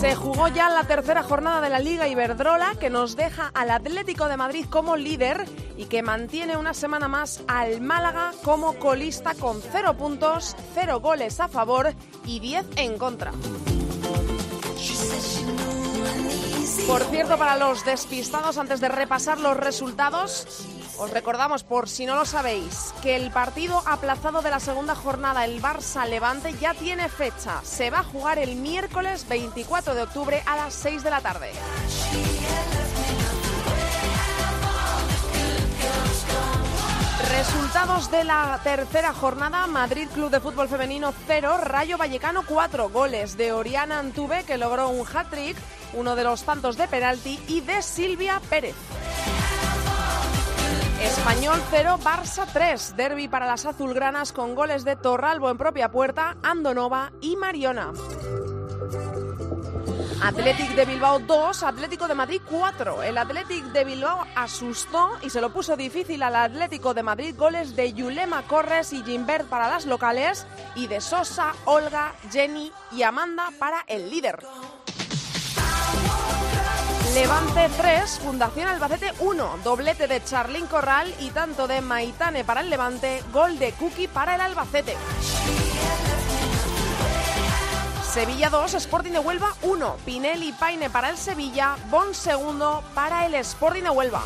Se 0.00 0.14
jugó 0.14 0.48
ya 0.48 0.68
la 0.68 0.84
tercera 0.84 1.22
jornada 1.22 1.62
de 1.62 1.70
la 1.70 1.78
Liga 1.78 2.06
Iberdrola 2.06 2.74
que 2.78 2.90
nos 2.90 3.16
deja 3.16 3.50
al 3.54 3.70
Atlético 3.70 4.28
de 4.28 4.36
Madrid 4.36 4.66
como 4.68 4.96
líder 4.96 5.46
y 5.78 5.86
que 5.86 6.02
mantiene 6.02 6.58
una 6.58 6.74
semana 6.74 7.08
más 7.08 7.42
al 7.48 7.80
Málaga 7.80 8.32
como 8.44 8.74
colista 8.74 9.34
con 9.34 9.62
cero 9.62 9.96
puntos, 9.96 10.54
cero 10.74 11.00
goles 11.00 11.40
a 11.40 11.48
favor 11.48 11.94
y 12.26 12.40
10 12.40 12.66
en 12.76 12.98
contra. 12.98 13.32
Por 16.86 17.02
cierto, 17.04 17.38
para 17.38 17.56
los 17.56 17.84
despistados, 17.84 18.58
antes 18.58 18.80
de 18.80 18.88
repasar 18.88 19.40
los 19.40 19.56
resultados, 19.56 20.66
os 20.98 21.10
recordamos, 21.10 21.62
por 21.62 21.88
si 21.88 22.06
no 22.06 22.14
lo 22.14 22.24
sabéis, 22.24 22.94
que 23.02 23.16
el 23.16 23.30
partido 23.30 23.82
aplazado 23.86 24.42
de 24.42 24.50
la 24.50 24.60
segunda 24.60 24.94
jornada, 24.94 25.44
el 25.44 25.60
Barça-Levante, 25.62 26.58
ya 26.58 26.74
tiene 26.74 27.08
fecha. 27.08 27.60
Se 27.62 27.90
va 27.90 28.00
a 28.00 28.04
jugar 28.04 28.38
el 28.38 28.56
miércoles 28.56 29.26
24 29.28 29.94
de 29.94 30.02
octubre 30.02 30.42
a 30.46 30.56
las 30.56 30.74
6 30.74 31.02
de 31.02 31.10
la 31.10 31.20
tarde. 31.20 31.50
Resultados 37.30 38.10
de 38.10 38.24
la 38.24 38.58
tercera 38.64 39.12
jornada, 39.12 39.66
Madrid 39.66 40.08
Club 40.14 40.30
de 40.30 40.40
Fútbol 40.40 40.68
Femenino 40.68 41.12
0, 41.26 41.58
Rayo 41.58 41.98
Vallecano 41.98 42.44
4, 42.46 42.88
goles 42.88 43.36
de 43.36 43.52
Oriana 43.52 43.98
Antube 43.98 44.44
que 44.44 44.56
logró 44.56 44.88
un 44.88 45.06
hat-trick, 45.06 45.56
uno 45.92 46.16
de 46.16 46.24
los 46.24 46.44
tantos 46.44 46.76
de 46.76 46.88
penalti 46.88 47.38
y 47.46 47.60
de 47.60 47.82
Silvia 47.82 48.40
Pérez. 48.48 48.74
Español 51.02 51.60
0, 51.70 51.98
Barça 52.02 52.46
3, 52.52 52.96
derby 52.96 53.28
para 53.28 53.46
las 53.46 53.66
azulgranas 53.66 54.32
con 54.32 54.54
goles 54.54 54.84
de 54.84 54.96
Torralbo 54.96 55.50
en 55.50 55.58
propia 55.58 55.90
puerta, 55.90 56.36
Andonova 56.42 57.12
y 57.20 57.36
Mariona. 57.36 57.92
Athletic 60.22 60.74
de 60.74 60.86
Bilbao 60.86 61.18
2, 61.18 61.62
Atlético 61.62 62.08
de 62.08 62.14
Madrid 62.14 62.40
4. 62.50 63.02
El 63.02 63.18
Athletic 63.18 63.64
de 63.66 63.84
Bilbao 63.84 64.24
asustó 64.34 65.10
y 65.22 65.28
se 65.28 65.40
lo 65.42 65.52
puso 65.52 65.76
difícil 65.76 66.22
al 66.22 66.36
Atlético 66.36 66.94
de 66.94 67.02
Madrid. 67.02 67.34
Goles 67.36 67.76
de 67.76 67.92
Yulema 67.92 68.42
Corres 68.42 68.92
y 68.94 69.02
Gimbert 69.04 69.46
para 69.46 69.68
las 69.68 69.84
locales 69.84 70.46
y 70.74 70.86
de 70.86 71.02
Sosa, 71.02 71.54
Olga, 71.66 72.14
Jenny 72.32 72.72
y 72.92 73.02
Amanda 73.02 73.50
para 73.58 73.84
el 73.86 74.08
líder. 74.10 74.38
Levante 77.16 77.70
3, 77.78 78.20
Fundación 78.22 78.68
Albacete 78.68 79.10
1, 79.20 79.60
doblete 79.64 80.06
de 80.06 80.22
Charlín 80.22 80.66
Corral 80.66 81.14
y 81.18 81.30
tanto 81.30 81.66
de 81.66 81.80
Maitane 81.80 82.44
para 82.44 82.60
el 82.60 82.68
Levante, 82.68 83.22
gol 83.32 83.58
de 83.58 83.72
Cookie 83.72 84.06
para 84.06 84.34
el 84.34 84.42
Albacete. 84.42 84.94
Sevilla 88.12 88.50
2, 88.50 88.74
Sporting 88.74 89.12
de 89.12 89.18
Huelva 89.20 89.54
1, 89.62 89.96
Pinelli 90.04 90.52
Paine 90.52 90.90
para 90.90 91.08
el 91.08 91.16
Sevilla, 91.16 91.76
Bon 91.88 92.14
segundo 92.14 92.84
para 92.94 93.24
el 93.24 93.34
Sporting 93.36 93.84
de 93.84 93.90
Huelva. 93.90 94.22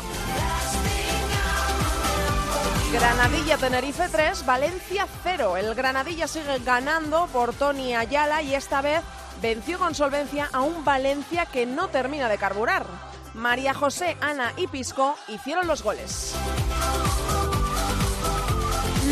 Granadilla 2.91 3.57
Tenerife 3.57 4.09
3, 4.09 4.45
Valencia 4.45 5.07
0. 5.23 5.55
El 5.55 5.75
Granadilla 5.75 6.27
sigue 6.27 6.59
ganando 6.59 7.27
por 7.27 7.53
Tony 7.53 7.95
Ayala 7.95 8.41
y 8.41 8.53
esta 8.53 8.81
vez 8.81 9.01
venció 9.41 9.79
con 9.79 9.95
solvencia 9.95 10.49
a 10.53 10.61
un 10.61 10.85
Valencia 10.85 11.45
que 11.45 11.65
no 11.65 11.87
termina 11.87 12.29
de 12.29 12.37
carburar. 12.37 12.85
María 13.33 13.73
José, 13.73 14.17
Ana 14.21 14.53
y 14.57 14.67
Pisco 14.67 15.15
hicieron 15.27 15.67
los 15.67 15.83
goles. 15.83 16.35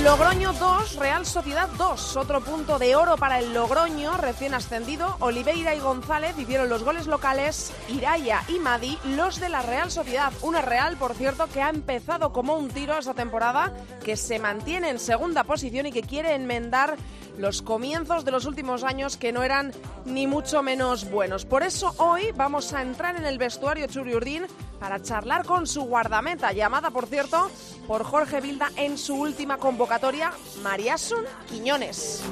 Logroño 0.03 0.53
2, 0.53 0.95
Real 0.95 1.25
Sociedad 1.25 1.67
2. 1.77 2.15
Otro 2.15 2.39
punto 2.39 2.79
de 2.79 2.95
oro 2.95 3.17
para 3.17 3.39
el 3.39 3.53
Logroño, 3.53 4.15
recién 4.15 4.53
ascendido. 4.53 5.17
Oliveira 5.19 5.75
y 5.75 5.79
González 5.79 6.39
hicieron 6.39 6.69
los 6.69 6.83
goles 6.83 7.05
locales. 7.05 7.73
Iraya 7.89 8.41
y 8.47 8.59
Madi, 8.59 8.97
los 9.03 9.41
de 9.41 9.49
la 9.49 9.61
Real 9.61 9.91
Sociedad. 9.91 10.31
Una 10.41 10.61
Real, 10.61 10.95
por 10.95 11.15
cierto, 11.15 11.47
que 11.47 11.61
ha 11.61 11.69
empezado 11.69 12.31
como 12.31 12.55
un 12.55 12.69
tiro 12.69 12.97
esta 12.97 13.13
temporada, 13.13 13.73
que 14.03 14.15
se 14.15 14.39
mantiene 14.39 14.89
en 14.89 14.99
segunda 14.99 15.43
posición 15.43 15.85
y 15.85 15.91
que 15.91 16.01
quiere 16.01 16.33
enmendar 16.33 16.95
los 17.37 17.61
comienzos 17.61 18.23
de 18.23 18.31
los 18.31 18.45
últimos 18.45 18.83
años 18.83 19.17
que 19.17 19.33
no 19.33 19.43
eran 19.43 19.73
ni 20.05 20.27
mucho 20.27 20.63
menos 20.63 21.09
buenos. 21.09 21.43
Por 21.43 21.61
eso 21.61 21.93
hoy 21.97 22.31
vamos 22.31 22.71
a 22.73 22.81
entrar 22.81 23.17
en 23.17 23.25
el 23.25 23.37
vestuario 23.37 23.87
Churiurdín 23.87 24.45
para 24.79 25.01
charlar 25.01 25.45
con 25.45 25.67
su 25.67 25.83
guardameta, 25.83 26.53
llamada 26.53 26.89
por 26.89 27.05
cierto 27.05 27.49
por 27.89 28.03
Jorge 28.03 28.39
Vilda 28.39 28.71
en 28.75 28.99
su 28.99 29.15
última 29.15 29.57
convocatoria, 29.57 30.31
Mariasun 30.61 31.25
Quiñones. 31.47 32.23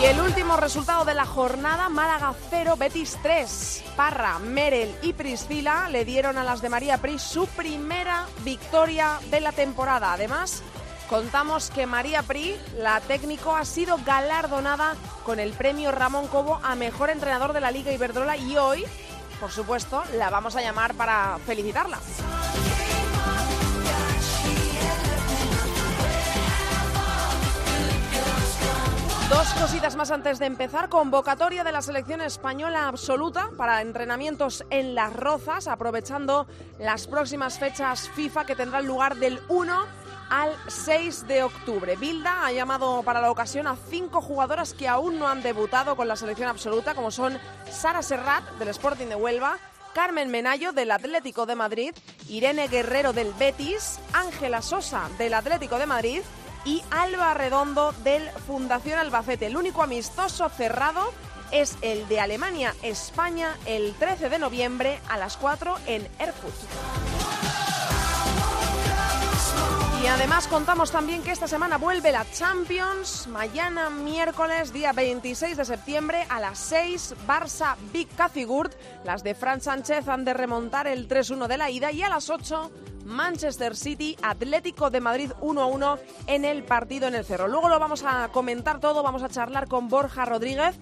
Y 0.00 0.04
el 0.04 0.20
último 0.20 0.56
resultado 0.56 1.04
de 1.04 1.12
la 1.12 1.26
jornada, 1.26 1.88
Málaga 1.88 2.32
0, 2.50 2.76
Betis 2.78 3.18
3. 3.20 3.82
Parra, 3.96 4.38
Merel 4.38 4.94
y 5.02 5.12
Priscila 5.12 5.88
le 5.88 6.04
dieron 6.04 6.38
a 6.38 6.44
las 6.44 6.62
de 6.62 6.68
María 6.68 6.98
Pris 6.98 7.20
su 7.20 7.48
primera 7.48 8.26
victoria 8.44 9.18
de 9.28 9.40
la 9.40 9.50
temporada. 9.50 10.12
Además, 10.12 10.62
Contamos 11.12 11.68
que 11.68 11.84
María 11.84 12.22
Pri, 12.22 12.56
la 12.78 12.98
técnico, 13.00 13.54
ha 13.54 13.66
sido 13.66 13.98
galardonada 14.02 14.94
con 15.24 15.40
el 15.40 15.52
premio 15.52 15.92
Ramón 15.92 16.26
Cobo 16.26 16.58
a 16.62 16.74
mejor 16.74 17.10
entrenador 17.10 17.52
de 17.52 17.60
la 17.60 17.70
Liga 17.70 17.92
Iberdrola 17.92 18.38
y 18.38 18.56
hoy, 18.56 18.86
por 19.42 19.50
supuesto, 19.50 20.04
la 20.14 20.30
vamos 20.30 20.54
a 20.54 20.62
llamar 20.62 20.94
para 20.94 21.36
felicitarla. 21.44 21.98
Dos 29.28 29.52
cositas 29.54 29.96
más 29.96 30.12
antes 30.12 30.38
de 30.38 30.46
empezar. 30.46 30.88
Convocatoria 30.88 31.64
de 31.64 31.72
la 31.72 31.82
selección 31.82 32.20
española 32.20 32.86
absoluta 32.86 33.50
para 33.56 33.82
entrenamientos 33.82 34.64
en 34.70 34.94
Las 34.94 35.12
Rozas, 35.12 35.66
aprovechando 35.66 36.46
las 36.78 37.08
próximas 37.08 37.58
fechas 37.58 38.08
FIFA 38.10 38.46
que 38.46 38.54
tendrán 38.54 38.86
lugar 38.86 39.16
del 39.16 39.40
1 39.48 40.01
al 40.32 40.56
6 40.66 41.28
de 41.28 41.42
octubre. 41.42 41.94
Bilda 41.96 42.46
ha 42.46 42.52
llamado 42.52 43.02
para 43.02 43.20
la 43.20 43.30
ocasión 43.30 43.66
a 43.66 43.76
cinco 43.76 44.22
jugadoras 44.22 44.72
que 44.72 44.88
aún 44.88 45.18
no 45.18 45.28
han 45.28 45.42
debutado 45.42 45.94
con 45.94 46.08
la 46.08 46.16
selección 46.16 46.48
absoluta, 46.48 46.94
como 46.94 47.10
son 47.10 47.38
Sara 47.70 48.02
Serrat, 48.02 48.42
del 48.58 48.68
Sporting 48.68 49.08
de 49.08 49.14
Huelva, 49.14 49.58
Carmen 49.92 50.30
Menayo, 50.30 50.72
del 50.72 50.90
Atlético 50.90 51.44
de 51.44 51.54
Madrid, 51.54 51.94
Irene 52.30 52.68
Guerrero, 52.68 53.12
del 53.12 53.34
Betis, 53.34 54.00
Ángela 54.14 54.62
Sosa, 54.62 55.10
del 55.18 55.34
Atlético 55.34 55.78
de 55.78 55.84
Madrid, 55.84 56.22
y 56.64 56.82
Alba 56.90 57.34
Redondo 57.34 57.92
del 58.02 58.26
Fundación 58.46 58.98
Albacete. 58.98 59.48
El 59.48 59.58
único 59.58 59.82
amistoso 59.82 60.48
cerrado 60.48 61.12
es 61.50 61.76
el 61.82 62.08
de 62.08 62.20
Alemania-España 62.20 63.54
el 63.66 63.92
13 63.96 64.30
de 64.30 64.38
noviembre 64.38 64.98
a 65.10 65.18
las 65.18 65.36
4 65.36 65.76
en 65.86 66.08
Erfurt. 66.18 67.51
Y 70.02 70.06
además 70.08 70.48
contamos 70.48 70.90
también 70.90 71.22
que 71.22 71.30
esta 71.30 71.46
semana 71.46 71.78
vuelve 71.78 72.10
la 72.10 72.28
Champions. 72.28 73.28
Mañana 73.28 73.88
miércoles, 73.88 74.72
día 74.72 74.92
26 74.92 75.56
de 75.56 75.64
septiembre, 75.64 76.26
a 76.28 76.40
las 76.40 76.58
6, 76.58 77.14
Barça 77.24 77.76
Big 77.92 78.08
Cazigurt. 78.16 78.74
Las 79.04 79.22
de 79.22 79.36
Fran 79.36 79.60
Sánchez 79.60 80.08
han 80.08 80.24
de 80.24 80.34
remontar 80.34 80.88
el 80.88 81.06
3-1 81.06 81.46
de 81.46 81.56
la 81.56 81.70
ida. 81.70 81.92
Y 81.92 82.02
a 82.02 82.08
las 82.08 82.30
8, 82.30 82.72
Manchester 83.04 83.76
City, 83.76 84.16
Atlético 84.22 84.90
de 84.90 85.00
Madrid 85.00 85.30
1-1 85.40 86.00
en 86.26 86.44
el 86.44 86.64
partido 86.64 87.06
en 87.06 87.14
el 87.14 87.24
Cerro. 87.24 87.46
Luego 87.46 87.68
lo 87.68 87.78
vamos 87.78 88.02
a 88.04 88.28
comentar 88.32 88.80
todo, 88.80 89.04
vamos 89.04 89.22
a 89.22 89.28
charlar 89.28 89.68
con 89.68 89.88
Borja 89.88 90.24
Rodríguez, 90.24 90.80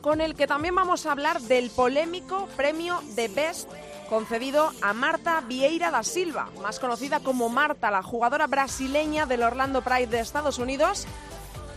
con 0.00 0.20
el 0.20 0.36
que 0.36 0.46
también 0.46 0.76
vamos 0.76 1.06
a 1.06 1.12
hablar 1.12 1.40
del 1.40 1.70
polémico 1.70 2.46
premio 2.56 3.00
de 3.16 3.26
Best 3.26 3.68
concedido 4.10 4.72
a 4.82 4.92
Marta 4.92 5.40
Vieira 5.40 5.92
da 5.92 6.02
Silva, 6.02 6.50
más 6.60 6.80
conocida 6.80 7.20
como 7.20 7.48
Marta, 7.48 7.92
la 7.92 8.02
jugadora 8.02 8.48
brasileña 8.48 9.24
del 9.24 9.44
Orlando 9.44 9.82
Pride 9.82 10.08
de 10.08 10.18
Estados 10.18 10.58
Unidos, 10.58 11.06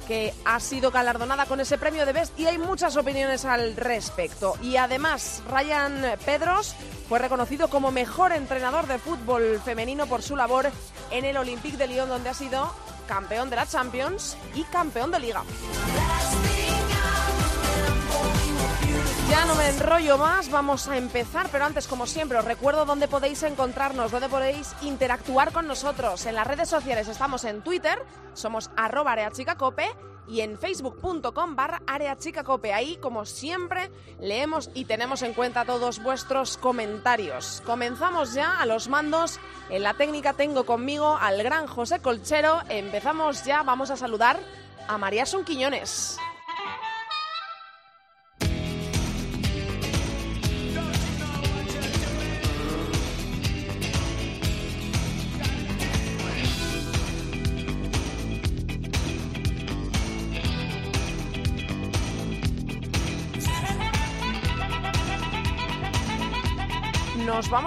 que 0.07 0.33
ha 0.43 0.59
sido 0.59 0.89
galardonada 0.89 1.45
con 1.45 1.59
ese 1.59 1.77
premio 1.77 2.07
de 2.07 2.11
Best 2.11 2.37
y 2.39 2.47
hay 2.47 2.57
muchas 2.57 2.97
opiniones 2.97 3.45
al 3.45 3.75
respecto. 3.75 4.57
Y 4.63 4.77
además, 4.77 5.43
Ryan 5.47 6.17
Pedros 6.25 6.75
fue 7.07 7.19
reconocido 7.19 7.69
como 7.69 7.91
mejor 7.91 8.33
entrenador 8.33 8.87
de 8.87 8.97
fútbol 8.97 9.61
femenino 9.63 10.07
por 10.07 10.23
su 10.23 10.35
labor 10.35 10.71
en 11.11 11.25
el 11.25 11.37
Olympique 11.37 11.77
de 11.77 11.87
Lyon, 11.87 12.09
donde 12.09 12.29
ha 12.29 12.33
sido 12.33 12.73
campeón 13.07 13.51
de 13.51 13.57
la 13.57 13.67
Champions 13.67 14.37
y 14.55 14.63
campeón 14.63 15.11
de 15.11 15.19
Liga. 15.19 15.43
Ya 19.29 19.45
no 19.45 19.55
me 19.55 19.69
enrollo 19.69 20.17
más, 20.17 20.51
vamos 20.51 20.87
a 20.87 20.97
empezar, 20.97 21.49
pero 21.51 21.65
antes, 21.65 21.87
como 21.87 22.05
siempre, 22.05 22.37
os 22.37 22.45
recuerdo 22.45 22.85
dónde 22.85 23.07
podéis 23.07 23.41
encontrarnos, 23.43 24.11
dónde 24.11 24.29
podéis 24.29 24.75
interactuar 24.81 25.51
con 25.51 25.67
nosotros. 25.67 26.25
En 26.25 26.35
las 26.35 26.45
redes 26.45 26.69
sociales 26.69 27.07
estamos 27.07 27.43
en 27.45 27.61
Twitter, 27.61 27.97
somos 28.33 28.69
arroba 28.75 29.13
areachicacope 29.13 29.89
y 30.27 30.41
en 30.41 30.57
facebook.com 30.57 31.55
barra 31.55 31.81
areachicacope. 31.87 32.73
Ahí, 32.73 32.97
como 32.97 33.25
siempre, 33.25 33.91
leemos 34.19 34.69
y 34.73 34.85
tenemos 34.85 35.21
en 35.21 35.33
cuenta 35.33 35.65
todos 35.65 36.01
vuestros 36.01 36.57
comentarios. 36.57 37.61
Comenzamos 37.65 38.33
ya 38.33 38.59
a 38.59 38.65
los 38.65 38.87
mandos. 38.87 39.39
En 39.69 39.83
la 39.83 39.93
técnica 39.93 40.33
tengo 40.33 40.65
conmigo 40.65 41.17
al 41.19 41.41
gran 41.43 41.67
José 41.67 41.99
Colchero. 41.99 42.61
Empezamos 42.69 43.43
ya, 43.45 43.63
vamos 43.63 43.89
a 43.89 43.97
saludar 43.97 44.39
a 44.87 44.97
María 44.97 45.25
Son 45.25 45.43
Quiñones. 45.43 46.17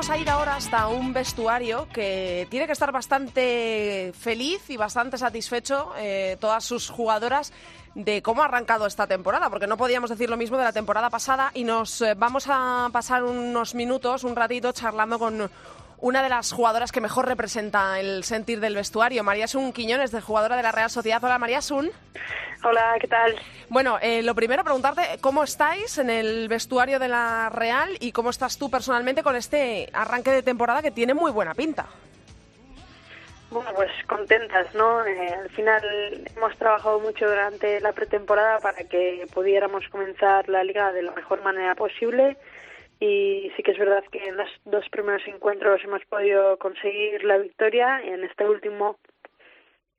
Vamos 0.07 0.21
a 0.21 0.23
ir 0.23 0.31
ahora 0.31 0.55
hasta 0.55 0.87
un 0.87 1.13
vestuario 1.13 1.89
que 1.93 2.47
tiene 2.49 2.67
que 2.67 2.73
estar 2.73 2.93
bastante 2.93 4.13
feliz 4.17 4.71
y 4.71 4.77
bastante 4.77 5.19
satisfecho 5.19 5.93
eh, 5.99 6.37
todas 6.39 6.63
sus 6.63 6.91
jugadoras 6.91 7.53
de 7.97 8.23
cómo 8.23 8.43
ha 8.43 8.45
arrancado 8.45 8.87
esta 8.87 9.09
temporada, 9.09 9.51
porque 9.51 9.67
no 9.67 9.77
podíamos 9.77 10.09
decir 10.09 10.31
lo 10.31 10.37
mismo 10.37 10.59
de 10.59 10.63
la 10.63 10.73
temporada 10.73 11.11
pasada 11.11 11.51
y 11.55 11.65
nos 11.65 12.03
eh, 12.03 12.15
vamos 12.15 12.45
a 12.49 12.89
pasar 12.93 13.25
unos 13.25 13.75
minutos, 13.75 14.23
un 14.23 14.37
ratito 14.37 14.71
charlando 14.71 15.19
con 15.19 15.51
una 15.99 16.23
de 16.23 16.29
las 16.29 16.53
jugadoras 16.53 16.93
que 16.93 17.01
mejor 17.01 17.27
representa 17.27 17.99
el 18.01 18.25
sentir 18.25 18.61
del 18.61 18.75
vestuario, 18.75 19.25
María 19.25 19.49
Sun 19.49 19.73
Quiñones, 19.73 20.13
de 20.13 20.21
jugadora 20.21 20.57
de 20.57 20.63
la 20.63 20.73
Real 20.73 20.91
Sociedad. 20.91 21.23
Hola 21.23 21.39
María 21.39 21.63
Sun. 21.63 21.91
Hola, 22.65 22.97
¿qué 23.01 23.07
tal? 23.07 23.35
Bueno, 23.69 23.99
eh, 24.01 24.23
lo 24.23 24.35
primero, 24.35 24.65
preguntarte 24.65 25.19
cómo 25.21 25.45
estáis 25.45 25.99
en 25.99 26.11
el 26.11 26.49
vestuario 26.49 26.99
de 26.99 27.09
la 27.09 27.49
Real 27.51 27.91
y 28.01 28.13
cómo 28.13 28.31
estás 28.31 28.59
tú 28.59 28.71
personalmente 28.71 29.23
con 29.23 29.37
este 29.37 29.89
arranque 29.93 30.31
de 30.31 30.43
temporada 30.43 30.83
que 30.83 30.91
tiene 30.91 31.15
muy 31.15 31.31
buena 31.31 31.55
pinta. 31.55 31.87
Bueno, 33.51 33.71
pues 33.75 33.91
contentas, 34.07 34.75
¿no? 34.75 35.05
Eh, 35.07 35.33
al 35.33 35.49
final 35.51 35.83
hemos 36.37 36.57
trabajado 36.57 36.99
mucho 36.99 37.29
durante 37.29 37.81
la 37.81 37.93
pretemporada 37.93 38.59
para 38.59 38.83
que 38.85 39.27
pudiéramos 39.33 39.89
comenzar 39.89 40.49
la 40.49 40.65
liga 40.65 40.93
de 40.93 41.03
la 41.03 41.13
mejor 41.13 41.43
manera 41.43 41.75
posible 41.77 42.37
y 43.01 43.51
sí 43.57 43.63
que 43.63 43.73
es 43.73 43.79
verdad 43.79 44.05
que 44.11 44.25
en 44.25 44.37
los 44.37 44.49
dos 44.65 44.89
primeros 44.89 45.27
encuentros 45.27 45.83
hemos 45.85 46.05
podido 46.07 46.57
conseguir 46.59 47.25
la 47.25 47.39
victoria 47.39 48.03
y 48.05 48.09
en 48.11 48.25
este 48.25 48.49
último 48.49 48.99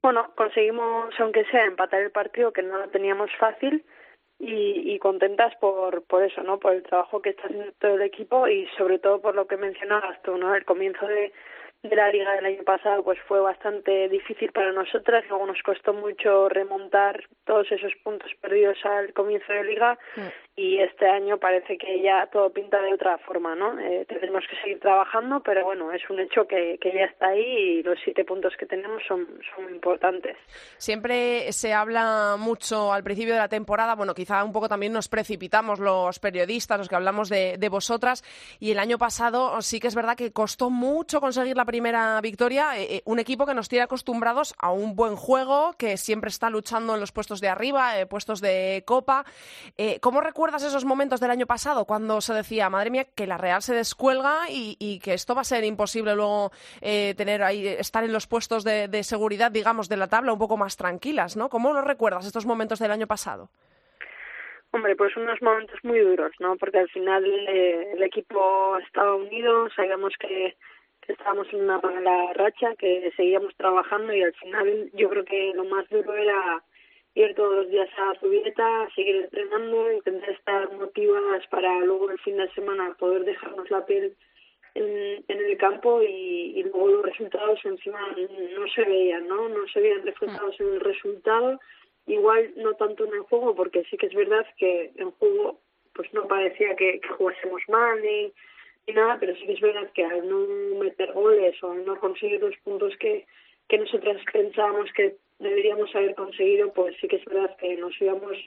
bueno, 0.02 0.32
conseguimos, 0.36 1.14
aunque 1.20 1.44
sea, 1.46 1.66
empatar 1.66 2.02
el 2.02 2.12
partido, 2.12 2.54
que 2.54 2.62
no 2.62 2.78
lo 2.78 2.88
teníamos 2.90 3.30
fácil, 3.40 3.84
y, 4.40 4.94
y 4.94 5.00
contentas 5.00 5.56
por, 5.56 6.04
por 6.04 6.24
eso, 6.24 6.44
¿no? 6.44 6.60
Por 6.60 6.74
el 6.74 6.84
trabajo 6.84 7.22
que 7.22 7.32
está 7.32 7.44
haciendo 7.44 7.72
todo 7.80 7.96
el 7.96 8.04
equipo 8.04 8.48
y 8.48 8.68
sobre 8.78 9.00
todo 9.00 9.20
por 9.20 9.36
lo 9.36 9.48
que 9.48 9.58
mencionabas 9.58 10.22
tú, 10.22 10.38
¿no? 10.38 10.54
El 10.54 10.64
comienzo 10.64 11.08
de, 11.08 11.34
de 11.84 11.96
la 11.96 12.12
liga 12.12 12.36
del 12.36 12.46
año 12.46 12.64
pasado 12.64 13.04
pues 13.04 13.20
fue 13.28 13.40
bastante 13.40 14.08
difícil 14.10 14.52
para 14.52 14.72
nosotras, 14.72 15.26
luego 15.30 15.48
nos 15.48 15.62
costó 15.64 15.94
mucho 15.94 16.50
remontar 16.50 17.24
todos 17.46 17.72
esos 17.72 17.94
puntos 18.04 18.32
perdidos 18.42 18.78
al 18.86 19.14
comienzo 19.14 19.52
de 19.52 19.64
liga 19.64 19.98
mm. 20.16 20.47
Y 20.58 20.80
este 20.80 21.08
año 21.08 21.38
parece 21.38 21.78
que 21.78 22.02
ya 22.02 22.26
todo 22.34 22.50
pinta 22.50 22.82
de 22.82 22.92
otra 22.92 23.20
forma, 23.20 23.54
¿no? 23.56 23.80
Eh, 23.80 24.08
tenemos 24.10 24.44
que 24.50 24.56
seguir 24.60 24.80
trabajando, 24.80 25.40
pero 25.42 25.64
bueno, 25.64 25.92
es 25.92 26.02
un 26.10 26.20
hecho 26.20 26.48
que, 26.48 26.80
que 26.82 26.92
ya 26.92 27.06
está 27.06 27.28
ahí 27.28 27.44
y 27.46 27.84
los 27.84 28.00
siete 28.04 28.26
puntos 28.26 28.56
que 28.58 28.66
tenemos 28.66 29.04
son, 29.08 29.28
son 29.54 29.72
importantes. 29.72 30.36
Siempre 30.78 31.52
se 31.52 31.76
habla 31.76 32.38
mucho 32.40 32.92
al 32.92 33.04
principio 33.04 33.36
de 33.36 33.40
la 33.40 33.50
temporada, 33.50 33.94
bueno, 33.94 34.16
quizá 34.16 34.44
un 34.44 34.52
poco 34.52 34.68
también 34.68 34.94
nos 34.94 35.08
precipitamos 35.08 35.80
los 35.80 36.18
periodistas, 36.18 36.80
los 36.80 36.90
que 36.90 36.96
hablamos 36.96 37.30
de, 37.30 37.58
de 37.60 37.70
vosotras, 37.70 38.24
y 38.60 38.72
el 38.72 38.80
año 38.80 38.98
pasado 38.98 39.62
sí 39.62 39.80
que 39.80 39.88
es 39.88 39.96
verdad 39.96 40.18
que 40.18 40.32
costó 40.32 40.72
mucho 40.72 41.22
conseguir 41.22 41.56
la 41.56 41.66
primera 41.66 42.20
victoria, 42.22 42.80
eh, 42.80 42.96
eh, 42.96 43.02
un 43.06 43.20
equipo 43.20 43.46
que 43.46 43.54
nos 43.54 43.70
tiene 43.70 43.84
acostumbrados 43.84 44.56
a 44.58 44.72
un 44.72 44.96
buen 44.96 45.18
juego, 45.18 45.76
que 45.78 45.98
siempre 45.98 46.30
está 46.30 46.50
luchando 46.50 46.96
en 46.96 47.00
los 47.00 47.12
puestos 47.12 47.42
de 47.42 47.48
arriba, 47.48 48.00
eh, 48.00 48.08
puestos 48.08 48.42
de 48.42 48.82
copa. 48.88 49.24
¿Cómo 50.02 50.22
recuerdas 50.22 50.47
esos 50.56 50.86
momentos 50.86 51.20
del 51.20 51.32
año 51.32 51.46
pasado 51.46 51.86
cuando 51.86 52.22
se 52.22 52.34
decía, 52.34 52.70
madre 52.70 52.90
mía, 52.90 53.06
que 53.16 53.28
la 53.28 53.38
Real 53.38 53.62
se 53.62 53.76
descuelga 53.76 54.42
y, 54.50 55.00
que 55.04 55.14
esto 55.14 55.36
va 55.36 55.42
a 55.42 55.44
ser 55.44 55.64
imposible 55.64 56.16
luego 56.16 56.52
tener 56.82 57.44
ahí, 57.44 57.68
estar 57.68 58.04
en 58.04 58.14
los 58.14 58.28
puestos 58.28 58.64
de, 58.64 59.04
seguridad, 59.04 59.52
digamos, 59.52 59.90
de 59.90 59.98
la 59.98 60.08
tabla 60.08 60.34
un 60.34 60.40
poco 60.40 60.58
más 60.58 60.78
tranquilas, 60.78 61.38
¿no? 61.38 61.50
¿Cómo 61.50 61.74
lo 61.74 61.82
recuerdas 61.82 62.26
estos 62.26 62.46
momentos 62.46 62.80
del 62.80 62.92
año 62.92 63.08
pasado? 63.08 63.50
Hombre, 64.72 64.96
pues 64.96 65.16
unos 65.18 65.42
momentos 65.42 65.80
muy 65.84 66.00
duros, 66.00 66.32
¿no? 66.40 66.56
Porque 66.58 66.80
al 66.80 66.90
final 66.90 67.24
el 67.26 68.04
equipo 68.04 68.78
estaba 68.80 69.16
unido, 69.16 69.70
sabíamos 69.76 70.14
que 70.20 70.56
estábamos 71.08 71.48
en 71.54 71.64
una 71.64 71.80
mala 71.80 72.34
racha, 72.34 72.76
que 72.78 73.12
seguíamos 73.16 73.56
trabajando 73.56 74.14
y 74.14 74.24
al 74.24 74.34
final 74.34 74.90
yo 74.94 75.10
creo 75.10 75.26
que 75.26 75.54
lo 75.56 75.66
más 75.66 75.88
duro 75.90 76.14
era 76.14 76.64
ir 77.18 77.34
todos 77.34 77.56
los 77.56 77.70
días 77.70 77.90
a 77.98 78.14
Zubieta, 78.20 78.88
seguir 78.96 79.16
entrenando, 79.16 79.92
intentar 79.92 80.30
estar 80.30 80.72
motivadas 80.74 81.46
para 81.48 81.80
luego 81.80 82.12
el 82.12 82.20
fin 82.20 82.38
de 82.38 82.50
semana 82.52 82.96
poder 83.00 83.24
dejarnos 83.26 83.70
la 83.72 83.86
piel 83.86 84.16
en, 84.76 85.24
en 85.28 85.46
el 85.46 85.58
campo 85.58 86.04
y, 86.04 86.54
y, 86.60 86.64
luego 86.64 86.88
los 86.90 87.06
resultados 87.06 87.60
encima 87.66 88.00
no 88.56 88.68
se 88.68 88.84
veían, 88.84 89.28
¿no? 89.28 89.50
No 89.50 89.68
se 89.68 89.82
veían 89.82 90.06
reflejados 90.06 90.60
en 90.60 90.68
el 90.76 90.80
resultado, 90.80 91.60
igual 92.06 92.52
no 92.58 92.76
tanto 92.76 93.06
en 93.06 93.14
el 93.14 93.22
juego, 93.22 93.56
porque 93.56 93.84
sí 93.90 93.98
que 93.98 94.06
es 94.06 94.14
verdad 94.14 94.46
que 94.58 94.92
en 94.98 95.10
juego 95.12 95.60
pues 95.94 96.14
no 96.14 96.28
parecía 96.28 96.76
que, 96.76 97.00
que 97.00 97.08
jugásemos 97.10 97.62
mal 97.68 98.00
ni 98.04 98.94
nada, 98.94 99.18
pero 99.20 99.36
sí 99.36 99.48
que 99.48 99.54
es 99.54 99.62
verdad 99.62 99.90
que 99.94 100.04
al 100.04 100.30
no 100.30 100.46
meter 100.80 101.12
goles 101.14 101.62
o 101.64 101.72
al 101.72 101.84
no 101.84 102.00
conseguir 102.00 102.40
los 102.40 102.56
puntos 102.58 102.96
que, 102.98 103.26
que 103.68 103.80
nosotras 103.80 104.22
pensábamos 104.32 104.92
que 104.94 105.16
deberíamos 105.40 105.94
haber 105.96 106.16
conseguido, 106.16 106.72
pues 106.74 106.96
sí 107.00 107.08
que 107.08 107.18
es 107.18 107.26
verdad 107.26 107.56
que 107.58 107.76
nos 107.78 108.00
íbamos 108.02 108.38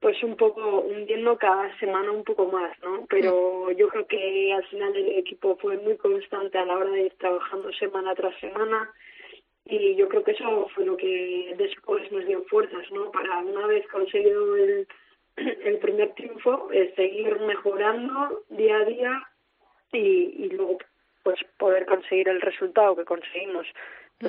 pues 0.00 0.22
un 0.22 0.36
poco 0.36 0.80
hundiendo 0.80 1.36
cada 1.38 1.76
semana 1.78 2.12
un 2.12 2.22
poco 2.22 2.46
más, 2.46 2.70
¿no? 2.82 3.04
Pero 3.08 3.72
yo 3.72 3.88
creo 3.88 4.06
que 4.06 4.52
al 4.52 4.64
final 4.66 4.94
el 4.94 5.18
equipo 5.18 5.56
fue 5.56 5.76
muy 5.78 5.96
constante 5.96 6.56
a 6.56 6.64
la 6.64 6.76
hora 6.76 6.90
de 6.90 7.06
ir 7.06 7.14
trabajando 7.14 7.72
semana 7.72 8.14
tras 8.14 8.38
semana 8.38 8.92
y 9.64 9.96
yo 9.96 10.08
creo 10.08 10.22
que 10.22 10.32
eso 10.32 10.68
fue 10.74 10.86
lo 10.86 10.96
que 10.96 11.54
después 11.58 12.10
nos 12.12 12.24
dio 12.26 12.44
fuerzas, 12.44 12.90
¿no? 12.92 13.10
Para 13.10 13.38
una 13.38 13.66
vez 13.66 13.86
conseguido 13.88 14.56
el, 14.56 14.86
el 15.36 15.78
primer 15.78 16.14
triunfo, 16.14 16.68
seguir 16.94 17.40
mejorando 17.40 18.44
día 18.50 18.78
a 18.78 18.84
día 18.84 19.22
y, 19.92 20.44
y 20.44 20.50
luego 20.50 20.78
pues 21.24 21.40
poder 21.58 21.86
conseguir 21.86 22.28
el 22.28 22.40
resultado 22.40 22.94
que 22.94 23.04
conseguimos 23.04 23.66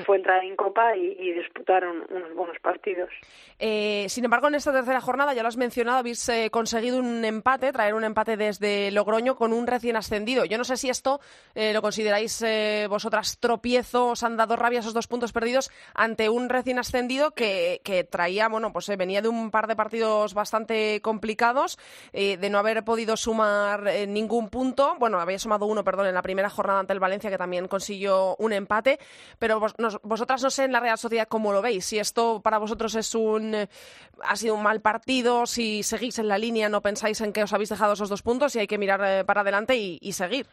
fue 0.05 0.17
entrar 0.17 0.43
en 0.43 0.55
Copa 0.55 0.95
y, 0.95 1.17
y 1.19 1.33
disputaron 1.33 2.05
unos 2.09 2.33
buenos 2.35 2.59
partidos. 2.59 3.09
Eh, 3.57 4.05
sin 4.07 4.23
embargo, 4.23 4.47
en 4.47 4.55
esta 4.55 4.71
tercera 4.71 5.01
jornada, 5.01 5.33
ya 5.33 5.41
lo 5.41 5.49
has 5.49 5.57
mencionado, 5.57 5.97
habéis 5.97 6.29
eh, 6.29 6.49
conseguido 6.51 6.99
un 6.99 7.25
empate, 7.25 7.73
traer 7.73 7.93
un 7.93 8.03
empate 8.03 8.37
desde 8.37 8.91
Logroño 8.91 9.35
con 9.35 9.51
un 9.51 9.67
recién 9.67 9.95
ascendido. 9.95 10.45
Yo 10.45 10.57
no 10.57 10.63
sé 10.63 10.77
si 10.77 10.89
esto 10.89 11.19
eh, 11.55 11.73
lo 11.73 11.81
consideráis 11.81 12.41
eh, 12.41 12.85
vosotras 12.89 13.39
tropiezo, 13.39 14.09
os 14.09 14.23
han 14.23 14.37
dado 14.37 14.55
rabia 14.55 14.79
esos 14.79 14.93
dos 14.93 15.07
puntos 15.07 15.33
perdidos 15.33 15.71
ante 15.93 16.29
un 16.29 16.49
recién 16.49 16.79
ascendido 16.79 17.31
que, 17.31 17.81
traía, 18.09 18.47
bueno, 18.47 18.71
pues 18.71 18.87
venía 18.95 19.21
de 19.21 19.27
un 19.27 19.51
par 19.51 19.67
de 19.67 19.75
partidos 19.75 20.33
bastante 20.33 21.01
complicados, 21.01 21.77
de 22.13 22.49
no 22.49 22.59
haber 22.59 22.83
podido 22.83 23.17
sumar 23.17 23.83
ningún 24.07 24.49
punto. 24.49 24.95
Bueno, 24.99 25.19
había 25.19 25.39
sumado 25.39 25.65
uno, 25.65 25.83
perdón, 25.83 26.07
en 26.07 26.13
la 26.13 26.21
primera 26.21 26.49
jornada 26.49 26.79
ante 26.79 26.93
el 26.93 26.99
Valencia, 26.99 27.29
que 27.29 27.37
también 27.37 27.67
consiguió 27.67 28.35
un 28.37 28.53
empate, 28.53 28.99
pero 29.39 29.59
vos, 29.59 29.73
vosotras 30.03 30.43
no 30.43 30.49
sé 30.49 30.65
en 30.65 30.71
la 30.71 30.79
Real 30.79 30.97
Sociedad 30.97 31.27
cómo 31.27 31.53
lo 31.53 31.61
veis, 31.61 31.85
si 31.85 31.99
esto 31.99 32.41
para 32.43 32.57
vosotros 32.57 32.95
es 32.95 33.15
un 33.15 33.55
ha 33.55 34.35
sido 34.35 34.55
un 34.55 34.63
mal 34.63 34.81
partido, 34.81 35.45
si 35.45 35.83
seguís 35.83 36.19
en 36.19 36.27
la 36.27 36.37
línea, 36.37 36.69
no 36.69 36.81
pensáis 36.81 37.21
en 37.21 37.33
que 37.33 37.43
os 37.43 37.53
habéis 37.53 37.69
dejado 37.69 37.93
esos 37.93 38.09
dos 38.09 38.21
puntos 38.21 38.55
y 38.55 38.59
hay 38.59 38.67
que 38.67 38.77
mirar 38.77 39.01
eh, 39.03 39.23
para 39.25 39.41
adelante 39.41 39.75
y, 39.75 39.97
y 40.01 40.13
seguir. 40.13 40.45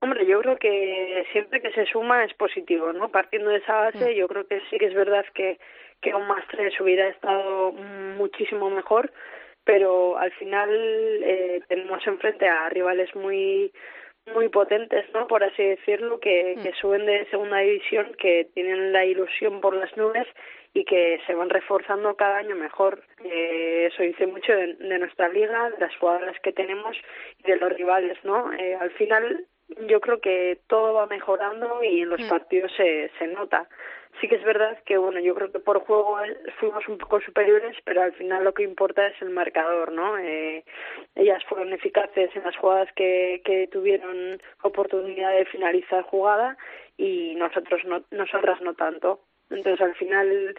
Hombre, 0.00 0.26
yo 0.26 0.40
creo 0.40 0.56
que 0.58 1.24
siempre 1.32 1.60
que 1.60 1.72
se 1.72 1.86
suma 1.86 2.24
es 2.24 2.32
positivo, 2.34 2.92
¿no? 2.92 3.08
Partiendo 3.08 3.50
de 3.50 3.58
esa 3.58 3.74
base, 3.74 4.12
mm. 4.12 4.14
yo 4.14 4.28
creo 4.28 4.46
que 4.46 4.60
sí 4.70 4.78
que 4.78 4.86
es 4.86 4.94
verdad 4.94 5.24
que, 5.34 5.58
que 6.00 6.14
un 6.14 6.26
más 6.28 6.46
tres 6.48 6.80
hubiera 6.80 7.08
estado 7.08 7.72
muchísimo 7.72 8.70
mejor, 8.70 9.12
pero 9.64 10.16
al 10.16 10.30
final 10.32 10.70
eh, 10.70 11.62
tenemos 11.68 12.06
enfrente 12.06 12.46
a 12.48 12.68
rivales 12.68 13.12
muy 13.16 13.72
muy 14.34 14.48
potentes, 14.48 15.04
¿no? 15.12 15.26
Por 15.26 15.42
así 15.44 15.62
decirlo, 15.62 16.20
que, 16.20 16.54
mm. 16.56 16.62
que 16.62 16.72
suben 16.74 17.06
de 17.06 17.26
segunda 17.30 17.58
división, 17.58 18.14
que 18.18 18.48
tienen 18.54 18.92
la 18.92 19.04
ilusión 19.04 19.60
por 19.60 19.74
las 19.74 19.96
nubes 19.96 20.26
y 20.74 20.84
que 20.84 21.20
se 21.26 21.34
van 21.34 21.50
reforzando 21.50 22.14
cada 22.14 22.38
año 22.38 22.54
mejor. 22.54 23.02
Eh, 23.24 23.88
eso 23.92 24.02
dice 24.02 24.26
mucho 24.26 24.52
de, 24.52 24.98
nuestra 24.98 25.28
liga, 25.28 25.70
de 25.70 25.78
las 25.78 25.96
jugadoras 25.96 26.38
que 26.40 26.52
tenemos 26.52 26.96
y 27.38 27.50
de 27.50 27.56
los 27.56 27.72
rivales, 27.72 28.18
¿no? 28.24 28.52
Eh, 28.52 28.74
al 28.74 28.90
final 28.92 29.46
yo 29.86 30.00
creo 30.00 30.20
que 30.20 30.58
todo 30.66 30.94
va 30.94 31.06
mejorando 31.06 31.82
y 31.82 32.02
en 32.02 32.08
los 32.08 32.20
mm. 32.20 32.28
partidos 32.28 32.72
se, 32.76 33.10
se 33.18 33.26
nota. 33.26 33.68
Sí 34.20 34.26
que 34.26 34.36
es 34.36 34.44
verdad 34.44 34.76
que, 34.84 34.96
bueno, 34.96 35.20
yo 35.20 35.34
creo 35.34 35.52
que 35.52 35.60
por 35.60 35.78
juego 35.80 36.18
fuimos 36.58 36.88
un 36.88 36.98
poco 36.98 37.20
superiores, 37.20 37.76
pero 37.84 38.02
al 38.02 38.12
final 38.14 38.42
lo 38.42 38.52
que 38.52 38.64
importa 38.64 39.06
es 39.06 39.20
el 39.22 39.30
marcador, 39.30 39.92
¿no? 39.92 40.18
Eh, 40.18 40.64
ellas 41.14 41.44
fueron 41.48 41.72
eficaces 41.72 42.34
en 42.34 42.42
las 42.42 42.56
jugadas 42.56 42.88
que, 42.96 43.42
que 43.44 43.68
tuvieron 43.68 44.40
oportunidad 44.62 45.32
de 45.36 45.44
finalizar 45.44 46.02
jugada 46.02 46.56
y 46.96 47.34
nosotros 47.36 47.82
no, 47.84 48.02
nosotras 48.10 48.60
no 48.60 48.74
tanto. 48.74 49.20
Entonces, 49.50 49.80
al 49.80 49.94
final, 49.94 50.54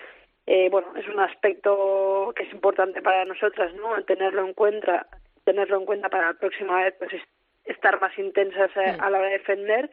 eh, 0.45 0.69
bueno, 0.69 0.93
es 0.95 1.07
un 1.09 1.19
aspecto 1.19 2.31
que 2.35 2.43
es 2.43 2.53
importante 2.53 3.01
para 3.01 3.25
nosotras, 3.25 3.73
¿no? 3.73 4.01
Tenerlo 4.05 4.45
en 4.45 4.53
cuenta, 4.53 5.07
tenerlo 5.43 5.77
en 5.79 5.85
cuenta 5.85 6.07
para 6.07 6.27
la 6.27 6.39
próxima 6.39 6.83
vez, 6.83 6.95
pues 6.97 7.11
estar 7.69 7.99
más 8.01 8.17
intensas 8.17 8.69
a, 8.75 9.09
la 9.09 9.19
hora 9.19 9.27
de 9.27 9.37
defender, 9.37 9.89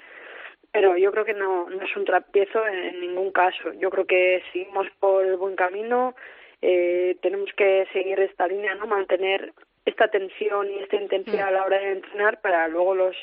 pero 0.72 0.96
yo 0.96 1.12
creo 1.12 1.24
que 1.24 1.34
no, 1.34 1.68
no 1.70 1.82
es 1.82 1.96
un 1.96 2.04
trapiezo 2.04 2.66
en, 2.66 3.00
ningún 3.00 3.30
caso. 3.32 3.72
Yo 3.74 3.90
creo 3.90 4.06
que 4.06 4.42
seguimos 4.52 4.88
por 4.98 5.24
el 5.24 5.36
buen 5.36 5.56
camino, 5.56 6.14
eh, 6.62 7.16
tenemos 7.22 7.50
que 7.56 7.86
seguir 7.92 8.18
esta 8.20 8.46
línea, 8.46 8.74
¿no? 8.74 8.86
Mantener 8.86 9.52
esta 9.84 10.08
tensión 10.08 10.70
y 10.70 10.78
esta 10.80 10.96
intensidad 10.96 11.48
a 11.48 11.52
la 11.52 11.64
hora 11.64 11.78
de 11.78 11.92
entrenar 11.92 12.40
para 12.40 12.66
luego 12.68 12.94
los 12.94 13.16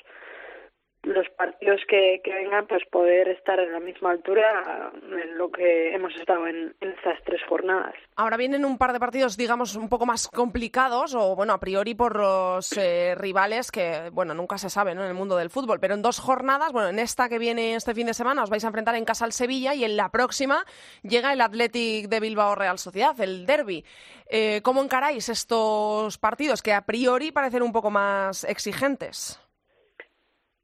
los 1.03 1.27
partidos 1.31 1.81
que, 1.87 2.21
vengan 2.25 2.65
pues 2.67 2.83
poder 2.89 3.27
estar 3.27 3.59
en 3.59 3.71
la 3.71 3.79
misma 3.79 4.11
altura 4.11 4.91
en 5.01 5.37
lo 5.37 5.51
que 5.51 5.93
hemos 5.93 6.15
estado 6.15 6.47
en, 6.47 6.73
en, 6.79 6.89
estas 6.91 7.21
tres 7.25 7.41
jornadas. 7.47 7.93
Ahora 8.15 8.37
vienen 8.37 8.63
un 8.65 8.77
par 8.77 8.93
de 8.93 8.99
partidos, 8.99 9.35
digamos, 9.35 9.75
un 9.75 9.89
poco 9.89 10.05
más 10.05 10.29
complicados 10.29 11.13
o, 11.13 11.35
bueno, 11.35 11.53
a 11.53 11.59
priori 11.59 11.93
por 11.93 12.17
los 12.17 12.75
eh, 12.77 13.15
rivales 13.15 13.71
que, 13.71 14.09
bueno, 14.11 14.33
nunca 14.33 14.57
se 14.57 14.69
sabe 14.69 14.95
¿no? 14.95 15.03
en 15.03 15.09
el 15.09 15.13
mundo 15.13 15.35
del 15.35 15.49
fútbol, 15.49 15.79
pero 15.79 15.93
en 15.93 16.01
dos 16.01 16.19
jornadas, 16.19 16.71
bueno, 16.71 16.89
en 16.89 16.99
esta 16.99 17.27
que 17.27 17.37
viene 17.37 17.75
este 17.75 17.93
fin 17.93 18.07
de 18.07 18.13
semana 18.13 18.43
os 18.43 18.49
vais 18.49 18.63
a 18.63 18.67
enfrentar 18.67 18.95
en 18.95 19.05
casa 19.05 19.25
al 19.25 19.33
Sevilla 19.33 19.75
y 19.75 19.83
en 19.83 19.97
la 19.97 20.09
próxima 20.09 20.65
llega 21.03 21.33
el 21.33 21.41
Athletic 21.41 22.07
de 22.07 22.19
Bilbao 22.21 22.55
Real 22.55 22.79
Sociedad, 22.79 23.19
el 23.19 23.45
derby. 23.45 23.83
Eh, 24.29 24.61
¿Cómo 24.63 24.81
encaráis 24.81 25.27
estos 25.27 26.17
partidos 26.17 26.61
que 26.61 26.73
a 26.73 26.85
priori 26.85 27.31
parecen 27.31 27.61
un 27.61 27.73
poco 27.73 27.91
más 27.91 28.45
exigentes? 28.45 29.42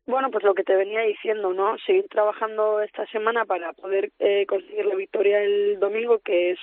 Bueno, 0.09 0.31
pues 0.31 0.43
lo 0.43 0.55
que 0.55 0.63
te 0.63 0.75
venía 0.75 1.01
diciendo, 1.01 1.53
¿no? 1.53 1.77
Seguir 1.85 2.07
trabajando 2.09 2.81
esta 2.81 3.05
semana 3.11 3.45
para 3.45 3.73
poder 3.73 4.11
eh, 4.17 4.47
conseguir 4.47 4.87
la 4.87 4.95
victoria 4.95 5.39
el 5.43 5.79
domingo, 5.79 6.17
que 6.17 6.49
es 6.49 6.59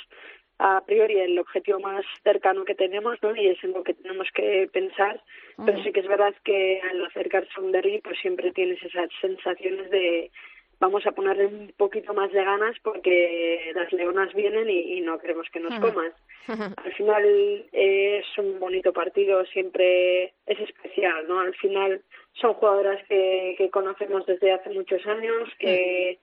a 0.59 0.83
priori 0.85 1.21
el 1.21 1.39
objetivo 1.39 1.79
más 1.79 2.05
cercano 2.25 2.65
que 2.65 2.75
tenemos, 2.75 3.23
¿no? 3.23 3.37
Y 3.37 3.47
es 3.47 3.63
en 3.63 3.71
lo 3.71 3.85
que 3.85 3.95
tenemos 3.95 4.27
que 4.35 4.69
pensar. 4.73 5.23
Pero 5.65 5.81
sí 5.85 5.93
que 5.93 6.01
es 6.01 6.09
verdad 6.09 6.35
que 6.43 6.81
al 6.91 7.05
acercarse 7.05 7.53
a 7.57 7.61
un 7.61 7.71
derby, 7.71 8.01
pues 8.01 8.19
siempre 8.19 8.51
tienes 8.51 8.83
esas 8.83 9.11
sensaciones 9.21 9.91
de 9.91 10.33
vamos 10.79 11.07
a 11.07 11.13
ponerle 11.13 11.47
un 11.47 11.73
poquito 11.77 12.13
más 12.13 12.31
de 12.33 12.45
ganas 12.45 12.77
porque 12.83 13.73
las 13.75 13.93
leonas 13.93 14.33
vienen 14.35 14.69
y, 14.69 15.01
no 15.01 15.19
queremos 15.19 15.49
que 15.51 15.61
nos 15.61 15.79
coman. 15.81 16.13
Al 16.77 16.93
final 16.95 17.25
eh, 17.73 18.19
es 18.19 18.39
un 18.39 18.59
bonito 18.61 18.93
partido, 18.93 19.45
siempre 19.47 20.35
es 20.47 20.61
especial, 20.61 21.27
¿no? 21.29 21.41
Al 21.41 21.55
final 21.55 22.03
son 22.35 22.55
jugadoras 22.55 23.03
que, 23.09 23.55
que 23.59 23.71
conocemos 23.71 24.27
desde 24.27 24.53
hace 24.53 24.71
muchos 24.71 25.05
años, 25.07 25.49
que, 25.59 26.19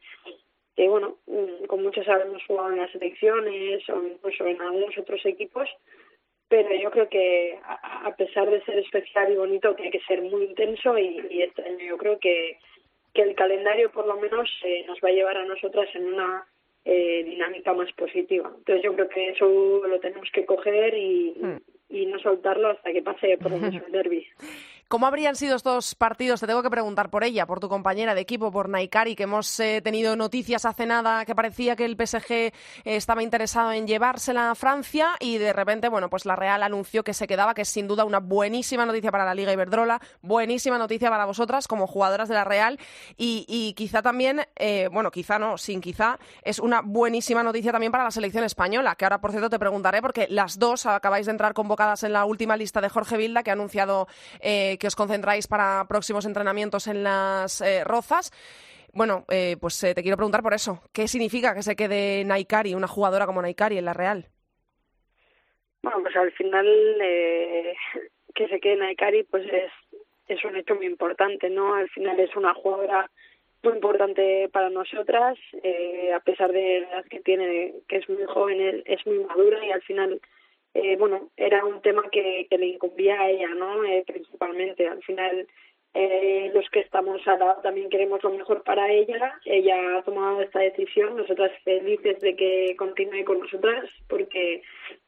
que 0.76 0.88
bueno, 0.88 1.18
mm, 1.28 1.66
con 1.66 1.84
muchas 1.84 2.08
hemos 2.08 2.44
jugado 2.46 2.72
en 2.72 2.80
las 2.80 2.94
elecciones 2.96 3.88
o 3.90 4.04
incluso 4.04 4.46
en 4.46 4.62
algunos 4.62 4.98
otros 4.98 5.26
equipos, 5.26 5.68
pero 6.48 6.70
yo 6.76 6.92
creo 6.92 7.10
que 7.10 7.58
a, 7.64 8.16
pesar 8.16 8.50
de 8.50 8.64
ser 8.64 8.78
especial 8.78 9.32
y 9.32 9.36
bonito, 9.36 9.74
tiene 9.74 9.92
que 9.92 10.02
ser 10.02 10.22
muy 10.22 10.44
intenso 10.44 10.98
y, 10.98 11.26
y 11.32 11.42
este 11.42 11.64
año 11.64 11.80
yo 11.80 11.98
creo 11.98 12.20
que 12.20 12.60
que 13.14 13.22
el 13.22 13.36
calendario 13.36 13.92
por 13.92 14.08
lo 14.08 14.18
menos 14.18 14.50
eh, 14.64 14.86
nos 14.88 15.00
va 15.00 15.10
a 15.10 15.14
llevar 15.14 15.38
a 15.38 15.46
nosotras 15.46 15.88
en 15.96 16.06
una 16.06 16.46
eh, 16.86 17.24
dinámica 17.24 17.74
más 17.74 17.92
positiva. 17.94 18.52
Entonces 18.58 18.84
yo 18.84 18.94
creo 18.94 19.10
que 19.10 19.30
eso 19.30 19.82
lo 19.88 20.00
tenemos 20.00 20.30
que 20.32 20.46
coger 20.46 20.94
y, 20.96 21.34
hmm. 21.40 21.58
Y 21.94 22.06
no 22.08 22.20
soltarlo 22.20 22.72
hasta 22.72 22.92
que 22.92 23.02
pase 23.02 23.38
por 23.38 23.54
el 23.54 23.62
derby. 23.92 24.28
¿Cómo 24.94 25.08
habrían 25.08 25.36
sido 25.36 25.56
estos 25.56 25.96
partidos? 25.96 26.40
Te 26.40 26.46
tengo 26.46 26.62
que 26.62 26.70
preguntar 26.70 27.10
por 27.10 27.24
ella, 27.24 27.48
por 27.48 27.60
tu 27.60 27.68
compañera 27.68 28.14
de 28.14 28.22
equipo, 28.22 28.52
por 28.52 28.70
Naikari, 28.70 29.16
que 29.16 29.24
hemos 29.24 29.60
eh, 29.60 29.82
tenido 29.82 30.16
noticias 30.16 30.66
hace 30.66 30.86
nada 30.86 31.26
que 31.26 31.34
parecía 31.34 31.76
que 31.76 31.86
el 31.86 31.96
PSG 31.96 32.32
eh, 32.32 32.52
estaba 32.84 33.24
interesado 33.24 33.72
en 33.72 33.88
llevársela 33.88 34.52
a 34.52 34.56
Francia 34.56 35.14
y 35.20 35.40
de 35.40 35.52
repente, 35.52 35.90
bueno, 35.90 36.12
pues 36.12 36.28
la 36.28 36.36
Real 36.36 36.62
anunció 36.62 37.04
que 37.04 37.16
se 37.16 37.26
quedaba, 37.26 37.56
que 37.56 37.64
es 37.64 37.70
sin 37.70 37.88
duda 37.88 38.06
una 38.06 38.20
buenísima 38.20 38.86
noticia 38.86 39.12
para 39.12 39.26
la 39.26 39.34
Liga 39.34 39.52
Iberdrola, 39.52 40.00
buenísima 40.22 40.78
noticia 40.78 41.10
para 41.10 41.26
vosotras 41.26 41.68
como 41.68 41.88
jugadoras 41.88 42.30
de 42.30 42.36
la 42.36 42.44
Real 42.44 42.78
y, 43.18 43.74
quizá 43.76 44.04
también, 44.04 44.42
eh, 44.58 44.90
bueno, 44.92 45.10
quizá 45.10 45.40
no, 45.40 45.58
sin 45.58 45.82
quizá, 45.82 46.20
es 46.44 46.60
una 46.60 46.82
buenísima 46.84 47.42
noticia 47.42 47.72
también 47.72 47.92
para 47.92 48.04
la 48.04 48.12
selección 48.12 48.44
española, 48.44 48.96
que 48.96 49.06
ahora 49.06 49.20
por 49.20 49.32
cierto 49.32 49.50
te 49.50 49.58
preguntaré 49.58 50.04
porque 50.04 50.28
las 50.30 50.60
dos 50.60 50.86
acabáis 50.86 51.26
de 51.26 51.32
entrar 51.32 51.54
convocadas 51.54 51.83
en 52.04 52.14
la 52.14 52.26
última 52.26 52.58
lista 52.58 52.82
de 52.82 52.90
Jorge 52.90 53.18
Vilda 53.18 53.44
que 53.44 53.52
ha 53.52 53.54
anunciado 53.54 54.08
que 54.42 54.88
os 54.88 54.96
concentráis 54.96 55.48
para 55.48 55.86
próximos 55.88 56.26
entrenamientos 56.26 56.88
en 56.88 57.04
las 57.04 57.62
eh, 57.62 57.84
rozas. 57.84 58.32
Bueno, 58.94 59.26
eh, 59.30 59.58
pues 59.60 59.84
eh, 59.84 59.94
te 59.96 60.02
quiero 60.02 60.18
preguntar 60.18 60.44
por 60.44 60.54
eso. 60.54 60.82
¿Qué 60.94 61.08
significa 61.08 61.56
que 61.56 61.64
se 61.64 61.76
quede 61.76 62.24
Naikari, 62.26 62.76
una 62.76 62.88
jugadora 62.88 63.26
como 63.26 63.42
Naikari 63.42 63.78
en 63.78 63.86
la 63.86 63.94
Real? 63.94 64.28
Bueno, 65.82 66.02
pues 66.02 66.16
al 66.16 66.32
final 66.32 66.66
que 68.36 68.48
se 68.48 68.60
quede 68.60 68.78
Naikari 68.78 69.24
pues 69.24 69.46
es, 69.46 69.72
es 70.28 70.44
un 70.46 70.56
hecho 70.56 70.76
muy 70.76 70.86
importante, 70.86 71.50
¿no? 71.50 71.76
Al 71.76 71.90
final 71.90 72.20
es 72.20 72.36
una 72.36 72.54
jugadora 72.54 73.10
muy 73.64 73.74
importante 73.74 74.50
para 74.52 74.70
nosotras, 74.70 75.38
a 76.14 76.20
pesar 76.20 76.52
de 76.52 76.82
la 76.82 76.88
edad 76.90 77.06
que 77.10 77.22
tiene, 77.22 77.74
que 77.88 77.98
es 77.98 78.10
muy 78.10 78.26
joven, 78.26 78.84
es 78.86 79.06
muy 79.06 79.20
madura 79.20 79.66
y 79.66 79.72
al 79.72 79.82
final 79.82 80.22
eh, 80.74 80.96
bueno, 80.98 81.30
era 81.38 81.64
un 81.66 81.82
tema 81.82 82.04
que, 82.12 82.48
que 82.50 82.58
le 82.58 82.68
incumbía 82.68 83.22
a 83.22 83.30
ella, 83.30 83.50
¿no? 83.50 83.84
Eh, 83.84 84.04
principalmente. 84.08 84.88
Al 84.88 85.04
final, 85.04 85.48
eh, 85.94 86.52
los 86.54 86.68
que 86.72 86.80
estamos 86.80 87.26
al 87.28 87.40
lado 87.40 87.62
también 87.62 87.90
queremos 87.90 88.24
lo 88.24 88.32
mejor 88.32 88.64
para 88.64 88.92
ella. 88.92 89.40
Ella 89.46 89.98
ha 89.98 90.04
tomado 90.04 90.42
esta 90.42 90.60
decisión. 90.60 91.16
Nosotras 91.16 91.52
felices 91.64 92.20
de 92.22 92.36
que 92.36 92.76
continúe 92.76 93.24
con 93.24 93.40
nosotras, 93.40 93.88
porque 94.08 94.64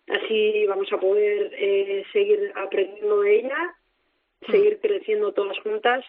así 0.07 0.65
vamos 0.67 0.91
a 0.93 0.99
poder 0.99 1.51
eh, 1.57 2.03
seguir 2.13 2.51
aprendiendo 2.55 3.21
de 3.21 3.35
ella, 3.37 3.75
seguir 4.47 4.79
creciendo 4.79 5.33
todas 5.33 5.57
juntas 5.59 6.05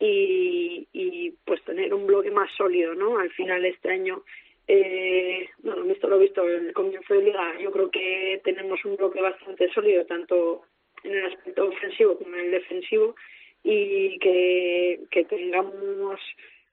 y, 0.00 0.88
y 0.92 1.30
pues 1.44 1.62
tener 1.62 1.94
un 1.94 2.06
bloque 2.08 2.32
más 2.32 2.50
sólido, 2.56 2.94
¿no? 2.94 3.18
Al 3.18 3.30
final 3.30 3.64
este 3.64 3.90
año 3.90 4.24
eh, 4.68 5.48
bueno, 5.58 5.90
esto 5.92 6.08
lo 6.08 6.18
visto 6.18 6.48
en 6.48 6.68
el 6.68 6.72
comienzo 6.72 7.14
de 7.14 7.22
liga. 7.22 7.58
Yo 7.60 7.70
creo 7.70 7.90
que 7.90 8.40
tenemos 8.44 8.84
un 8.84 8.96
bloque 8.96 9.20
bastante 9.20 9.72
sólido, 9.72 10.04
tanto 10.06 10.62
en 11.04 11.14
el 11.14 11.26
aspecto 11.26 11.68
ofensivo 11.68 12.18
como 12.18 12.34
en 12.34 12.46
el 12.46 12.50
defensivo, 12.50 13.14
y 13.62 14.18
que, 14.18 15.00
que 15.10 15.24
tengamos 15.24 16.20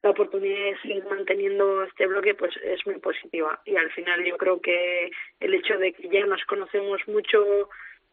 la 0.04 0.10
oportunidad 0.10 0.66
de 0.66 0.78
seguir 0.82 1.06
manteniendo 1.06 1.84
este 1.84 2.06
bloque 2.08 2.36
pues 2.36 2.54
es 2.62 2.86
muy 2.86 3.00
positiva 3.00 3.62
y 3.66 3.78
al 3.78 3.90
final 3.92 4.24
yo 4.26 4.38
creo 4.38 4.60
que 4.60 5.10
el 5.40 5.54
hecho 5.54 5.78
de 5.78 5.94
que 5.94 6.10
ya 6.10 6.26
nos 6.26 6.44
conocemos 6.44 7.00
mucho 7.08 7.70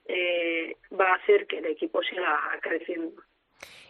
eh, 0.07 0.77
va 0.99 1.11
a 1.11 1.17
hacer 1.17 1.47
que 1.47 1.59
el 1.59 1.67
equipo 1.67 2.01
siga 2.03 2.39
creciendo. 2.63 3.13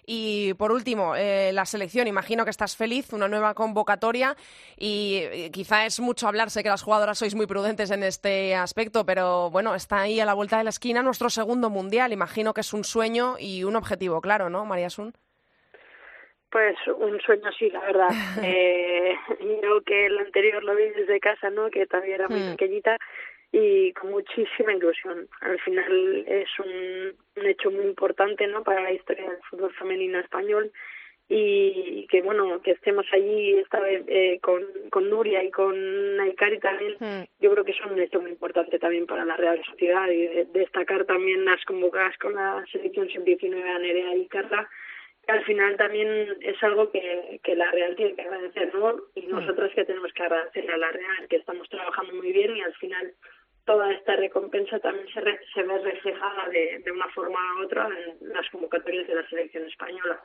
Y 0.07 0.55
por 0.55 0.73
último, 0.73 1.15
eh, 1.15 1.53
la 1.53 1.65
selección, 1.65 2.09
imagino 2.09 2.45
que 2.45 2.51
estás 2.51 2.77
feliz, 2.77 3.13
una 3.13 3.29
nueva 3.29 3.55
convocatoria 3.55 4.35
y 4.77 5.21
eh, 5.23 5.51
quizá 5.53 5.87
es 5.87 6.01
mucho 6.01 6.27
hablarse 6.27 6.63
que 6.63 6.69
las 6.69 6.83
jugadoras 6.83 7.19
sois 7.19 7.35
muy 7.35 7.47
prudentes 7.47 7.91
en 7.91 8.03
este 8.03 8.55
aspecto, 8.55 9.07
pero 9.07 9.51
bueno, 9.51 9.75
está 9.75 10.01
ahí 10.01 10.19
a 10.19 10.25
la 10.25 10.35
vuelta 10.35 10.59
de 10.59 10.65
la 10.65 10.71
esquina 10.71 11.03
nuestro 11.03 11.31
segundo 11.31 11.71
mundial. 11.71 12.13
Imagino 12.13 12.55
que 12.55 12.63
es 12.63 12.73
un 12.73 12.83
sueño 12.83 13.37
y 13.39 13.63
un 13.65 13.77
objetivo, 13.77 14.21
claro, 14.21 14.51
¿no, 14.51 14.65
María 14.65 14.91
Sun? 14.91 15.13
Pues 16.51 16.77
un 16.89 17.21
sueño 17.21 17.49
sí, 17.57 17.71
la 17.71 17.81
verdad. 17.81 18.09
eh, 18.43 19.15
yo 19.63 19.81
que 19.83 20.07
el 20.07 20.19
anterior 20.19 20.65
lo 20.65 20.75
vi 20.75 20.89
desde 20.91 21.21
casa, 21.21 21.51
¿no? 21.51 21.71
Que 21.71 21.87
todavía 21.87 22.17
era 22.17 22.29
muy 22.29 22.41
hmm. 22.41 22.51
pequeñita 22.51 22.97
y 23.53 23.93
con 23.95 24.11
muchísima 24.11 24.75
ilusión. 24.75 25.29
Al 25.41 25.59
final 25.61 26.25
es 26.27 26.49
un, 26.59 27.15
un 27.37 27.47
hecho 27.47 27.71
muy 27.71 27.85
importante 27.85 28.47
¿no? 28.47 28.63
para 28.63 28.83
la 28.83 28.93
historia 28.93 29.29
del 29.29 29.43
fútbol 29.49 29.73
femenino 29.75 30.19
español 30.19 30.71
y 31.33 32.09
que 32.09 32.23
bueno 32.23 32.61
que 32.61 32.73
estemos 32.73 33.07
allí 33.13 33.53
esta 33.53 33.79
vez 33.79 34.03
eh, 34.09 34.41
con, 34.43 34.65
con 34.91 35.09
Nuria 35.09 35.45
y 35.45 35.51
con 35.53 36.17
Naikari 36.17 36.59
también 36.59 36.97
hmm. 36.99 37.23
yo 37.41 37.53
creo 37.53 37.65
que 37.65 37.71
es 37.71 37.81
un 37.89 38.01
hecho 38.01 38.21
muy 38.21 38.33
importante 38.33 38.81
también 38.81 39.07
para 39.07 39.25
la 39.25 39.37
Real 39.37 39.63
Sociedad 39.65 40.11
y 40.11 40.27
destacar 40.53 41.05
también 41.05 41.45
las 41.45 41.65
convocadas 41.67 42.19
con 42.19 42.35
la 42.35 42.65
selección 42.73 43.09
sub-19 43.09 43.63
a 43.63 43.79
Nerea 43.79 44.17
y 44.17 44.27
Carla 44.27 44.69
al 45.29 45.45
final 45.45 45.77
también 45.77 46.37
es 46.41 46.61
algo 46.63 46.91
que, 46.91 47.41
que 47.45 47.55
la 47.55 47.71
Real 47.71 47.95
tiene 47.95 48.15
que 48.15 48.23
agradecer, 48.23 48.75
¿no? 48.75 48.97
Y 49.15 49.27
mm. 49.27 49.31
nosotros 49.31 49.71
que 49.75 49.85
tenemos 49.85 50.13
que 50.13 50.23
agradecerle 50.23 50.73
a 50.73 50.79
la 50.79 50.91
Real, 50.91 51.29
que 51.29 51.37
estamos 51.37 51.69
trabajando 51.69 52.15
muy 52.15 52.33
bien 52.33 52.57
y 52.57 52.63
al 52.63 52.75
final 52.75 53.15
toda 53.65 53.93
esta 53.93 54.17
recompensa 54.17 54.79
también 54.81 55.07
se, 55.09 55.21
se 55.55 55.63
ve 55.63 55.79
reflejada 55.79 56.49
de, 56.49 56.81
de 56.85 56.93
una 56.93 57.09
forma 57.09 57.39
u 57.59 57.65
otra 57.65 57.89
en 57.89 58.33
las 58.33 58.49
convocatorias 58.51 59.07
de 59.07 59.15
la 59.15 59.29
selección 59.29 59.65
española. 59.65 60.21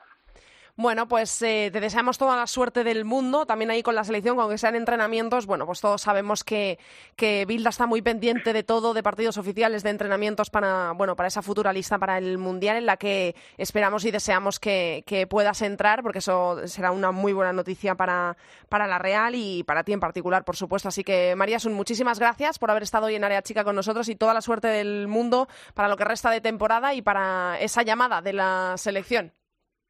Bueno, 0.78 1.08
pues 1.08 1.40
eh, 1.40 1.70
te 1.72 1.80
deseamos 1.80 2.18
toda 2.18 2.36
la 2.36 2.46
suerte 2.46 2.84
del 2.84 3.06
mundo, 3.06 3.46
también 3.46 3.70
ahí 3.70 3.82
con 3.82 3.94
la 3.94 4.04
selección, 4.04 4.38
aunque 4.38 4.58
sean 4.58 4.74
entrenamientos. 4.74 5.46
Bueno, 5.46 5.64
pues 5.64 5.80
todos 5.80 6.02
sabemos 6.02 6.44
que, 6.44 6.78
que 7.16 7.46
Bilda 7.46 7.70
está 7.70 7.86
muy 7.86 8.02
pendiente 8.02 8.52
de 8.52 8.62
todo, 8.62 8.92
de 8.92 9.02
partidos 9.02 9.38
oficiales, 9.38 9.82
de 9.82 9.88
entrenamientos 9.88 10.50
para, 10.50 10.92
bueno, 10.92 11.16
para 11.16 11.28
esa 11.28 11.40
futura 11.40 11.72
lista 11.72 11.98
para 11.98 12.18
el 12.18 12.36
Mundial, 12.36 12.76
en 12.76 12.84
la 12.84 12.98
que 12.98 13.34
esperamos 13.56 14.04
y 14.04 14.10
deseamos 14.10 14.60
que, 14.60 15.02
que 15.06 15.26
puedas 15.26 15.62
entrar, 15.62 16.02
porque 16.02 16.18
eso 16.18 16.68
será 16.68 16.90
una 16.90 17.10
muy 17.10 17.32
buena 17.32 17.54
noticia 17.54 17.94
para, 17.94 18.36
para 18.68 18.86
la 18.86 18.98
Real 18.98 19.34
y 19.34 19.62
para 19.62 19.82
ti 19.82 19.94
en 19.94 20.00
particular, 20.00 20.44
por 20.44 20.56
supuesto. 20.56 20.88
Así 20.88 21.04
que, 21.04 21.34
María 21.36 21.58
Sun, 21.58 21.72
muchísimas 21.72 22.18
gracias 22.18 22.58
por 22.58 22.70
haber 22.70 22.82
estado 22.82 23.06
hoy 23.06 23.14
en 23.14 23.24
Área 23.24 23.40
Chica 23.40 23.64
con 23.64 23.76
nosotros 23.76 24.10
y 24.10 24.14
toda 24.16 24.34
la 24.34 24.42
suerte 24.42 24.68
del 24.68 25.08
mundo 25.08 25.48
para 25.72 25.88
lo 25.88 25.96
que 25.96 26.04
resta 26.04 26.28
de 26.28 26.42
temporada 26.42 26.92
y 26.92 27.00
para 27.00 27.58
esa 27.60 27.82
llamada 27.82 28.20
de 28.20 28.34
la 28.34 28.74
selección. 28.76 29.32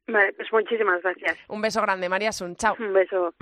Vale, 0.07 0.33
pues 0.33 0.47
muchísimas 0.51 1.01
gracias. 1.01 1.37
Un 1.49 1.61
beso 1.61 1.81
grande, 1.81 2.07
María 2.09 2.31
Sun. 2.31 2.55
Chao. 2.55 2.75
Un 2.79 2.93
beso. 2.93 3.33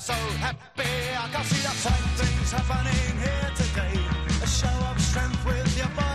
so 0.00 0.14
happy 0.40 0.82
I 0.82 1.28
can 1.30 1.44
see 1.44 1.60
the 1.60 1.74
same 1.84 2.08
things 2.16 2.52
happening 2.52 3.18
here 3.20 3.50
today. 3.54 4.00
A 4.42 4.46
show 4.46 4.78
of 4.90 4.98
strength 5.00 5.44
with 5.44 5.76
your 5.76 5.88
boys 5.88 6.09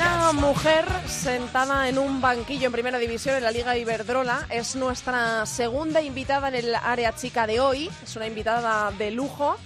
Una 0.00 0.32
mujer 0.32 0.86
sentada 1.06 1.86
en 1.86 1.98
un 1.98 2.22
banquillo 2.22 2.66
en 2.68 2.72
primera 2.72 2.96
división 2.96 3.36
en 3.36 3.44
la 3.44 3.50
Liga 3.50 3.76
Iberdrola 3.76 4.46
es 4.48 4.74
nuestra 4.74 5.44
segunda 5.44 6.00
invitada 6.00 6.48
en 6.48 6.54
el 6.54 6.74
área 6.74 7.14
chica 7.14 7.46
de 7.46 7.60
hoy. 7.60 7.90
Es 8.02 8.16
una 8.16 8.26
invitada 8.26 8.92
de 8.92 9.10
lujo 9.10 9.58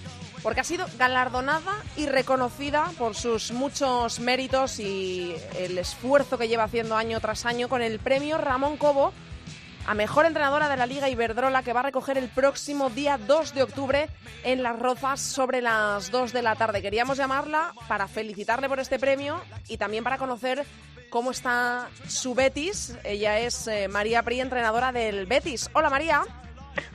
porque 0.42 0.60
ha 0.60 0.64
sido 0.64 0.86
galardonada 0.98 1.80
y 1.96 2.06
reconocida 2.06 2.90
por 2.98 3.14
sus 3.14 3.52
muchos 3.52 4.18
méritos 4.18 4.80
y 4.80 5.36
el 5.56 5.78
esfuerzo 5.78 6.36
que 6.36 6.48
lleva 6.48 6.64
haciendo 6.64 6.96
año 6.96 7.20
tras 7.20 7.46
año 7.46 7.68
con 7.68 7.80
el 7.80 8.00
premio 8.00 8.36
Ramón 8.36 8.76
Cobo 8.76 9.12
a 9.86 9.94
mejor 9.94 10.26
entrenadora 10.26 10.68
de 10.68 10.76
la 10.76 10.86
Liga 10.86 11.08
Iberdrola 11.08 11.62
que 11.62 11.72
va 11.72 11.80
a 11.80 11.84
recoger 11.84 12.18
el 12.18 12.28
próximo 12.28 12.90
día 12.90 13.18
2 13.18 13.54
de 13.54 13.62
octubre 13.62 14.08
en 14.42 14.62
Las 14.62 14.78
Rozas 14.78 15.20
sobre 15.20 15.60
las 15.60 16.10
2 16.10 16.32
de 16.32 16.42
la 16.42 16.56
tarde. 16.56 16.82
Queríamos 16.82 17.18
llamarla 17.18 17.72
para 17.88 18.08
felicitarle 18.08 18.68
por 18.68 18.80
este 18.80 18.98
premio 18.98 19.40
y 19.68 19.76
también 19.76 20.04
para 20.04 20.18
conocer 20.18 20.64
cómo 21.10 21.30
está 21.30 21.88
su 22.08 22.34
Betis. 22.34 22.96
Ella 23.04 23.38
es 23.38 23.66
eh, 23.68 23.88
María 23.88 24.22
Pri, 24.22 24.40
entrenadora 24.40 24.92
del 24.92 25.26
Betis. 25.26 25.70
Hola 25.74 25.90
María. 25.90 26.22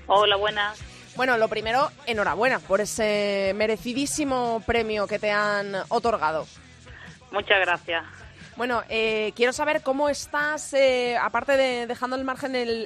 Hola, 0.07 0.35
buenas. 0.35 0.79
Bueno, 1.15 1.37
lo 1.37 1.47
primero, 1.47 1.91
enhorabuena 2.05 2.59
por 2.59 2.81
ese 2.81 3.53
merecidísimo 3.55 4.63
premio 4.65 5.05
que 5.05 5.19
te 5.19 5.31
han 5.31 5.75
otorgado. 5.89 6.47
Muchas 7.31 7.59
gracias. 7.59 8.18
Bueno, 8.59 8.83
eh, 8.89 9.31
quiero 9.37 9.53
saber 9.53 9.81
cómo 9.81 10.09
estás, 10.09 10.73
eh, 10.73 11.15
aparte 11.15 11.55
de 11.55 11.87
dejando 11.87 12.17
el 12.17 12.25
margen 12.25 12.57
el, 12.57 12.85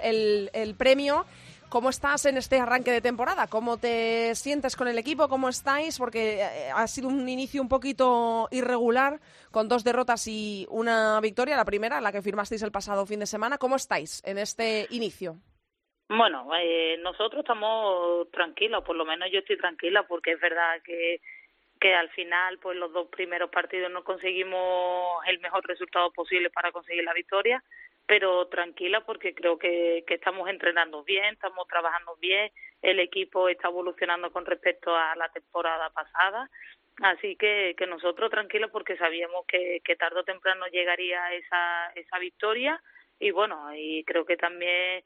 el, 0.53 0.75
premio, 0.75 1.25
¿Cómo 1.67 1.89
estás 1.89 2.27
en 2.27 2.37
este 2.37 2.59
arranque 2.59 2.91
de 2.91 3.01
temporada? 3.01 3.47
¿Cómo 3.47 3.79
te 3.79 4.35
sientes 4.35 4.75
con 4.75 4.87
el 4.87 4.99
equipo? 4.99 5.27
¿Cómo 5.27 5.49
estáis? 5.49 5.97
Porque 5.97 6.41
eh, 6.41 6.69
ha 6.71 6.85
sido 6.85 7.07
un 7.07 7.27
inicio 7.27 7.59
un 7.59 7.69
poquito 7.69 8.47
irregular, 8.51 9.19
con 9.49 9.67
dos 9.67 9.83
derrotas 9.83 10.27
y 10.27 10.67
una 10.69 11.19
victoria, 11.21 11.57
la 11.57 11.65
primera, 11.65 11.99
la 12.01 12.11
que 12.11 12.21
firmasteis 12.21 12.61
el 12.61 12.71
pasado 12.71 13.07
fin 13.07 13.21
de 13.21 13.25
semana. 13.25 13.57
¿Cómo 13.57 13.75
estáis 13.75 14.21
en 14.27 14.37
este 14.37 14.85
inicio? 14.91 15.37
Bueno, 16.07 16.47
nosotros 17.01 17.39
estamos 17.39 18.29
tranquilos, 18.29 18.83
por 18.83 18.95
lo 18.95 19.05
menos 19.05 19.29
yo 19.33 19.39
estoy 19.39 19.57
tranquila, 19.57 20.05
porque 20.07 20.33
es 20.33 20.39
verdad 20.39 20.83
que 20.85 21.19
que 21.83 21.93
al 21.93 22.09
final 22.11 22.59
pues 22.59 22.77
los 22.77 22.93
dos 22.93 23.09
primeros 23.09 23.49
partidos 23.49 23.91
no 23.91 24.05
conseguimos 24.05 25.21
el 25.27 25.41
mejor 25.41 25.67
resultado 25.67 26.13
posible 26.13 26.49
para 26.49 26.71
conseguir 26.71 27.03
la 27.03 27.11
victoria 27.11 27.61
pero 28.05 28.47
tranquila 28.47 29.01
porque 29.05 29.35
creo 29.35 29.57
que, 29.57 30.05
estamos 30.07 30.49
entrenando 30.49 31.03
bien, 31.03 31.33
estamos 31.33 31.67
trabajando 31.67 32.15
bien, 32.21 32.49
el 32.81 32.99
equipo 32.99 33.49
está 33.49 33.67
evolucionando 33.67 34.31
con 34.31 34.45
respecto 34.45 34.95
a 34.95 35.13
la 35.17 35.27
temporada 35.29 35.89
pasada, 35.89 36.49
así 37.01 37.35
que, 37.35 37.75
que 37.77 37.87
nosotros 37.87 38.31
tranquilos 38.31 38.71
porque 38.71 38.95
sabíamos 38.95 39.45
que, 39.45 39.81
que 39.83 39.97
tarde 39.97 40.21
o 40.21 40.23
temprano 40.23 40.65
llegaría 40.67 41.33
esa, 41.33 41.91
esa 41.95 42.19
victoria. 42.19 42.81
Y 43.19 43.31
bueno, 43.31 43.73
y 43.73 44.03
creo 44.03 44.25
que 44.25 44.35
también 44.35 45.03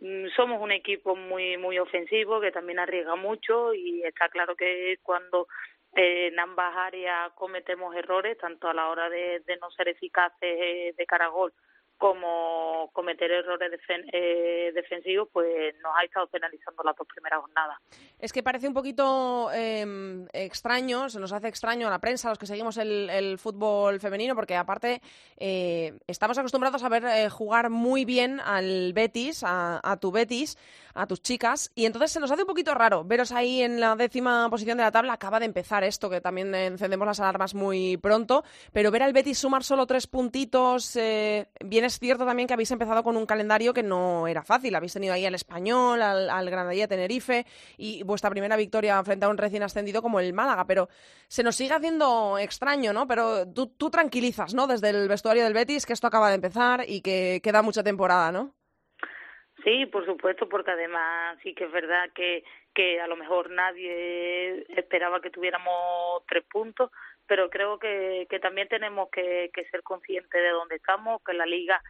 mm, 0.00 0.28
somos 0.36 0.60
un 0.60 0.70
equipo 0.70 1.16
muy 1.16 1.56
muy 1.56 1.78
ofensivo 1.78 2.40
que 2.40 2.52
también 2.52 2.78
arriesga 2.78 3.16
mucho 3.16 3.74
y 3.74 4.02
está 4.04 4.28
claro 4.28 4.54
que 4.54 4.98
cuando 5.02 5.48
en 5.94 6.38
ambas 6.38 6.76
áreas 6.76 7.32
cometemos 7.34 7.94
errores, 7.94 8.38
tanto 8.38 8.68
a 8.68 8.74
la 8.74 8.88
hora 8.88 9.08
de, 9.08 9.40
de 9.46 9.56
no 9.56 9.70
ser 9.70 9.88
eficaces 9.88 10.36
eh, 10.42 10.94
de 10.96 11.06
cara 11.06 11.26
a 11.26 11.28
gol 11.28 11.52
como 11.98 12.90
cometer 12.92 13.30
errores 13.30 13.72
eh, 14.12 14.70
defensivos, 14.72 15.28
pues 15.32 15.74
nos 15.82 15.92
ha 15.96 16.04
estado 16.04 16.28
penalizando 16.28 16.84
las 16.84 16.96
dos 16.96 17.06
primeras 17.08 17.40
jornadas. 17.40 17.78
Es 18.20 18.32
que 18.32 18.42
parece 18.42 18.68
un 18.68 18.74
poquito 18.74 19.50
em, 19.52 20.26
extraño, 20.32 21.08
se 21.08 21.18
nos 21.18 21.32
hace 21.32 21.48
extraño 21.48 21.88
a 21.88 21.90
la 21.90 21.98
prensa, 21.98 22.28
a 22.28 22.30
los 22.30 22.38
que 22.38 22.46
seguimos 22.46 22.76
el, 22.76 23.36
fútbol 23.38 24.00
femenino, 24.00 24.34
porque 24.36 24.54
aparte 24.54 25.02
eh, 25.36 25.98
estamos 26.06 26.38
acostumbrados 26.38 26.82
a 26.84 26.88
ver 26.88 27.04
eh, 27.04 27.28
jugar 27.28 27.68
muy 27.68 28.04
bien 28.04 28.40
al 28.40 28.92
Betis, 28.92 29.42
a, 29.42 29.80
a, 29.82 29.96
tu 29.96 30.12
Betis, 30.12 30.56
a 30.94 31.06
tus 31.06 31.20
chicas, 31.20 31.72
y 31.74 31.86
entonces 31.86 32.12
se 32.12 32.20
nos 32.20 32.30
hace 32.30 32.42
un 32.42 32.48
poquito 32.48 32.74
raro 32.74 33.04
veros 33.04 33.32
ahí 33.32 33.62
en 33.62 33.80
la 33.80 33.96
décima 33.96 34.48
posición 34.50 34.78
de 34.78 34.84
la 34.84 34.92
tabla. 34.92 35.14
Acaba 35.14 35.40
de 35.40 35.46
empezar 35.46 35.82
esto, 35.82 36.08
que 36.08 36.20
también 36.20 36.54
encendemos 36.54 37.06
las 37.06 37.18
alarmas 37.18 37.54
muy 37.54 37.96
pronto, 37.96 38.44
pero 38.72 38.92
ver 38.92 39.02
al 39.02 39.12
Betis 39.12 39.38
sumar 39.38 39.64
solo 39.64 39.86
tres 39.86 40.06
puntitos 40.06 40.96
viene 41.60 41.87
es 41.88 41.98
cierto 41.98 42.24
también 42.24 42.46
que 42.46 42.54
habéis 42.54 42.70
empezado 42.70 43.02
con 43.02 43.16
un 43.16 43.26
calendario 43.26 43.74
que 43.74 43.82
no 43.82 44.28
era 44.28 44.42
fácil. 44.42 44.74
Habéis 44.74 44.92
tenido 44.92 45.12
ahí 45.12 45.26
al 45.26 45.34
Español, 45.34 46.00
al, 46.00 46.30
al 46.30 46.50
Granadilla 46.50 46.86
Tenerife 46.86 47.44
y 47.76 48.02
vuestra 48.04 48.30
primera 48.30 48.56
victoria 48.56 49.02
frente 49.02 49.26
a 49.26 49.28
un 49.28 49.38
recién 49.38 49.62
ascendido 49.62 50.00
como 50.00 50.20
el 50.20 50.32
Málaga. 50.32 50.66
Pero 50.66 50.88
se 51.26 51.42
nos 51.42 51.56
sigue 51.56 51.74
haciendo 51.74 52.38
extraño, 52.38 52.92
¿no? 52.92 53.06
Pero 53.06 53.46
tú, 53.52 53.90
tranquilizas, 53.90 54.54
¿no? 54.54 54.66
Desde 54.66 54.90
el 54.90 55.08
vestuario 55.08 55.44
del 55.44 55.54
Betis 55.54 55.86
que 55.86 55.92
esto 55.92 56.06
acaba 56.06 56.28
de 56.28 56.36
empezar 56.36 56.84
y 56.86 57.02
que 57.02 57.40
queda 57.42 57.62
mucha 57.62 57.82
temporada, 57.82 58.30
¿no? 58.30 58.54
Sí, 59.64 59.86
por 59.86 60.06
supuesto, 60.06 60.48
porque 60.48 60.70
además 60.70 61.36
sí 61.42 61.54
que 61.54 61.64
es 61.64 61.72
verdad 61.72 62.10
que, 62.14 62.44
que 62.72 63.00
a 63.00 63.08
lo 63.08 63.16
mejor 63.16 63.50
nadie 63.50 64.64
esperaba 64.78 65.20
que 65.20 65.30
tuviéramos 65.30 66.22
tres 66.28 66.44
puntos, 66.44 66.90
pero 67.28 67.50
creo 67.50 67.78
que, 67.78 68.26
también 68.40 68.66
tenemos 68.68 69.10
que, 69.10 69.50
que 69.52 69.64
ser 69.66 69.82
conscientes 69.82 70.42
de 70.42 70.48
dónde 70.48 70.76
estamos, 70.76 71.22
que 71.22 71.34
la 71.34 71.46
liga 71.46 71.80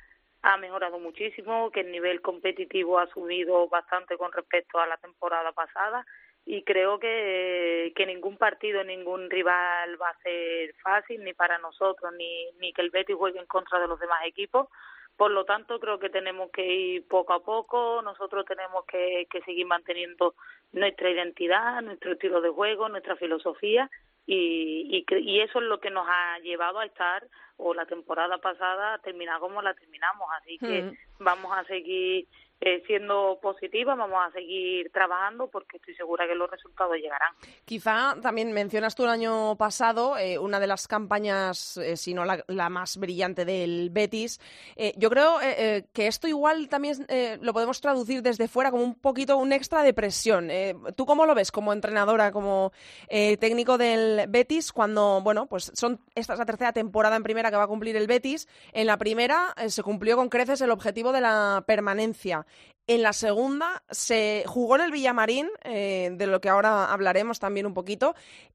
ha 0.43 0.57
mejorado 0.57 0.99
muchísimo, 0.99 1.71
que 1.71 1.81
el 1.81 1.93
nivel 1.93 2.21
competitivo 2.21 2.99
ha 2.99 3.07
subido 3.09 3.69
bastante 3.69 4.17
con 4.17 4.33
respecto 4.33 4.79
a 4.79 4.87
la 4.87 4.97
temporada 4.99 5.53
pasada 5.53 6.05
y 6.45 6.63
creo 6.65 6.99
que, 6.99 7.93
que 7.95 8.07
ningún 8.07 8.37
partido, 8.37 8.83
ningún 8.83 9.31
rival 9.31 10.01
va 10.01 10.09
a 10.09 10.23
ser 10.23 10.75
fácil 10.83 11.23
ni 11.23 11.35
para 11.35 11.59
nosotros 11.59 12.13
ni, 12.17 12.51
ni 12.59 12.73
que 12.73 12.83
el 12.83 12.91
Betis 12.91 13.17
juegue 13.17 13.39
en 13.39 13.47
contra 13.47 13.79
de 13.81 13.89
los 13.89 14.01
demás 14.01 14.21
equipos. 14.25 14.69
Por 15.17 15.33
lo 15.33 15.45
tanto, 15.45 15.81
creo 15.81 15.99
que 15.99 16.11
tenemos 16.11 16.51
que 16.53 16.65
ir 16.65 17.09
poco 17.09 17.33
a 17.33 17.43
poco, 17.43 18.01
nosotros 18.03 18.45
tenemos 18.47 18.85
que, 18.87 19.27
que 19.31 19.43
seguir 19.43 19.67
manteniendo 19.67 20.35
nuestra 20.73 21.11
identidad, 21.11 21.83
nuestro 21.83 22.13
estilo 22.13 22.41
de 22.41 22.51
juego, 22.51 22.89
nuestra 22.89 23.17
filosofía 23.17 23.91
y, 24.31 25.07
y, 25.09 25.41
eso 25.41 25.59
es 25.59 25.65
lo 25.65 25.81
que 25.81 25.89
nos 25.89 26.07
ha 26.07 26.39
llevado 26.41 26.81
a 26.81 26.85
estar 26.85 27.27
o 27.57 27.73
la 27.73 27.87
temporada 27.87 28.37
pasada 28.37 28.95
a 28.95 28.99
terminar 28.99 29.41
como 29.41 29.63
la 29.63 29.73
terminamos 29.73 30.29
así 30.39 30.59
que 30.59 30.93
vamos 31.19 31.51
a 31.57 31.65
seguir 31.65 32.29
eh, 32.61 32.83
siendo 32.89 33.39
positiva, 33.41 33.95
vamos 33.95 34.19
a 34.27 34.33
seguir 34.33 34.91
trabajando 34.91 35.47
porque 35.47 35.77
estoy 35.77 35.95
segura 35.95 36.27
que 36.27 36.35
los 36.35 36.51
resultados 36.51 36.97
llegarán. 36.97 37.33
Quizá 37.65 38.17
también 38.21 38.51
mencionas 38.53 38.97
tú 38.97 39.05
el 39.05 39.11
año 39.11 39.55
pasado 39.57 40.19
eh, 40.19 40.41
una 40.41 40.59
de 40.59 40.67
las 40.67 40.89
campañas, 40.89 41.77
eh, 41.77 41.97
si 41.97 42.15
no 42.15 42.25
la, 42.25 42.69
más 42.69 42.97
brillante 42.97 43.45
del 43.45 43.91
Betis. 43.91 44.41
yo 44.97 45.09
creo 45.09 45.39
que 45.39 46.07
esto 46.07 46.27
igual 46.27 46.69
también 46.69 47.07
lo 47.41 47.53
podemos 47.53 47.81
traducir 47.81 48.23
desde 48.23 48.49
fuera 48.49 48.71
como 48.71 48.83
un 48.83 48.95
poquito 48.97 49.39
un 49.39 49.53
extra 49.53 49.83
de 49.83 49.95
presión. 49.95 50.51
¿Tú 50.97 51.07
cómo 51.07 51.25
lo 51.25 51.35
ves 51.35 51.51
como 51.53 51.73
entrenadora, 51.73 52.33
como 52.33 52.73
técnico 53.09 53.79
del 53.79 54.27
Betis 54.29 54.73
cuando, 54.73 55.21
bueno, 55.23 55.47
pues 55.47 55.71
son 55.75 56.01
esta 56.15 56.35
es 56.35 56.39
la 56.39 56.45
tercera 56.45 56.73
temporada 56.73 57.17
en 57.17 57.23
primera 57.23 57.51
que 57.51 57.57
va 57.57 57.63
a 57.63 57.69
cumplir 57.69 57.97
el 57.97 58.07
Betis? 58.07 58.49
En 58.73 58.87
la 58.87 58.99
primera 58.99 59.55
se 59.69 59.83
cumplió 59.83 60.17
con 60.17 60.29
creces 60.29 60.61
el 60.61 60.71
objetivo 60.71 61.13
de 61.13 61.21
la 61.23 61.65
permanencia. 61.67 62.47
En 62.87 63.03
la 63.03 63.13
segunda 63.13 63.83
se 63.91 64.45
jugó 64.47 64.77
en 64.77 64.83
el 64.83 64.91
Villamarín, 64.91 65.49
eh, 65.63 66.09
de 66.13 66.27
lo 66.27 66.41
que 66.41 66.49
ahora 66.49 66.91
hablaremos 66.91 67.39
también 67.39 67.67
un 67.67 67.75
poquito, 67.75 68.15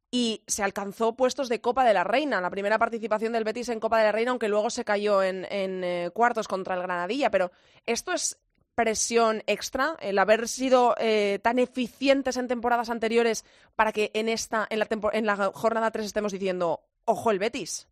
y 0.09 0.41
se 0.47 0.63
alcanzó 0.63 1.15
puestos 1.15 1.49
de 1.49 1.61
Copa 1.61 1.85
de 1.85 1.93
la 1.93 2.03
Reina, 2.03 2.41
la 2.41 2.49
primera 2.49 2.79
participación 2.79 3.33
del 3.33 3.43
Betis 3.43 3.69
en 3.69 3.79
Copa 3.79 3.99
de 3.99 4.05
la 4.05 4.11
Reina, 4.11 4.31
aunque 4.31 4.49
luego 4.49 4.71
se 4.71 4.83
cayó 4.83 5.21
en, 5.21 5.45
eh, 5.51 6.09
cuartos 6.13 6.47
contra 6.47 6.73
el 6.73 6.81
Granadilla. 6.81 7.29
Pero 7.29 7.51
esto 7.85 8.11
es 8.11 8.39
presión 8.73 9.43
extra, 9.45 9.97
el 9.99 10.17
haber 10.17 10.47
sido 10.47 10.95
eh, 10.97 11.39
tan 11.43 11.59
eficientes 11.59 12.37
en 12.37 12.47
temporadas 12.47 12.89
anteriores 12.89 13.45
para 13.75 13.91
que 13.91 14.09
en 14.15 14.29
esta, 14.29 14.65
en 14.69 14.79
la, 14.79 14.87
en 15.13 15.25
la 15.27 15.35
jornada 15.53 15.91
3 15.91 16.07
estemos 16.07 16.31
diciendo, 16.31 16.81
ojo 17.05 17.29
el 17.29 17.37
Betis. 17.37 17.87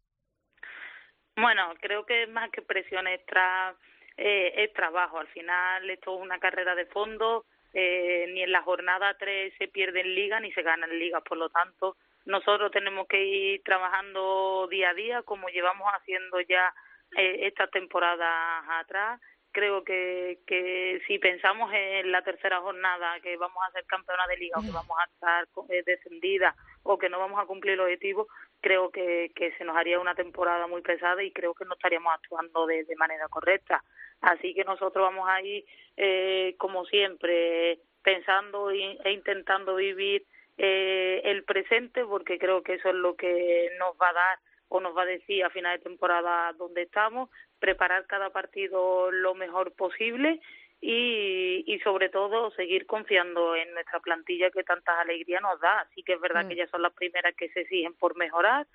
Bueno, 1.35 1.73
creo 1.79 2.05
que 2.05 2.27
más 2.27 2.49
que 2.51 2.61
presión 2.61 3.07
extra 3.07 3.75
eh, 4.17 4.53
es 4.55 4.73
trabajo. 4.73 5.19
Al 5.19 5.27
final 5.27 5.89
esto 5.89 6.15
es 6.15 6.21
una 6.21 6.39
carrera 6.39 6.75
de 6.75 6.85
fondo, 6.85 7.45
eh, 7.73 8.27
ni 8.33 8.43
en 8.43 8.51
la 8.51 8.61
jornada 8.61 9.15
3 9.17 9.53
se 9.57 9.67
pierde 9.67 10.01
en 10.01 10.15
liga 10.15 10.39
ni 10.39 10.51
se 10.51 10.61
gana 10.61 10.85
en 10.87 10.99
liga, 10.99 11.21
por 11.21 11.37
lo 11.37 11.49
tanto 11.49 11.95
nosotros 12.25 12.71
tenemos 12.71 13.07
que 13.07 13.23
ir 13.23 13.63
trabajando 13.63 14.67
día 14.69 14.91
a 14.91 14.93
día 14.93 15.21
como 15.23 15.49
llevamos 15.49 15.87
haciendo 15.93 16.39
ya 16.41 16.73
eh, 17.17 17.47
estas 17.47 17.69
temporadas 17.71 18.63
atrás. 18.69 19.19
Creo 19.53 19.83
que, 19.83 20.39
que 20.47 21.01
si 21.07 21.19
pensamos 21.19 21.71
en 21.73 22.09
la 22.11 22.21
tercera 22.21 22.61
jornada 22.61 23.19
que 23.19 23.35
vamos 23.35 23.57
a 23.67 23.71
ser 23.71 23.83
campeona 23.85 24.25
de 24.27 24.37
liga 24.37 24.57
o 24.57 24.61
que 24.61 24.71
vamos 24.71 24.97
a 24.97 25.03
estar 25.11 25.47
eh, 25.69 25.83
descendida 25.85 26.55
o 26.83 26.97
que 26.97 27.09
no 27.09 27.19
vamos 27.19 27.41
a 27.41 27.45
cumplir 27.45 27.73
el 27.73 27.81
objetivo, 27.81 28.27
creo 28.61 28.91
que, 28.91 29.31
que 29.35 29.51
se 29.57 29.65
nos 29.65 29.75
haría 29.75 29.99
una 29.99 30.15
temporada 30.15 30.67
muy 30.67 30.81
pesada 30.81 31.23
y 31.23 31.31
creo 31.31 31.53
que 31.53 31.65
no 31.65 31.73
estaríamos 31.73 32.13
actuando 32.13 32.65
de, 32.67 32.85
manera 32.97 33.27
correcta. 33.27 33.83
Así 34.21 34.53
que 34.53 34.63
nosotros 34.63 35.03
vamos 35.03 35.27
ahí, 35.27 35.65
eh, 35.97 36.55
como 36.57 36.85
siempre, 36.85 37.79
pensando 38.03 38.69
e 38.71 39.11
intentando 39.11 39.75
vivir 39.75 40.25
eh, 40.57 41.21
el 41.25 41.43
presente, 41.43 42.05
porque 42.05 42.37
creo 42.37 42.61
que 42.61 42.75
eso 42.75 42.89
es 42.89 42.95
lo 42.95 43.15
que 43.15 43.71
nos 43.79 43.95
va 43.95 44.09
a 44.09 44.13
dar 44.13 44.39
o 44.69 44.79
nos 44.79 44.95
va 44.95 45.01
a 45.01 45.05
decir 45.05 45.43
a 45.43 45.49
final 45.49 45.77
de 45.77 45.83
temporada 45.83 46.53
dónde 46.53 46.83
estamos, 46.83 47.29
preparar 47.59 48.05
cada 48.05 48.29
partido 48.29 49.11
lo 49.11 49.33
mejor 49.33 49.73
posible 49.73 50.39
y, 50.81 51.63
y 51.67 51.79
sobre 51.79 52.09
todo 52.09 52.51
seguir 52.51 52.87
confiando 52.87 53.55
en 53.55 53.71
nuestra 53.73 53.99
plantilla 53.99 54.49
que 54.49 54.63
tantas 54.63 54.97
alegrías 54.99 55.41
nos 55.41 55.59
da. 55.59 55.81
Así 55.81 56.01
que 56.03 56.13
es 56.13 56.19
verdad 56.19 56.45
mm. 56.45 56.47
que 56.47 56.53
ellas 56.55 56.69
son 56.71 56.81
las 56.81 56.93
primeras 56.93 57.35
que 57.35 57.49
se 57.49 57.61
exigen 57.61 57.93
por 57.93 58.17
mejorar, 58.17 58.65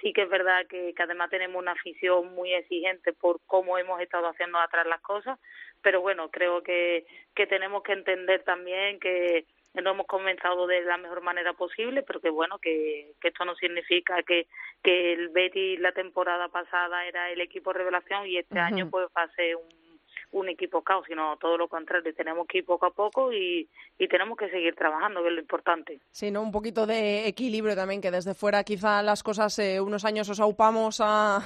sí 0.00 0.12
que 0.12 0.22
es 0.22 0.28
verdad 0.28 0.66
que, 0.66 0.94
además 0.98 1.30
tenemos 1.30 1.60
una 1.60 1.72
afición 1.72 2.34
muy 2.34 2.52
exigente 2.52 3.12
por 3.12 3.40
cómo 3.46 3.78
hemos 3.78 4.00
estado 4.00 4.28
haciendo 4.28 4.58
atrás 4.58 4.86
las 4.86 5.00
cosas, 5.00 5.38
pero 5.82 6.00
bueno, 6.00 6.30
creo 6.30 6.62
que, 6.62 7.06
que 7.34 7.46
tenemos 7.46 7.82
que 7.82 7.92
entender 7.92 8.42
también 8.44 8.98
que 9.00 9.46
no 9.74 9.92
hemos 9.92 10.06
comenzado 10.06 10.66
de 10.66 10.82
la 10.82 10.98
mejor 10.98 11.22
manera 11.22 11.54
posible, 11.54 12.02
pero 12.02 12.20
que 12.20 12.30
bueno, 12.30 12.58
que, 12.58 13.12
que 13.20 13.28
esto 13.28 13.44
no 13.44 13.54
significa 13.54 14.22
que, 14.22 14.46
que 14.82 15.14
el 15.14 15.30
Betty 15.30 15.78
la 15.78 15.92
temporada 15.92 16.48
pasada 16.48 17.06
era 17.06 17.30
el 17.30 17.40
equipo 17.40 17.72
revelación 17.72 18.26
y 18.26 18.38
este 18.38 18.58
año 18.58 18.90
pues 18.90 19.06
va 19.16 19.22
a 19.22 19.32
ser 19.32 19.56
un 19.56 19.81
un 20.32 20.48
equipo 20.48 20.82
caos, 20.82 21.04
sino 21.06 21.36
todo 21.36 21.56
lo 21.56 21.68
contrario. 21.68 22.14
Tenemos 22.14 22.46
que 22.46 22.58
ir 22.58 22.64
poco 22.64 22.86
a 22.86 22.90
poco 22.90 23.32
y, 23.32 23.68
y 23.98 24.08
tenemos 24.08 24.36
que 24.36 24.48
seguir 24.50 24.74
trabajando, 24.74 25.22
que 25.22 25.28
es 25.28 25.34
lo 25.34 25.40
importante. 25.40 26.00
Sí. 26.10 26.32
Un 26.34 26.50
poquito 26.50 26.86
de 26.86 27.28
equilibrio 27.28 27.76
también, 27.76 28.00
que 28.00 28.10
desde 28.10 28.34
fuera 28.34 28.64
quizá 28.64 29.02
las 29.02 29.22
cosas 29.22 29.58
eh, 29.58 29.80
unos 29.80 30.04
años 30.04 30.28
os 30.28 30.40
aupamos 30.40 31.00
a, 31.00 31.40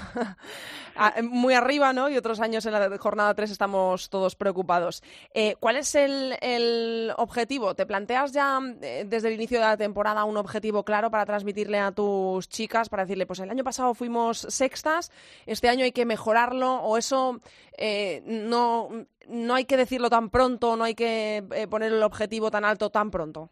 muy 1.23 1.55
arriba, 1.55 1.93
¿no? 1.93 2.09
Y 2.09 2.17
otros 2.17 2.41
años 2.41 2.65
en 2.67 2.73
la 2.73 2.99
jornada 2.99 3.35
3 3.35 3.51
estamos 3.51 4.09
todos 4.09 4.37
preocupados. 4.37 5.03
Eh, 5.35 5.57
¿Cuál 5.59 5.77
es 5.77 5.95
el, 5.95 6.37
el, 6.41 7.13
objetivo? 7.17 7.75
¿Te 7.75 7.85
planteas 7.85 8.33
ya 8.33 8.61
eh, 8.81 9.05
desde 9.07 9.29
el 9.29 9.35
inicio 9.35 9.59
de 9.59 9.65
la 9.65 9.77
temporada 9.77 10.25
un 10.25 10.37
objetivo 10.37 10.85
claro 10.85 11.11
para 11.11 11.27
transmitirle 11.27 11.79
a 11.79 11.93
tus 11.93 12.49
chicas, 12.49 12.89
para 12.89 13.05
decirle, 13.05 13.27
pues 13.27 13.41
el 13.41 13.51
año 13.51 13.65
pasado 13.65 13.95
fuimos 13.95 14.39
sextas, 14.39 15.11
este 15.47 15.69
año 15.69 15.85
hay 15.85 15.93
que 15.93 16.05
mejorarlo, 16.05 16.77
o 16.77 16.97
eso 16.97 17.41
no 18.25 18.76
no, 19.29 19.55
hay 19.55 19.65
que 19.65 19.77
decirlo 19.77 20.09
tan 20.11 20.31
pronto, 20.31 20.77
no 20.77 20.85
hay 20.85 20.95
que 20.95 21.43
eh, 21.55 21.67
poner 21.69 21.93
el 21.93 22.03
objetivo 22.03 22.51
tan 22.51 22.65
alto 22.65 22.91
tan 22.91 23.11
pronto. 23.11 23.51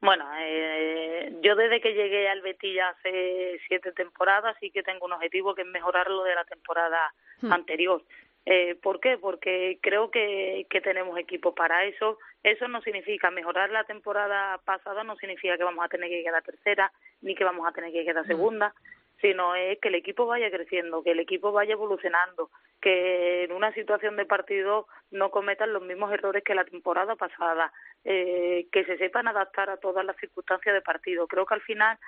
Bueno, 0.00 0.24
eh, 0.38 1.36
yo 1.42 1.54
desde 1.56 1.80
que 1.80 1.92
llegué 1.92 2.28
al 2.28 2.40
Betis 2.40 2.80
hace 2.80 3.60
siete 3.68 3.92
temporadas 3.92 4.56
sí 4.58 4.70
que 4.70 4.82
tengo 4.82 5.04
un 5.04 5.12
objetivo 5.12 5.54
que 5.54 5.62
es 5.62 5.68
mejorar 5.68 6.08
lo 6.10 6.24
de 6.24 6.34
la 6.34 6.44
temporada 6.44 7.12
hmm. 7.42 7.52
anterior. 7.52 8.02
Eh, 8.46 8.74
¿Por 8.82 9.00
qué? 9.00 9.18
Porque 9.18 9.78
creo 9.82 10.10
que, 10.10 10.66
que 10.70 10.80
tenemos 10.80 11.18
equipo 11.18 11.54
para 11.54 11.84
eso. 11.84 12.18
Eso 12.42 12.66
no 12.68 12.80
significa 12.80 13.30
mejorar 13.30 13.70
la 13.70 13.84
temporada 13.84 14.56
pasada, 14.64 15.04
no 15.04 15.16
significa 15.16 15.58
que 15.58 15.64
vamos 15.64 15.84
a 15.84 15.88
tener 15.88 16.08
que 16.08 16.22
quedar 16.22 16.42
tercera, 16.42 16.90
ni 17.20 17.34
que 17.34 17.44
vamos 17.44 17.68
a 17.68 17.72
tener 17.72 17.92
que 17.92 18.04
quedar 18.04 18.24
hmm. 18.24 18.72
Sino 19.20 19.54
es 19.54 19.78
que 19.80 19.88
el 19.88 19.94
equipo 19.94 20.26
vaya 20.26 20.50
creciendo, 20.50 21.02
que 21.02 21.12
el 21.12 21.20
equipo 21.20 21.52
vaya 21.52 21.72
evolucionando, 21.72 22.50
que 22.80 23.44
en 23.44 23.52
una 23.52 23.72
situación 23.74 24.16
de 24.16 24.24
partido 24.24 24.86
no 25.10 25.30
cometan 25.30 25.72
los 25.72 25.82
mismos 25.82 26.12
errores 26.12 26.42
que 26.44 26.54
la 26.54 26.64
temporada 26.64 27.16
pasada, 27.16 27.72
eh, 28.04 28.66
que 28.72 28.84
se 28.84 28.96
sepan 28.96 29.28
adaptar 29.28 29.70
a 29.70 29.76
todas 29.76 30.04
las 30.04 30.16
circunstancias 30.16 30.74
de 30.74 30.80
partido. 30.80 31.26
Creo 31.26 31.46
que 31.46 31.54
al 31.54 31.60
final, 31.62 31.98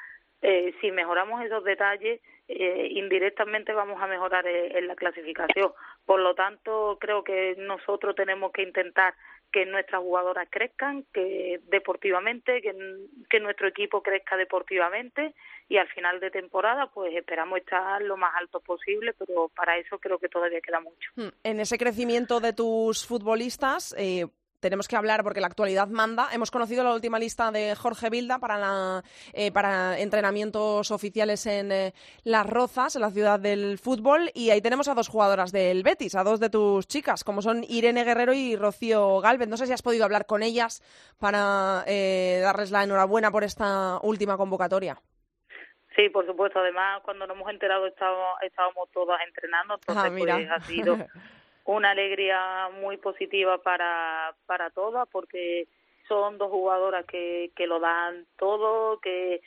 eh, 0.41 0.75
si 0.81 0.91
mejoramos 0.91 1.45
esos 1.45 1.65
detalles, 1.65 2.21
eh, 2.49 2.89
indirectamente 2.91 3.73
vamos 3.73 4.01
a 4.03 4.07
mejorar 4.07 4.47
eh, 4.47 4.79
en 4.79 4.87
la 4.87 4.97
clasificación. 4.97 5.73
Por 6.05 6.21
lo 6.21 6.35
tanto, 6.35 6.99
creo 7.01 7.23
que 7.25 7.55
nosotros 7.59 8.15
tenemos 8.15 8.53
que 8.53 8.63
intentar 8.63 9.15
que 9.53 9.67
nuestras 9.67 10.01
jugadoras 10.01 10.49
crezcan, 10.51 11.05
que 11.13 11.61
deportivamente, 11.69 12.63
que, 12.63 13.41
nuestro 13.41 13.69
equipo 13.69 14.03
crezca 14.03 14.37
deportivamente 14.37 15.35
y 15.69 15.77
al 15.77 15.89
final 15.89 16.21
de 16.21 16.31
temporada 16.31 16.91
pues 16.93 17.15
esperamos 17.15 17.59
estar 17.59 18.01
lo 18.03 18.17
más 18.17 18.35
alto 18.37 18.61
posible, 18.61 19.13
pero 19.19 19.51
para 19.55 19.77
eso 19.79 19.99
creo 19.99 20.19
que 20.19 20.29
todavía 20.29 20.61
queda 20.61 20.81
mucho. 20.81 21.11
Hmm. 21.17 21.29
En 21.43 21.61
ese 21.61 21.77
crecimiento 21.77 22.41
de 22.41 22.53
tus 22.53 23.07
futbolistas, 23.07 23.95
eh, 23.99 24.27
tenemos 24.63 24.89
que 24.89 24.97
hablar 24.97 25.23
porque 25.25 25.41
la 25.41 25.49
actualidad 25.49 25.89
manda. 25.89 26.29
Hemos 26.33 26.51
conocido 26.51 26.85
la 26.85 26.95
última 26.95 27.19
lista 27.19 27.51
de 27.51 27.75
Jorge 27.75 28.09
Vilda 28.09 28.39
para, 28.39 28.57
la, 28.57 29.03
eh, 29.35 29.51
para 29.53 29.99
entrenamientos 29.99 30.91
oficiales 30.91 31.45
en 31.47 31.73
eh, 31.73 31.93
Las 32.23 32.49
Rozas, 32.49 32.95
en 32.97 33.03
la 33.03 33.11
ciudad 33.11 33.41
del 33.41 33.77
fútbol, 33.79 34.31
y 34.35 34.51
ahí 34.51 34.63
tenemos 34.63 34.89
a 34.89 34.95
dos 34.95 35.09
jugadoras 35.09 35.51
del 35.53 35.83
Betis, 35.83 36.15
a 36.15 36.23
dos 36.23 36.39
de 36.41 36.49
tus 36.49 36.87
chicas, 36.87 37.25
como 37.25 37.43
son 37.43 37.65
Irene 37.69 38.05
Guerrero 38.05 38.33
y 38.33 38.57
Rocío 38.57 39.21
Galvez. 39.21 39.49
No 39.49 39.57
sé 39.57 39.67
si 39.67 39.73
has 39.73 39.83
podido 39.83 40.05
hablar 40.05 40.27
con 40.27 40.43
ellas 40.43 40.81
para 41.19 41.83
eh, 41.87 42.41
darles 42.43 42.71
la 42.71 42.85
enhorabuena 42.85 43.33
por 43.33 43.43
esta 43.43 43.99
última 44.03 44.37
convocatoria. 44.37 44.97
Sí, 45.97 46.09
por 46.09 46.25
supuesto. 46.25 46.61
Además, 46.61 47.03
cuando 47.03 47.27
nos 47.27 47.37
hemos 47.37 47.51
enterado 47.51 47.87
estábamos, 47.87 48.41
estábamos 48.43 48.89
todas 48.93 49.21
entrenando, 49.27 49.75
entonces 49.75 50.05
ah, 50.07 50.15
pues, 50.17 50.51
ha 50.51 50.61
sido 50.61 50.97
una 51.65 51.91
alegría 51.91 52.69
muy 52.81 52.97
positiva 52.97 53.59
para, 53.59 54.35
para 54.47 54.71
todas 54.71 55.09
porque 55.11 55.69
son 56.09 56.39
dos 56.39 56.51
jugadoras 56.51 57.07
que, 57.07 57.53
que 57.55 57.67
lo 57.67 57.81
dan 57.81 58.27
todo, 58.37 58.99
que, 59.01 59.41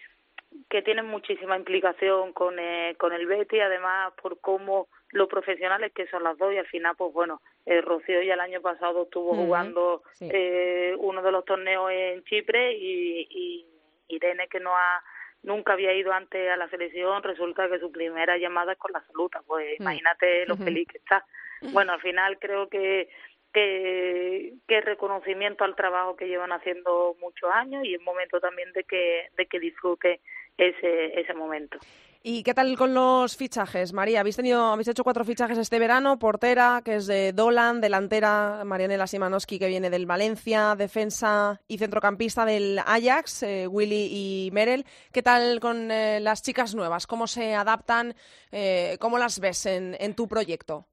que 0.70 0.82
tienen 0.82 1.06
muchísima 1.06 1.58
implicación 1.58 2.34
con, 2.34 2.58
eh, 2.60 2.96
con 2.98 3.14
el 3.14 3.28
Betty, 3.28 3.60
además 3.60 4.14
por 4.22 4.40
cómo 4.40 4.88
los 5.12 5.28
profesionales 5.28 5.92
que 5.94 6.08
son 6.08 6.24
las 6.24 6.38
dos 6.38 6.54
y 6.54 6.58
al 6.58 6.68
final 6.68 6.96
pues 6.98 7.14
bueno, 7.14 7.42
el 7.66 7.84
Rocío 7.84 8.22
ya 8.22 8.34
el 8.34 8.40
año 8.40 8.62
pasado 8.62 9.04
estuvo 9.04 9.36
jugando 9.36 10.04
eh, 10.22 10.96
uno 10.98 11.22
de 11.22 11.32
los 11.32 11.46
torneos 11.46 11.92
en 11.92 12.24
Chipre 12.24 12.74
y, 12.74 13.28
y 13.30 13.66
Irene 14.08 14.48
que 14.48 14.60
no 14.60 14.76
ha 14.76 15.04
nunca 15.46 15.74
había 15.74 15.94
ido 15.94 16.12
antes 16.12 16.52
a 16.52 16.58
la 16.58 16.70
selección, 16.70 17.24
resulta 17.24 17.70
que 17.70 17.80
su 17.80 17.92
primera 17.92 18.38
llamada 18.38 18.74
es 18.74 18.78
con 18.78 18.92
la 18.92 19.06
salud, 19.06 19.30
pues 19.48 19.80
imagínate 19.80 20.46
lo 20.48 20.58
feliz 20.58 20.88
que 20.88 20.98
está. 20.98 21.24
Bueno, 21.72 21.94
al 21.94 22.02
final 22.02 22.38
creo 22.40 22.70
que 22.70 23.10
que, 23.56 24.54
que 24.68 24.82
reconocimiento 24.82 25.64
al 25.64 25.78
trabajo 25.78 26.18
que 26.18 26.28
llevan 26.28 26.52
haciendo 26.52 27.16
muchos 27.22 27.50
años 27.54 27.86
y 27.86 27.96
es 27.96 28.02
momento 28.02 28.42
también 28.42 28.74
de 28.74 28.84
que, 28.84 29.30
de 29.38 29.46
que 29.46 29.62
disfrute 29.62 30.20
ese, 30.58 31.18
ese 31.18 31.34
momento. 31.34 31.78
¿Y 32.22 32.44
qué 32.44 32.54
tal 32.54 32.76
con 32.76 32.94
los 32.94 33.38
fichajes, 33.38 33.94
María? 33.94 34.20
Habéis 34.20 34.36
tenido, 34.36 34.62
habéis 34.66 34.90
hecho 34.90 35.04
cuatro 35.06 35.24
fichajes 35.24 35.58
este 35.58 35.80
verano, 35.80 36.20
portera, 36.20 36.82
que 36.84 36.96
es 36.96 37.08
de 37.08 37.32
Dolan, 37.32 37.80
delantera 37.80 38.64
Marianela 38.66 39.08
Simanowski, 39.08 39.58
que 39.58 39.68
viene 39.68 39.90
del 39.90 40.08
Valencia, 40.08 40.76
defensa 40.76 41.62
y 41.68 41.78
centrocampista 41.78 42.44
del 42.44 42.80
Ajax, 42.80 43.44
eh, 43.44 43.68
Willy 43.68 44.10
y 44.12 44.50
Merel. 44.52 44.86
¿Qué 45.14 45.22
tal 45.22 45.62
con 45.62 45.92
eh, 45.92 46.20
las 46.20 46.42
chicas 46.42 46.76
nuevas? 46.76 47.08
¿Cómo 47.08 47.28
se 47.28 47.54
adaptan? 47.54 48.16
Eh, 48.52 48.98
¿Cómo 49.00 49.18
las 49.18 49.40
ves 49.40 49.68
en, 49.68 49.96
en 50.00 50.16
tu 50.16 50.28
proyecto? 50.28 50.88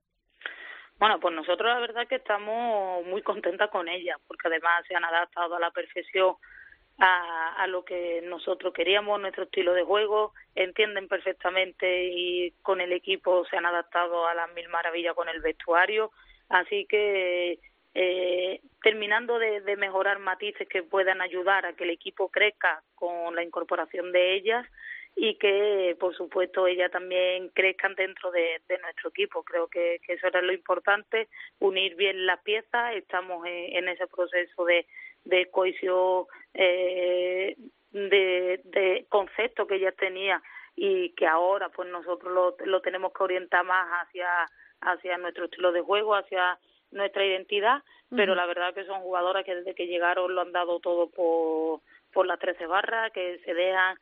Bueno, 1.03 1.19
pues 1.19 1.35
nosotros 1.35 1.67
la 1.67 1.81
verdad 1.81 2.07
que 2.07 2.15
estamos 2.15 3.05
muy 3.07 3.23
contentas 3.23 3.69
con 3.71 3.88
ellas, 3.88 4.21
porque 4.29 4.47
además 4.47 4.85
se 4.87 4.95
han 4.95 5.05
adaptado 5.05 5.57
a 5.57 5.59
la 5.59 5.73
perfección 5.73 6.37
a, 6.99 7.57
a, 7.57 7.67
lo 7.67 7.85
que 7.85 8.23
nosotros 8.23 8.73
queríamos, 8.73 9.21
nuestro 9.21 9.43
estilo 9.43 9.75
de 9.75 9.83
juego, 9.83 10.33
entienden 10.55 11.09
perfectamente 11.09 12.05
y 12.05 12.53
con 12.62 12.81
el 12.81 12.93
equipo 12.93 13.45
se 13.47 13.57
han 13.57 13.67
adaptado 13.67 14.29
a 14.29 14.35
las 14.35 14.55
mil 14.55 14.69
maravillas 14.69 15.17
con 15.17 15.29
el 15.29 15.41
vestuario, 15.41 16.12
así 16.49 16.87
que 16.88 17.59
eh, 17.95 18.61
terminando 18.81 19.41
de, 19.41 19.61
de 19.61 19.77
mejorar 19.77 20.21
matices 20.21 20.69
que 20.69 20.85
puedan 20.85 21.21
ayudar 21.21 21.67
a 21.67 21.73
que 21.73 21.83
el 21.83 21.91
equipo 21.91 22.29
crezca 22.29 22.81
con 22.95 23.35
la 23.35 23.43
incorporación 23.43 24.12
de 24.12 24.37
ellas 24.37 24.65
y 25.14 25.37
que, 25.37 25.96
por 26.01 26.16
supuesto, 26.16 26.66
ellas 26.66 26.90
también 26.90 27.51
crezcan 27.51 27.94
dentro 27.94 28.31
de, 28.31 28.62
de 28.68 28.79
nuestro 28.79 29.11
equipo. 29.11 29.42
Creo 29.42 29.68
que, 29.68 30.01
que, 30.07 30.14
eso 30.14 30.27
era 30.27 30.40
lo 30.40 30.53
importante, 30.53 31.29
unir 31.59 31.94
bien 31.96 32.27
las 32.27 32.40
piezas. 32.42 32.94
Estamos 32.94 33.46
en, 33.46 33.77
en 33.77 33.88
ese 33.88 34.07
proceso 34.07 34.64
de, 34.64 34.87
de 35.25 35.51
cohesión, 35.51 36.25
eh, 36.55 37.57
de, 37.90 38.61
de 38.64 39.07
concepto 39.09 39.66
que 39.66 39.77
ellas 39.77 39.94
tenían 39.96 40.42
y 40.75 41.11
que 41.11 41.27
ahora 41.27 41.68
pues 41.68 41.88
nosotros 41.90 42.33
lo, 42.33 42.57
lo 42.64 42.81
tenemos 42.81 43.12
que 43.12 43.22
orientar 43.22 43.64
más 43.64 43.87
hacia, 44.03 44.29
hacia 44.81 45.18
nuestro 45.18 45.44
estilo 45.44 45.72
de 45.72 45.83
juego, 45.83 46.14
hacia 46.14 46.59
nuestra 46.90 47.25
identidad, 47.25 47.83
pero 48.11 48.35
la 48.35 48.46
verdad 48.46 48.75
que 48.75 48.85
son 48.85 49.01
jugadoras 49.01 49.44
que 49.44 49.55
desde 49.55 49.75
que 49.75 49.87
llegaron 49.87 50.35
lo 50.35 50.40
han 50.42 50.53
dado 50.53 50.81
todo 50.81 51.11
por, 51.11 51.81
por 52.12 52.27
las 52.27 52.38
13 52.38 52.66
barras, 52.66 53.12
que 53.12 53.38
se 53.44 53.55
dejan 53.55 53.98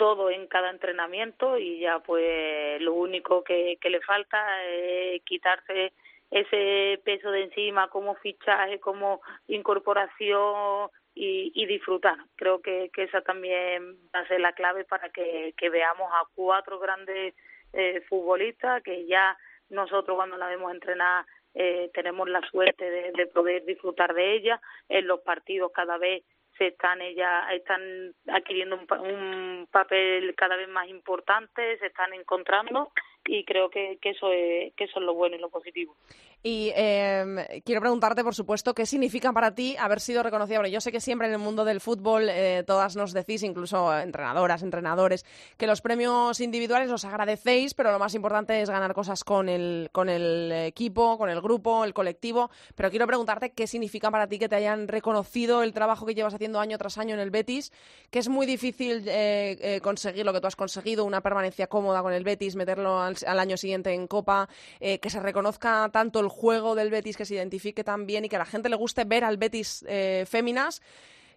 todo 0.00 0.30
en 0.30 0.46
cada 0.46 0.70
entrenamiento 0.70 1.58
y 1.58 1.80
ya 1.80 1.98
pues 1.98 2.80
lo 2.80 2.94
único 2.94 3.44
que, 3.44 3.76
le 3.82 4.00
falta 4.00 4.64
es 4.64 5.22
quitarse 5.24 5.92
ese 6.30 6.98
peso 7.04 7.30
de 7.30 7.42
encima 7.42 7.88
como 7.88 8.14
fichaje, 8.14 8.80
como 8.80 9.20
incorporación 9.46 10.88
y, 11.14 11.52
y 11.54 11.66
disfrutar. 11.66 12.16
Creo 12.36 12.62
que, 12.62 12.90
esa 12.96 13.20
también 13.20 13.98
va 14.14 14.20
a 14.20 14.28
ser 14.28 14.40
la 14.40 14.54
clave 14.54 14.84
para 14.84 15.10
que, 15.10 15.52
que 15.54 15.68
veamos 15.68 16.10
a 16.14 16.22
cuatro 16.34 16.78
grandes 16.78 17.34
eh, 17.74 18.00
futbolistas 18.08 18.82
que 18.82 19.04
ya 19.04 19.36
nosotros 19.68 20.16
cuando 20.16 20.38
la 20.38 20.48
vemos 20.48 20.72
entrenar 20.72 21.26
eh, 21.52 21.90
tenemos 21.92 22.26
la 22.26 22.40
suerte 22.48 22.88
de, 22.88 23.12
de 23.12 23.26
poder 23.26 23.66
disfrutar 23.66 24.14
de 24.14 24.34
ella 24.34 24.62
en 24.88 25.06
los 25.06 25.20
partidos 25.20 25.72
cada 25.72 25.98
vez 25.98 26.22
se 26.60 26.66
están 26.66 27.00
ellas 27.00 27.50
están 27.52 27.80
adquiriendo 28.28 28.76
un, 28.76 28.98
un, 29.00 29.66
papel 29.70 30.34
cada 30.34 30.56
vez 30.56 30.68
más 30.68 30.86
importante 30.88 31.78
se 31.78 31.86
están 31.86 32.12
encontrando 32.12 32.92
y 33.24 33.44
creo 33.46 33.70
que, 33.70 33.96
que 34.00 34.10
eso 34.10 34.30
es 34.30 34.74
que 34.74 34.84
eso 34.84 35.00
es 35.00 35.06
lo 35.06 35.14
bueno 35.14 35.36
y 35.36 35.38
lo 35.38 35.48
positivo 35.48 35.96
y 36.42 36.72
eh, 36.74 37.62
quiero 37.66 37.82
preguntarte, 37.82 38.24
por 38.24 38.34
supuesto, 38.34 38.74
¿qué 38.74 38.86
significa 38.86 39.32
para 39.32 39.54
ti 39.54 39.76
haber 39.78 40.00
sido 40.00 40.22
reconocida? 40.22 40.58
Bueno, 40.58 40.72
yo 40.72 40.80
sé 40.80 40.90
que 40.90 41.00
siempre 41.00 41.26
en 41.28 41.34
el 41.34 41.38
mundo 41.38 41.66
del 41.66 41.80
fútbol 41.80 42.28
eh, 42.30 42.64
todas 42.66 42.96
nos 42.96 43.12
decís, 43.12 43.42
incluso 43.42 43.96
entrenadoras, 43.98 44.62
entrenadores, 44.62 45.26
que 45.58 45.66
los 45.66 45.82
premios 45.82 46.40
individuales 46.40 46.88
los 46.88 47.04
agradecéis, 47.04 47.74
pero 47.74 47.92
lo 47.92 47.98
más 47.98 48.14
importante 48.14 48.62
es 48.62 48.70
ganar 48.70 48.94
cosas 48.94 49.22
con 49.22 49.50
el, 49.50 49.90
con 49.92 50.08
el 50.08 50.50
equipo, 50.52 51.18
con 51.18 51.28
el 51.28 51.42
grupo, 51.42 51.84
el 51.84 51.92
colectivo. 51.92 52.50
Pero 52.74 52.88
quiero 52.90 53.06
preguntarte 53.06 53.50
qué 53.50 53.66
significa 53.66 54.10
para 54.10 54.26
ti 54.26 54.38
que 54.38 54.48
te 54.48 54.56
hayan 54.56 54.88
reconocido 54.88 55.62
el 55.62 55.74
trabajo 55.74 56.06
que 56.06 56.14
llevas 56.14 56.32
haciendo 56.32 56.58
año 56.58 56.78
tras 56.78 56.96
año 56.96 57.14
en 57.14 57.20
el 57.20 57.30
Betis, 57.30 57.70
que 58.10 58.18
es 58.18 58.28
muy 58.28 58.46
difícil 58.46 59.06
eh, 59.06 59.58
eh, 59.60 59.80
conseguir 59.82 60.24
lo 60.24 60.32
que 60.32 60.40
tú 60.40 60.46
has 60.46 60.56
conseguido, 60.56 61.04
una 61.04 61.20
permanencia 61.20 61.66
cómoda 61.66 62.02
con 62.02 62.14
el 62.14 62.24
Betis, 62.24 62.56
meterlo 62.56 62.98
al, 62.98 63.16
al 63.26 63.38
año 63.38 63.58
siguiente 63.58 63.92
en 63.92 64.06
Copa, 64.06 64.48
eh, 64.80 64.98
que 65.00 65.10
se 65.10 65.20
reconozca 65.20 65.90
tanto 65.92 66.20
el 66.20 66.29
juego 66.30 66.74
del 66.74 66.90
Betis, 66.90 67.16
que 67.16 67.26
se 67.26 67.34
identifique 67.34 67.84
tan 67.84 68.06
bien 68.06 68.24
y 68.24 68.28
que 68.30 68.36
a 68.36 68.40
la 68.40 68.46
gente 68.46 68.70
le 68.70 68.76
guste 68.76 69.04
ver 69.04 69.24
al 69.24 69.36
Betis 69.36 69.84
eh, 69.88 70.24
féminas. 70.26 70.80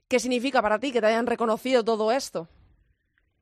¿Qué 0.07 0.19
significa 0.19 0.61
para 0.61 0.79
ti 0.79 0.93
que 0.93 1.01
te 1.01 1.07
hayan 1.07 1.27
reconocido 1.27 1.83
todo 1.83 2.11
esto? 2.11 2.47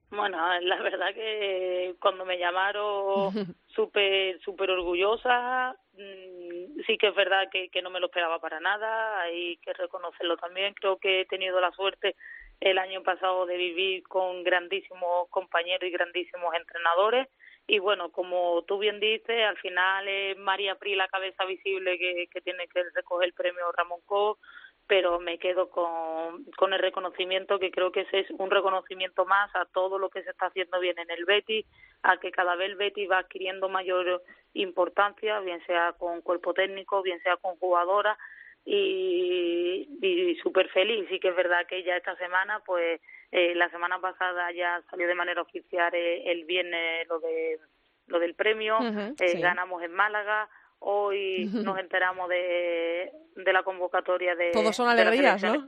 Bueno, 0.10 0.38
la 0.62 0.82
verdad 0.82 1.14
que 1.14 1.96
cuando 2.00 2.26
me 2.26 2.38
llamaron 2.38 3.32
súper 3.76 4.42
súper 4.42 4.70
orgullosa, 4.72 5.76
sí 5.96 6.98
que 6.98 7.08
es 7.08 7.16
verdad 7.16 7.48
que, 7.50 7.70
que 7.70 7.82
no 7.82 7.90
me 7.90 8.00
lo 8.00 8.08
esperaba 8.08 8.40
para 8.40 8.60
nada, 8.60 9.22
hay 9.22 9.58
que 9.58 9.72
reconocerlo 9.74 10.36
también. 10.38 10.74
Creo 10.74 10.98
que 10.98 11.22
he 11.22 11.26
tenido 11.26 11.62
la 11.62 11.72
suerte 11.72 12.16
el 12.60 12.78
año 12.78 13.04
pasado 13.04 13.46
de 13.46 13.56
vivir 13.56 14.04
con 14.04 14.44
grandísimos 14.44 15.30
compañeros 15.30 15.88
y 15.88 15.92
grandísimos 15.92 16.54
entrenadores 16.56 17.28
y 17.72 17.80
bueno, 17.80 18.12
como 18.12 18.64
tú 18.64 18.80
bien 18.80 19.00
dices, 19.00 19.46
al 19.48 19.56
final 19.56 20.06
es 20.06 20.38
María 20.38 20.76
Pri 20.76 20.94
la 20.94 21.08
cabeza 21.08 21.46
visible 21.46 21.98
que, 21.98 22.42
tiene 22.42 22.68
que 22.68 22.84
recoger 22.94 23.30
el 23.30 23.34
premio 23.34 23.72
Ramón 23.72 24.02
Co, 24.06 24.40
pero 24.88 25.22
me 25.22 25.40
quedo 25.40 25.70
con, 25.70 26.44
con 26.58 26.74
el 26.74 26.80
reconocimiento 26.80 27.60
que 27.60 27.72
creo 27.72 27.94
que 27.94 28.02
ese 28.02 28.20
es 28.20 28.32
un 28.32 28.52
reconocimiento 28.52 29.26
más 29.26 29.56
a 29.56 29.64
todo 29.68 30.00
lo 30.00 30.10
que 30.10 30.22
se 30.22 30.32
está 30.32 30.48
haciendo 30.48 30.82
bien 30.82 31.00
en 31.00 31.10
el 31.12 31.24
Betis, 31.24 31.66
a 32.04 32.18
que 32.18 32.30
cada 32.30 32.58
vez 32.58 32.72
el 32.72 32.76
Betis 32.76 33.10
va 33.10 33.20
adquiriendo 33.20 33.70
mayor 33.70 34.22
importancia, 34.54 35.40
bien 35.40 35.66
sea 35.66 35.94
con 35.94 36.22
cuerpo 36.24 36.54
técnico, 36.54 37.02
bien 37.02 37.22
sea 37.22 37.38
con 37.38 37.56
jugadoras, 37.56 38.18
y, 38.66 39.88
y 40.02 40.36
súper 40.44 40.68
feliz. 40.72 41.08
Sí 41.10 41.22
que 41.22 41.30
es 41.30 41.36
verdad 41.38 41.66
que 41.68 41.84
ya 41.84 41.96
esta 41.96 42.18
semana, 42.18 42.62
pues 42.66 43.00
eh, 43.32 43.56
la 43.56 43.70
semana 43.70 44.00
pasada 44.00 44.52
ya 44.52 44.82
salió 44.90 45.08
de 45.08 45.16
manera 45.16 45.42
oficial 45.42 45.94
eh, 45.94 46.32
el 46.32 46.46
viernes 46.46 47.08
lo 47.08 47.20
de 47.20 47.60
lo 48.08 48.20
del 48.20 48.36
premio, 48.36 48.78
uh 48.78 48.84
-huh, 48.84 49.16
eh, 49.22 49.28
sí. 49.30 49.40
ganamos 49.40 49.82
en 49.84 49.94
Málaga, 49.94 50.50
hoy 50.84 51.46
nos 51.54 51.78
enteramos 51.78 52.28
de, 52.28 53.12
de 53.36 53.54
la 53.54 53.62
convocatoria 53.62 54.36
de 54.36 54.50
todos 54.50 54.76
son 54.76 54.90
alegrías 54.90 55.42
no 55.44 55.68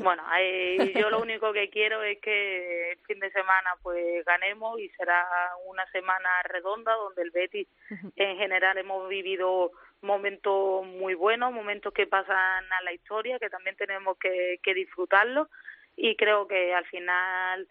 bueno 0.00 0.24
eh, 0.40 0.92
yo 0.96 1.10
lo 1.10 1.20
único 1.20 1.52
que 1.52 1.70
quiero 1.70 2.02
es 2.02 2.18
que 2.20 2.90
el 2.92 2.98
fin 3.06 3.20
de 3.20 3.30
semana 3.30 3.70
pues 3.84 4.24
ganemos 4.24 4.80
y 4.80 4.88
será 4.90 5.24
una 5.64 5.86
semana 5.92 6.28
redonda 6.42 6.92
donde 6.94 7.22
el 7.22 7.30
Betis 7.30 7.68
uh 7.90 7.94
-huh. 7.94 8.12
en 8.16 8.36
general 8.36 8.76
hemos 8.78 9.08
vivido 9.08 9.70
momentos 10.02 10.84
muy 10.84 11.14
buenos 11.14 11.52
momentos 11.52 11.92
que 11.92 12.08
pasan 12.08 12.64
a 12.72 12.82
la 12.82 12.92
historia 12.92 13.38
que 13.38 13.50
también 13.50 13.76
tenemos 13.76 14.18
que, 14.18 14.58
que 14.64 14.74
disfrutarlo 14.74 15.48
y 15.98 16.16
creo 16.16 16.46
que 16.46 16.72
al 16.72 16.86
final 16.86 17.68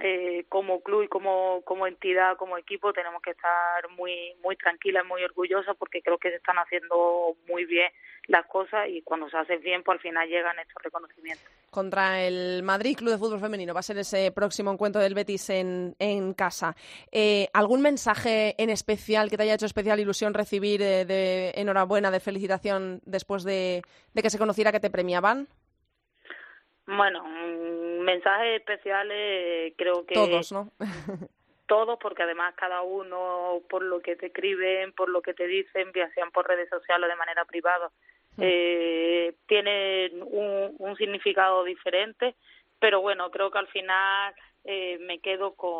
eh, 0.00 0.44
como 0.48 0.80
club 0.80 1.02
y 1.02 1.08
como, 1.08 1.60
como 1.64 1.86
entidad, 1.86 2.36
como 2.36 2.56
equipo, 2.56 2.92
tenemos 2.92 3.20
que 3.20 3.32
estar 3.32 3.88
muy, 3.96 4.34
muy 4.42 4.56
tranquilas, 4.56 5.04
muy 5.04 5.22
orgullosas 5.22 5.76
porque 5.76 6.00
creo 6.00 6.18
que 6.18 6.30
se 6.30 6.36
están 6.36 6.56
haciendo 6.56 7.36
muy 7.46 7.66
bien 7.66 7.90
las 8.26 8.46
cosas 8.46 8.88
y 8.88 9.02
cuando 9.02 9.28
se 9.28 9.36
hacen 9.36 9.60
bien, 9.60 9.82
pues 9.82 9.96
al 9.96 10.02
final 10.02 10.28
llegan 10.28 10.58
estos 10.58 10.82
reconocimientos. 10.82 11.44
Contra 11.70 12.22
el 12.22 12.62
Madrid 12.62 12.96
Club 12.96 13.10
de 13.10 13.18
Fútbol 13.18 13.40
Femenino 13.40 13.74
va 13.74 13.80
a 13.80 13.82
ser 13.82 13.98
ese 13.98 14.30
próximo 14.32 14.72
encuentro 14.72 15.02
del 15.02 15.14
Betis 15.14 15.50
en, 15.50 15.94
en 15.98 16.32
casa. 16.32 16.74
Eh, 17.10 17.48
¿Algún 17.52 17.82
mensaje 17.82 18.54
en 18.62 18.70
especial 18.70 19.28
que 19.28 19.36
te 19.36 19.42
haya 19.42 19.54
hecho 19.54 19.66
especial 19.66 20.00
ilusión 20.00 20.32
recibir 20.34 20.80
eh, 20.80 21.04
de 21.04 21.52
enhorabuena, 21.56 22.10
de 22.10 22.20
felicitación 22.20 23.00
después 23.04 23.44
de, 23.44 23.82
de 24.14 24.22
que 24.22 24.30
se 24.30 24.38
conociera 24.38 24.72
que 24.72 24.80
te 24.80 24.90
premiaban? 24.90 25.48
Bueno, 26.86 27.24
mensajes 28.02 28.60
especiales 28.60 29.74
creo 29.76 30.04
que 30.04 30.14
todos, 30.14 30.52
¿no? 30.52 30.70
todos, 31.66 31.98
porque 32.00 32.22
además 32.22 32.54
cada 32.56 32.82
uno 32.82 33.60
por 33.68 33.82
lo 33.82 34.00
que 34.00 34.16
te 34.16 34.26
escriben, 34.26 34.92
por 34.92 35.08
lo 35.08 35.22
que 35.22 35.32
te 35.32 35.46
dicen, 35.46 35.92
ya 35.94 36.10
sean 36.10 36.30
por 36.30 36.46
redes 36.46 36.68
sociales 36.68 37.06
o 37.06 37.10
de 37.10 37.16
manera 37.16 37.44
privada, 37.44 37.90
mm. 38.36 38.42
eh, 38.42 39.34
tienen 39.46 40.22
un, 40.22 40.74
un 40.78 40.96
significado 40.96 41.64
diferente, 41.64 42.34
pero 42.78 43.00
bueno, 43.00 43.30
creo 43.30 43.50
que 43.50 43.58
al 43.58 43.68
final 43.68 44.34
eh, 44.64 44.98
me 45.00 45.20
quedo 45.20 45.54
con, 45.54 45.70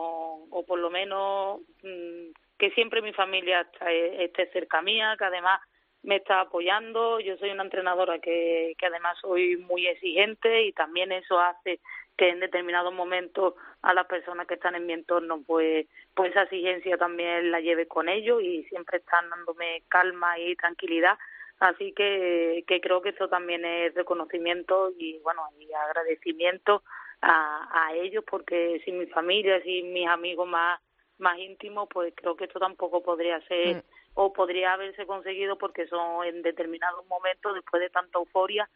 o 0.51 0.65
por 0.67 0.79
lo 0.79 0.89
menos 0.89 1.61
mmm, 1.83 2.31
que 2.59 2.71
siempre 2.71 3.03
mi 3.03 3.13
familia 3.13 3.63
esté, 3.63 4.25
esté 4.25 4.51
cerca 4.53 4.83
mía, 4.83 5.17
que 5.19 5.25
además 5.25 5.61
me 6.03 6.17
está 6.17 6.41
apoyando. 6.41 7.21
Yo 7.21 7.37
soy 7.37 7.51
una 7.51 7.63
entrenadora 7.63 8.19
que, 8.19 8.75
que 8.79 8.87
además 8.87 9.17
soy 9.21 9.57
muy 9.57 9.87
exigente 9.87 10.63
y 10.63 10.73
también 10.73 11.13
eso 11.13 11.39
hace 11.39 11.81
que 12.17 12.29
en 12.29 12.41
determinados 12.41 12.93
momentos 12.93 13.55
a 13.83 13.95
las 13.95 14.07
personas 14.07 14.47
que 14.47 14.55
están 14.55 14.75
en 14.75 14.87
mi 14.87 14.93
entorno 14.93 15.43
pues 15.47 15.87
pues 16.15 16.31
esa 16.31 16.43
exigencia 16.43 16.99
también 16.99 17.51
la 17.51 17.61
lleve 17.61 17.87
con 17.87 18.09
ellos 18.09 18.43
y 18.43 18.65
siempre 18.65 18.99
están 18.99 19.31
dándome 19.31 19.83
calma 19.89 20.39
y 20.39 20.55
tranquilidad 20.57 21.17
así 21.59 21.95
que 21.95 22.65
que 22.67 22.83
creo 22.83 23.01
que 23.01 23.11
eso 23.11 23.29
también 23.29 23.65
es 23.65 23.95
reconocimiento 23.95 24.93
y 24.99 25.21
bueno 25.21 25.43
y 25.59 25.73
agradecimiento 25.73 26.83
a, 27.23 27.87
a 27.87 27.95
ellos 27.95 28.25
porque 28.31 28.83
sin 28.85 28.99
mi 28.99 29.07
familia 29.07 29.63
sin 29.63 29.95
mis 29.95 30.07
amigos 30.07 30.47
más 30.47 30.81
más 31.23 31.39
íntimo, 31.39 31.89
pues 31.89 32.13
creo 32.15 32.37
que 32.37 32.45
esto 32.45 32.59
tampoco 32.59 33.03
podría 33.03 33.41
ser 33.47 33.77
mm. 33.77 33.83
O 34.15 34.33
podría 34.33 34.75
haberse 34.75 35.07
conseguido 35.07 35.57
porque 35.57 35.87
son 35.87 36.25
en 36.25 36.43
determinados 36.43 37.07
momentos, 37.07 37.55
después 37.55 37.81
de 37.81 37.91
tanta 37.91 38.19
euforia, 38.19 38.69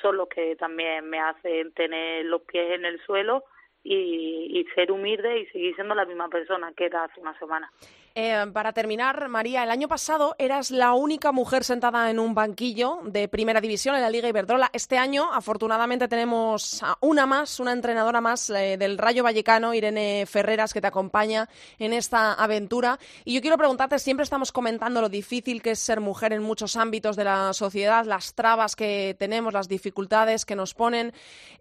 son 0.00 0.16
los 0.16 0.28
que 0.28 0.56
también 0.56 1.08
me 1.08 1.20
hacen 1.20 1.72
tener 1.72 2.24
los 2.24 2.42
pies 2.42 2.72
en 2.72 2.84
el 2.84 3.00
suelo 3.04 3.44
y, 3.84 4.60
y 4.60 4.64
ser 4.74 4.92
humilde 4.92 5.40
y 5.40 5.46
seguir 5.46 5.74
siendo 5.74 5.94
la 5.94 6.04
misma 6.04 6.28
persona 6.28 6.72
que 6.76 6.86
era 6.86 7.04
hace 7.04 7.20
una 7.20 7.38
semana. 7.38 7.70
Eh, 8.14 8.44
para 8.52 8.74
terminar, 8.74 9.28
María, 9.30 9.64
el 9.64 9.70
año 9.70 9.88
pasado 9.88 10.34
eras 10.38 10.70
la 10.70 10.92
única 10.92 11.32
mujer 11.32 11.64
sentada 11.64 12.10
en 12.10 12.18
un 12.18 12.34
banquillo 12.34 12.98
de 13.04 13.26
primera 13.26 13.62
división 13.62 13.94
en 13.94 14.02
la 14.02 14.10
Liga 14.10 14.28
Iberdrola. 14.28 14.68
Este 14.74 14.98
año, 14.98 15.32
afortunadamente, 15.32 16.08
tenemos 16.08 16.82
a 16.82 16.98
una 17.00 17.24
más, 17.24 17.58
una 17.58 17.72
entrenadora 17.72 18.20
más 18.20 18.50
eh, 18.50 18.76
del 18.76 18.98
Rayo 18.98 19.22
Vallecano, 19.24 19.72
Irene 19.72 20.26
Ferreras, 20.26 20.74
que 20.74 20.82
te 20.82 20.88
acompaña 20.88 21.48
en 21.78 21.94
esta 21.94 22.34
aventura. 22.34 22.98
Y 23.24 23.32
yo 23.32 23.40
quiero 23.40 23.56
preguntarte, 23.56 23.98
siempre 23.98 24.24
estamos 24.24 24.52
comentando 24.52 25.00
lo 25.00 25.08
difícil 25.08 25.62
que 25.62 25.70
es 25.70 25.78
ser 25.78 26.00
mujer 26.00 26.34
en 26.34 26.42
muchos 26.42 26.76
ámbitos 26.76 27.16
de 27.16 27.24
la 27.24 27.54
sociedad, 27.54 28.04
las 28.04 28.34
trabas 28.34 28.76
que 28.76 29.16
tenemos, 29.18 29.54
las 29.54 29.68
dificultades 29.68 30.44
que 30.44 30.54
nos 30.54 30.74
ponen. 30.74 31.14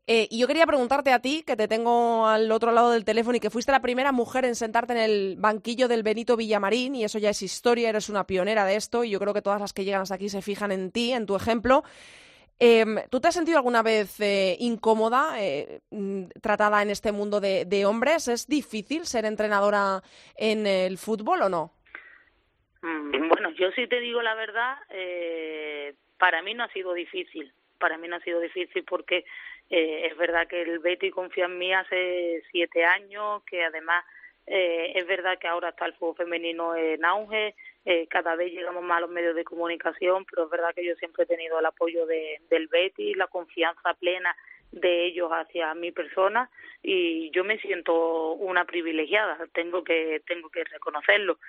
Eh, 0.05 0.27
y 0.29 0.39
yo 0.39 0.47
quería 0.47 0.65
preguntarte 0.65 1.13
a 1.13 1.19
ti, 1.19 1.43
que 1.43 1.55
te 1.55 1.69
tengo 1.69 2.27
al 2.27 2.51
otro 2.51 2.71
lado 2.71 2.91
del 2.91 3.05
teléfono 3.05 3.37
y 3.37 3.39
que 3.39 3.49
fuiste 3.49 3.71
la 3.71 3.81
primera 3.81 4.11
mujer 4.11 4.43
en 4.43 4.55
sentarte 4.55 4.91
en 4.91 4.99
el 4.99 5.35
banquillo 5.37 5.87
del 5.87 6.03
Benito 6.03 6.35
Villamarín 6.41 6.95
y 6.95 7.03
eso 7.03 7.19
ya 7.19 7.29
es 7.29 7.41
historia, 7.43 7.89
eres 7.89 8.09
una 8.09 8.25
pionera 8.25 8.65
de 8.65 8.75
esto 8.75 9.03
y 9.03 9.11
yo 9.11 9.19
creo 9.19 9.33
que 9.33 9.43
todas 9.43 9.61
las 9.61 9.73
que 9.73 9.83
llegan 9.83 10.01
hasta 10.01 10.15
aquí 10.15 10.27
se 10.27 10.41
fijan 10.41 10.71
en 10.71 10.91
ti, 10.91 11.13
en 11.13 11.27
tu 11.27 11.35
ejemplo. 11.35 11.83
Em, 12.63 12.97
¿Tú 13.09 13.19
te 13.19 13.27
has 13.27 13.33
sentido 13.33 13.57
alguna 13.57 13.81
vez 13.81 14.19
eh, 14.19 14.55
incómoda, 14.59 15.41
eh, 15.41 15.81
mm, 15.89 16.25
tratada 16.43 16.83
en 16.83 16.91
este 16.91 17.11
mundo 17.11 17.39
de, 17.39 17.85
hombres? 17.85 18.27
¿Es 18.27 18.47
difícil 18.47 19.05
ser 19.05 19.25
entrenadora 19.25 20.01
en 20.35 20.67
el 20.67 20.99
fútbol 20.99 21.41
o 21.41 21.49
no? 21.49 21.71
Mm, 22.83 23.29
bueno, 23.29 23.49
yo 23.51 23.71
sí 23.71 23.87
te 23.87 23.99
digo 23.99 24.21
la 24.21 24.35
verdad, 24.35 24.77
eh, 24.89 25.95
para 26.19 26.43
mí 26.43 26.53
no 26.53 26.63
ha 26.63 26.71
sido 26.71 26.93
difícil. 26.93 27.51
Para 27.79 27.97
mí 27.97 28.07
no 28.07 28.17
ha 28.17 28.21
sido 28.21 28.39
difícil 28.39 28.83
porque 28.83 29.25
es 29.69 30.15
verdad 30.17 30.47
que 30.47 30.61
el 30.61 30.79
Betty 30.79 31.11
confía 31.11 31.45
en 31.45 31.57
mí 31.57 31.73
hace 31.73 32.43
siete 32.51 32.83
años, 32.83 33.41
que 33.45 33.63
además 33.63 34.03
eh, 34.47 34.93
es 34.95 35.05
verdad 35.07 35.37
que 35.39 35.47
ahora 35.47 35.69
está 35.69 35.85
el 35.85 35.93
fútbol 35.93 36.15
femenino 36.15 36.75
en 36.75 37.05
auge, 37.05 37.55
eh, 37.85 38.07
cada 38.07 38.35
vez 38.35 38.51
llegamos 38.51 38.83
más 38.83 38.97
a 38.97 39.01
los 39.01 39.09
medios 39.09 39.35
de 39.35 39.43
comunicación, 39.43 40.25
pero 40.25 40.45
es 40.45 40.49
verdad 40.49 40.73
que 40.75 40.85
yo 40.85 40.95
siempre 40.95 41.23
he 41.23 41.27
tenido 41.27 41.59
el 41.59 41.65
apoyo 41.65 42.05
de, 42.05 42.41
del 42.49 42.67
Betty, 42.67 43.13
la 43.13 43.27
confianza 43.27 43.93
plena 43.95 44.35
de 44.71 45.05
ellos 45.05 45.29
hacia 45.31 45.73
mi 45.73 45.91
persona 45.91 46.49
y 46.81 47.29
yo 47.31 47.43
me 47.43 47.59
siento 47.59 48.33
una 48.33 48.65
privilegiada, 48.65 49.37
tengo 49.53 49.83
que 49.83 50.21
tengo 50.25 50.49
que 50.49 50.63
reconocerlo. 50.63 51.39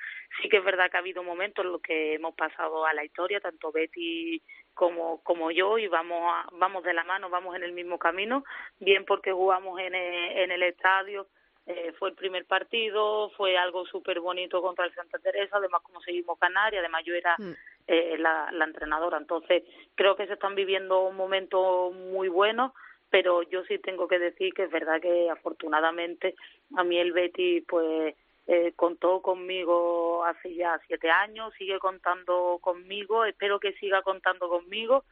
Sí 0.41 0.49
que 0.49 0.57
es 0.57 0.65
verdad 0.65 0.91
que 0.91 0.97
ha 0.97 1.01
habido 1.01 1.23
momentos 1.23 1.65
en 1.65 1.73
los 1.73 1.81
que 1.81 2.15
hemos 2.15 2.35
pasado 2.35 2.85
a 2.85 2.93
la 2.93 3.05
historia, 3.05 3.41
tanto 3.41 3.71
Betty 3.71 4.43
como 4.75 5.23
como 5.23 5.51
yo 5.53 5.79
y 5.79 5.87
vamos 5.87 6.21
vamos 6.53 6.83
de 6.83 6.95
la 6.95 7.05
mano, 7.05 7.31
vamos 7.31 7.55
en 7.55 7.63
el 7.63 7.73
mismo 7.73 7.99
camino, 7.99 8.45
bien 8.81 9.05
porque 9.05 9.33
jugamos 9.33 9.79
en 9.81 9.95
en 9.95 10.51
el 10.51 10.63
estadio 10.65 11.29
eh, 11.66 11.92
fue 11.98 12.11
el 12.11 12.14
primer 12.14 12.44
partido, 12.44 13.31
fue 13.37 13.57
algo 13.57 13.87
súper 13.87 14.20
bonito 14.20 14.61
contra 14.61 14.85
el 14.85 14.94
Santa 14.94 15.18
Teresa, 15.18 15.59
además 15.59 15.83
como 15.83 16.01
seguimos 16.01 16.38
Canarias, 16.38 16.81
además 16.81 17.05
yo 17.05 17.14
era 17.14 17.37
mm. 17.38 17.53
eh, 17.87 18.16
la, 18.18 18.51
la 18.53 18.64
entrenadora, 18.64 19.18
entonces 19.18 19.62
creo 19.94 20.16
que 20.16 20.27
se 20.27 20.33
están 20.35 20.55
viviendo 20.55 21.03
un 21.03 21.16
momento 21.16 21.90
muy 21.92 22.29
bueno, 22.29 22.75
pero 23.11 23.42
yo 23.42 23.62
sí 23.64 23.79
tengo 23.79 24.09
que 24.09 24.18
decir 24.18 24.55
que 24.55 24.64
es 24.64 24.70
verdad 24.70 25.01
que 25.01 25.31
afortunadamente 25.31 26.35
a 26.77 26.83
mí 26.83 26.98
el 26.98 27.12
Betty 27.12 27.61
pues 27.61 28.14
eh, 28.48 28.72
contó 28.75 29.22
conmigo 29.22 30.25
hace 30.25 30.55
ya 30.55 30.81
siete 30.88 31.11
años, 31.11 31.55
sigue 31.57 31.79
contando 31.79 32.59
conmigo, 32.61 33.25
espero 33.25 33.61
que 33.61 33.72
siga 33.75 34.03
contando 34.03 34.48
conmigo. 34.48 35.05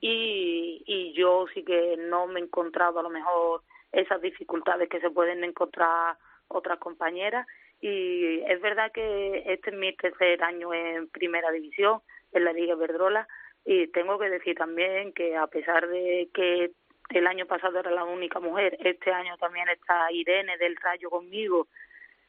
Y, 0.00 0.84
y 0.86 1.12
yo 1.14 1.46
sí 1.52 1.64
que 1.64 1.96
no 1.96 2.28
me 2.28 2.38
he 2.38 2.44
encontrado 2.44 3.00
a 3.00 3.02
lo 3.02 3.10
mejor 3.10 3.62
esas 3.96 4.20
dificultades 4.20 4.88
que 4.88 5.00
se 5.00 5.10
pueden 5.10 5.42
encontrar 5.42 6.16
otras 6.48 6.78
compañeras 6.78 7.46
y 7.80 8.40
es 8.40 8.60
verdad 8.60 8.92
que 8.92 9.42
este 9.46 9.70
es 9.70 9.76
mi 9.76 9.94
tercer 9.96 10.42
año 10.42 10.72
en 10.72 11.08
primera 11.08 11.50
división 11.50 12.00
en 12.32 12.44
la 12.44 12.52
Liga 12.52 12.74
Verdrola 12.74 13.26
y 13.64 13.88
tengo 13.88 14.18
que 14.18 14.28
decir 14.28 14.56
también 14.56 15.12
que 15.12 15.36
a 15.36 15.46
pesar 15.46 15.88
de 15.88 16.28
que 16.32 16.70
el 17.10 17.26
año 17.26 17.46
pasado 17.46 17.78
era 17.78 17.90
la 17.90 18.04
única 18.04 18.38
mujer, 18.38 18.76
este 18.80 19.10
año 19.12 19.36
también 19.38 19.68
está 19.68 20.10
Irene 20.12 20.58
del 20.58 20.76
Rayo 20.76 21.08
conmigo, 21.08 21.68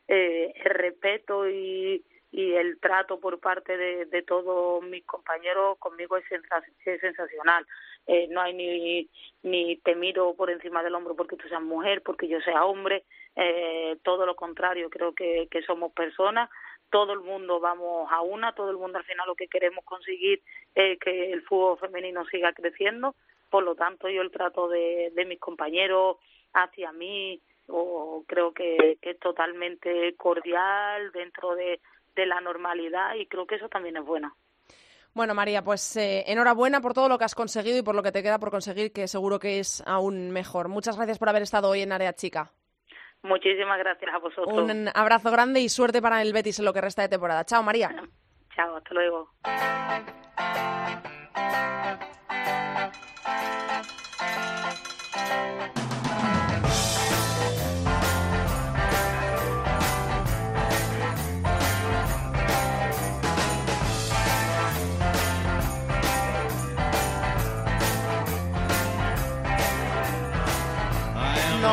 eh, 0.08 0.54
el 0.56 0.72
respeto 0.72 1.50
y, 1.50 2.04
y 2.32 2.54
el 2.54 2.80
trato 2.80 3.20
por 3.20 3.40
parte 3.40 3.76
de, 3.76 4.06
de 4.06 4.22
todos 4.22 4.84
mis 4.84 5.06
compañeros 5.06 5.78
conmigo 5.80 6.18
es, 6.18 6.26
es 6.32 7.02
sensacional. 7.02 7.66
Eh, 8.08 8.28
no 8.30 8.40
hay 8.40 8.54
ni, 8.54 9.10
ni 9.44 9.76
te 9.78 9.94
miro 9.96 10.34
por 10.34 10.50
encima 10.50 10.82
del 10.82 10.96
hombro 10.96 11.16
porque 11.16 11.36
tú 11.36 11.48
seas 11.50 11.62
mujer, 11.62 12.02
porque 12.04 12.28
yo 12.28 12.40
sea 12.42 12.66
hombre, 12.66 13.04
eh, 13.36 13.98
todo 14.04 14.26
lo 14.26 14.36
contrario, 14.36 14.90
creo 14.90 15.14
que, 15.14 15.48
que 15.52 15.62
somos 15.64 15.92
personas, 15.92 16.50
todo 16.90 17.12
el 17.14 17.20
mundo 17.20 17.60
vamos 17.60 18.10
a 18.12 18.22
una, 18.22 18.54
todo 18.54 18.72
el 18.72 18.78
mundo 18.78 18.98
al 18.98 19.04
final 19.04 19.28
lo 19.28 19.36
que 19.36 19.50
queremos 19.50 19.84
conseguir 19.84 20.42
es 20.74 20.98
que 21.00 21.34
el 21.34 21.42
fútbol 21.44 21.78
femenino 21.80 22.26
siga 22.26 22.54
creciendo, 22.54 23.16
por 23.50 23.64
lo 23.64 23.76
tanto 23.76 24.08
yo 24.10 24.22
el 24.22 24.32
trato 24.32 24.70
de, 24.70 25.12
de 25.14 25.26
mis 25.26 25.40
compañeros 25.40 26.18
hacia 26.54 26.94
mí 26.94 27.42
o 27.68 28.24
creo 28.26 28.54
que, 28.54 28.98
que 29.02 29.12
es 29.12 29.20
totalmente 29.20 30.16
cordial 30.16 31.12
dentro 31.12 31.56
de, 31.56 31.82
de 32.16 32.26
la 32.26 32.40
normalidad 32.40 33.16
y 33.16 33.26
creo 33.26 33.46
que 33.46 33.56
eso 33.56 33.68
también 33.68 33.98
es 33.98 34.06
bueno. 34.06 34.34
Bueno, 35.18 35.34
María, 35.34 35.64
pues 35.64 35.98
eh, 35.98 36.24
enhorabuena 36.28 36.80
por 36.80 36.94
todo 36.94 37.10
lo 37.10 37.18
que 37.18 37.26
has 37.26 37.34
conseguido 37.34 37.80
y 37.80 37.82
por 37.82 37.96
lo 37.96 38.04
que 38.04 38.12
te 38.12 38.22
queda 38.22 38.38
por 38.38 38.52
conseguir, 38.52 38.94
que 38.94 39.08
seguro 39.08 39.40
que 39.40 39.58
es 39.58 39.84
aún 39.88 40.30
mejor. 40.30 40.68
Muchas 40.68 40.96
gracias 40.96 41.18
por 41.18 41.28
haber 41.28 41.42
estado 41.42 41.70
hoy 41.70 41.82
en 41.82 41.92
Área 41.92 42.14
Chica. 42.14 42.52
Muchísimas 43.24 43.80
gracias 43.80 44.14
a 44.14 44.20
vosotros. 44.20 44.56
Un 44.56 44.92
abrazo 44.94 45.32
grande 45.32 45.60
y 45.60 45.70
suerte 45.70 46.04
para 46.04 46.22
el 46.22 46.34
Betis 46.34 46.60
en 46.60 46.66
lo 46.66 46.72
que 46.72 46.82
resta 46.82 47.02
de 47.02 47.10
temporada. 47.10 47.44
Chao, 47.46 47.64
María. 47.64 47.96
Chao, 48.56 48.76
hasta 48.76 48.94
luego. 48.94 49.32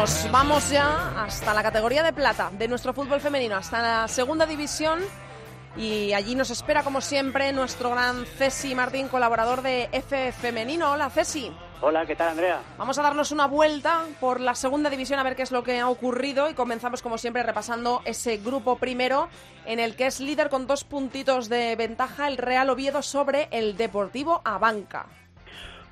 Nos 0.04 0.30
vamos 0.30 0.68
ya 0.68 1.24
hasta 1.24 1.54
la 1.54 1.62
categoría 1.62 2.02
de 2.02 2.12
plata 2.12 2.50
de 2.52 2.68
nuestro 2.68 2.92
fútbol 2.92 3.22
femenino, 3.22 3.56
hasta 3.56 3.80
la 3.80 4.06
segunda 4.06 4.44
división. 4.44 5.00
Y 5.78 6.12
allí 6.12 6.34
nos 6.34 6.50
espera, 6.50 6.82
como 6.82 7.00
siempre, 7.00 7.50
nuestro 7.54 7.88
gran 7.88 8.26
Cesi 8.26 8.74
Martín, 8.74 9.08
colaborador 9.08 9.62
de 9.62 9.88
F 9.92 10.32
Femenino. 10.32 10.92
Hola, 10.92 11.08
Cesi. 11.08 11.50
Hola, 11.80 12.04
¿qué 12.04 12.16
tal, 12.16 12.28
Andrea? 12.28 12.60
Vamos 12.76 12.98
a 12.98 13.02
darnos 13.02 13.32
una 13.32 13.46
vuelta 13.46 14.02
por 14.20 14.40
la 14.40 14.54
segunda 14.54 14.90
división 14.90 15.20
a 15.20 15.22
ver 15.22 15.36
qué 15.36 15.42
es 15.42 15.52
lo 15.52 15.64
que 15.64 15.80
ha 15.80 15.88
ocurrido 15.88 16.50
y 16.50 16.54
comenzamos, 16.54 17.00
como 17.00 17.16
siempre, 17.16 17.42
repasando 17.42 18.02
ese 18.04 18.36
grupo 18.36 18.76
primero 18.76 19.30
en 19.64 19.80
el 19.80 19.96
que 19.96 20.04
es 20.04 20.20
líder 20.20 20.50
con 20.50 20.66
dos 20.66 20.84
puntitos 20.84 21.48
de 21.48 21.76
ventaja 21.76 22.28
el 22.28 22.36
Real 22.36 22.68
Oviedo 22.68 23.00
sobre 23.00 23.48
el 23.52 23.78
Deportivo 23.78 24.42
Abanca. 24.44 25.06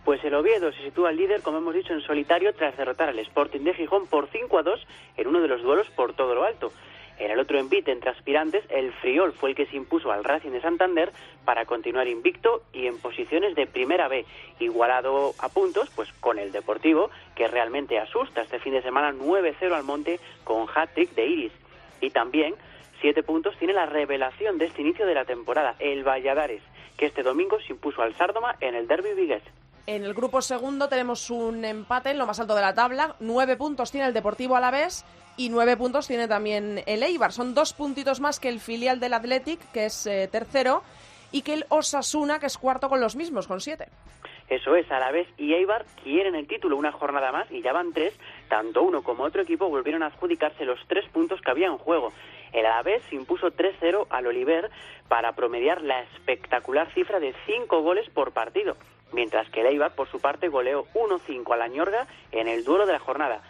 Pues 0.05 0.25
el 0.25 0.35
Oviedo 0.35 0.73
se 0.73 0.83
sitúa 0.83 1.12
líder, 1.12 1.43
como 1.43 1.59
hemos 1.59 1.75
dicho, 1.75 1.93
en 1.93 2.01
solitario 2.01 2.53
tras 2.55 2.77
derrotar 2.77 3.09
al 3.09 3.19
Sporting 3.21 3.61
de 3.61 3.75
Gijón 3.75 4.09
por 4.09 4.29
5 4.29 4.59
a 4.59 4.62
2 4.65 4.87
en 5.17 5.29
uno 5.29 5.41
de 5.41 5.47
los 5.47 5.62
duelos 5.62 5.88
por 5.91 6.12
todo 6.15 6.35
lo 6.35 6.45
alto. 6.45 6.73
En 7.19 7.31
el 7.31 7.38
otro 7.38 7.57
envite 7.57 7.93
entre 7.93 8.11
aspirantes, 8.11 8.65
el 8.69 8.93
Friol 8.95 9.33
fue 9.33 9.51
el 9.51 9.57
que 9.57 9.67
se 9.67 9.77
impuso 9.77 10.11
al 10.11 10.25
Racing 10.25 10.51
de 10.51 10.61
Santander 10.61 11.12
para 11.45 11.67
continuar 11.67 12.09
invicto 12.09 12.65
y 12.73 12.88
en 12.88 12.99
posiciones 12.99 13.55
de 13.55 13.69
primera 13.69 14.09
B, 14.09 14.25
igualado 14.59 15.35
a 15.38 15.49
puntos 15.49 15.88
pues 15.95 16.12
con 16.15 16.41
el 16.41 16.51
Deportivo, 16.51 17.11
que 17.37 17.47
realmente 17.47 18.01
asusta 18.01 18.43
este 18.43 18.59
fin 18.59 18.73
de 18.73 18.83
semana 18.83 19.12
9-0 19.12 19.73
al 19.73 19.85
Monte 19.85 20.19
con 20.43 20.67
hat-trick 20.75 21.11
de 21.15 21.27
Iris. 21.27 21.53
Y 22.01 22.11
también 22.11 22.57
siete 23.01 23.23
puntos 23.23 23.57
tiene 23.57 23.73
la 23.73 23.87
revelación 23.87 24.59
de 24.59 24.65
este 24.65 24.83
inicio 24.83 25.07
de 25.07 25.15
la 25.15 25.25
temporada, 25.25 25.77
el 25.79 26.03
Valladares, 26.03 26.62
que 26.97 27.07
este 27.07 27.23
domingo 27.23 27.61
se 27.61 27.73
impuso 27.73 28.03
al 28.03 28.17
Sárdoma 28.17 28.57
en 28.61 28.75
el 28.75 28.88
Derby 28.88 29.15
Vigués. 29.15 29.43
En 29.87 30.05
el 30.05 30.14
grupo 30.14 30.42
segundo 30.42 30.88
tenemos 30.88 31.29
un 31.29 31.64
empate 31.64 32.11
en 32.11 32.18
lo 32.18 32.27
más 32.27 32.38
alto 32.38 32.55
de 32.55 32.61
la 32.61 32.73
tabla. 32.73 33.16
Nueve 33.18 33.57
puntos 33.57 33.90
tiene 33.90 34.07
el 34.07 34.14
Deportivo 34.14 34.55
Alavés 34.55 35.05
y 35.37 35.49
nueve 35.49 35.77
puntos 35.77 36.07
tiene 36.07 36.29
también 36.29 36.85
el 36.87 37.03
Eibar. 37.03 37.33
Son 37.33 37.53
dos 37.53 37.73
puntitos 37.73 38.21
más 38.21 38.38
que 38.38 38.49
el 38.49 38.61
filial 38.61 39.01
del 39.01 39.14
Athletic, 39.14 39.59
que 39.73 39.87
es 39.87 40.07
eh, 40.07 40.29
tercero, 40.31 40.85
y 41.33 41.42
que 41.42 41.55
el 41.55 41.64
Osasuna, 41.68 42.38
que 42.38 42.47
es 42.47 42.59
cuarto 42.59 42.88
con 42.88 43.01
los 43.01 43.16
mismos, 43.16 43.49
con 43.49 43.61
siete. 43.61 43.88
Eso 44.49 44.77
es, 44.77 44.88
Alavés 44.92 45.27
y 45.37 45.55
Eibar 45.55 45.85
quieren 46.05 46.35
el 46.37 46.47
título 46.47 46.77
una 46.77 46.92
jornada 46.92 47.33
más 47.33 47.51
y 47.51 47.63
ya 47.63 47.73
van 47.73 47.92
tres. 47.92 48.15
Tanto 48.48 48.83
uno 48.83 49.02
como 49.02 49.25
otro 49.25 49.42
equipo 49.42 49.69
volvieron 49.69 50.04
a 50.04 50.07
adjudicarse 50.07 50.65
los 50.65 50.79
tres 50.87 51.09
puntos 51.09 51.40
que 51.40 51.50
había 51.50 51.67
en 51.67 51.79
juego. 51.79 52.13
El 52.52 52.67
Alavés 52.67 53.02
impuso 53.13 53.50
3-0 53.50 54.07
al 54.11 54.27
Oliver 54.27 54.71
para 55.09 55.33
promediar 55.33 55.81
la 55.81 56.02
espectacular 56.02 56.92
cifra 56.92 57.19
de 57.19 57.35
cinco 57.46 57.81
goles 57.81 58.09
por 58.11 58.33
partido, 58.33 58.77
mientras 59.13 59.48
que 59.50 59.60
el 59.60 59.67
Eibar, 59.67 59.94
por 59.94 60.08
su 60.08 60.21
parte, 60.21 60.48
goleó 60.48 60.87
1-5 60.94 61.52
a 61.52 61.56
la 61.56 61.69
Ñorga 61.69 62.06
en 62.31 62.48
el 62.48 62.65
duelo 62.65 62.87
de 62.87 62.92
la 62.92 62.98
jornada. 62.98 63.40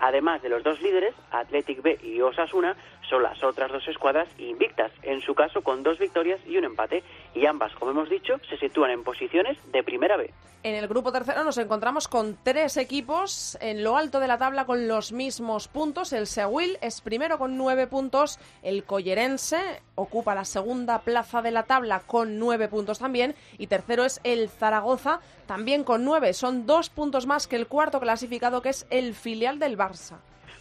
Además 0.00 0.42
de 0.42 0.48
los 0.48 0.62
dos 0.62 0.80
líderes, 0.80 1.14
Athletic 1.30 1.82
B 1.82 1.98
y 2.02 2.20
Osasuna, 2.20 2.76
son 3.08 3.22
las 3.22 3.42
otras 3.42 3.70
dos 3.70 3.86
escuadras 3.88 4.28
invictas, 4.38 4.92
en 5.02 5.20
su 5.20 5.34
caso 5.34 5.62
con 5.62 5.82
dos 5.82 5.98
victorias 5.98 6.40
y 6.46 6.56
un 6.56 6.64
empate, 6.64 7.02
y 7.34 7.46
ambas, 7.46 7.72
como 7.74 7.90
hemos 7.90 8.08
dicho, 8.08 8.40
se 8.48 8.58
sitúan 8.58 8.90
en 8.90 9.02
posiciones 9.02 9.58
de 9.72 9.82
primera 9.82 10.16
B. 10.16 10.32
En 10.64 10.74
el 10.74 10.88
grupo 10.88 11.12
tercero 11.12 11.44
nos 11.44 11.56
encontramos 11.58 12.08
con 12.08 12.36
tres 12.42 12.76
equipos 12.76 13.56
en 13.60 13.84
lo 13.84 13.96
alto 13.96 14.18
de 14.18 14.26
la 14.26 14.38
tabla 14.38 14.66
con 14.66 14.88
los 14.88 15.12
mismos 15.12 15.68
puntos. 15.68 16.12
El 16.12 16.26
Seguil 16.26 16.78
es 16.80 17.00
primero 17.00 17.38
con 17.38 17.56
nueve 17.56 17.86
puntos, 17.86 18.40
el 18.64 18.82
Collerense 18.82 19.82
ocupa 19.94 20.34
la 20.34 20.44
segunda 20.44 20.98
plaza 21.02 21.42
de 21.42 21.52
la 21.52 21.62
tabla 21.62 22.00
con 22.00 22.40
nueve 22.40 22.66
puntos 22.66 22.98
también, 22.98 23.36
y 23.56 23.68
tercero 23.68 24.04
es 24.04 24.20
el 24.24 24.48
Zaragoza 24.48 25.20
también 25.46 25.84
con 25.84 26.04
nueve. 26.04 26.32
Son 26.32 26.66
dos 26.66 26.90
puntos 26.90 27.26
más 27.26 27.46
que 27.46 27.54
el 27.54 27.68
cuarto 27.68 28.00
clasificado 28.00 28.60
que 28.60 28.70
es 28.70 28.86
el 28.90 29.14
filial 29.14 29.60
del 29.60 29.78
Barça 29.78 30.16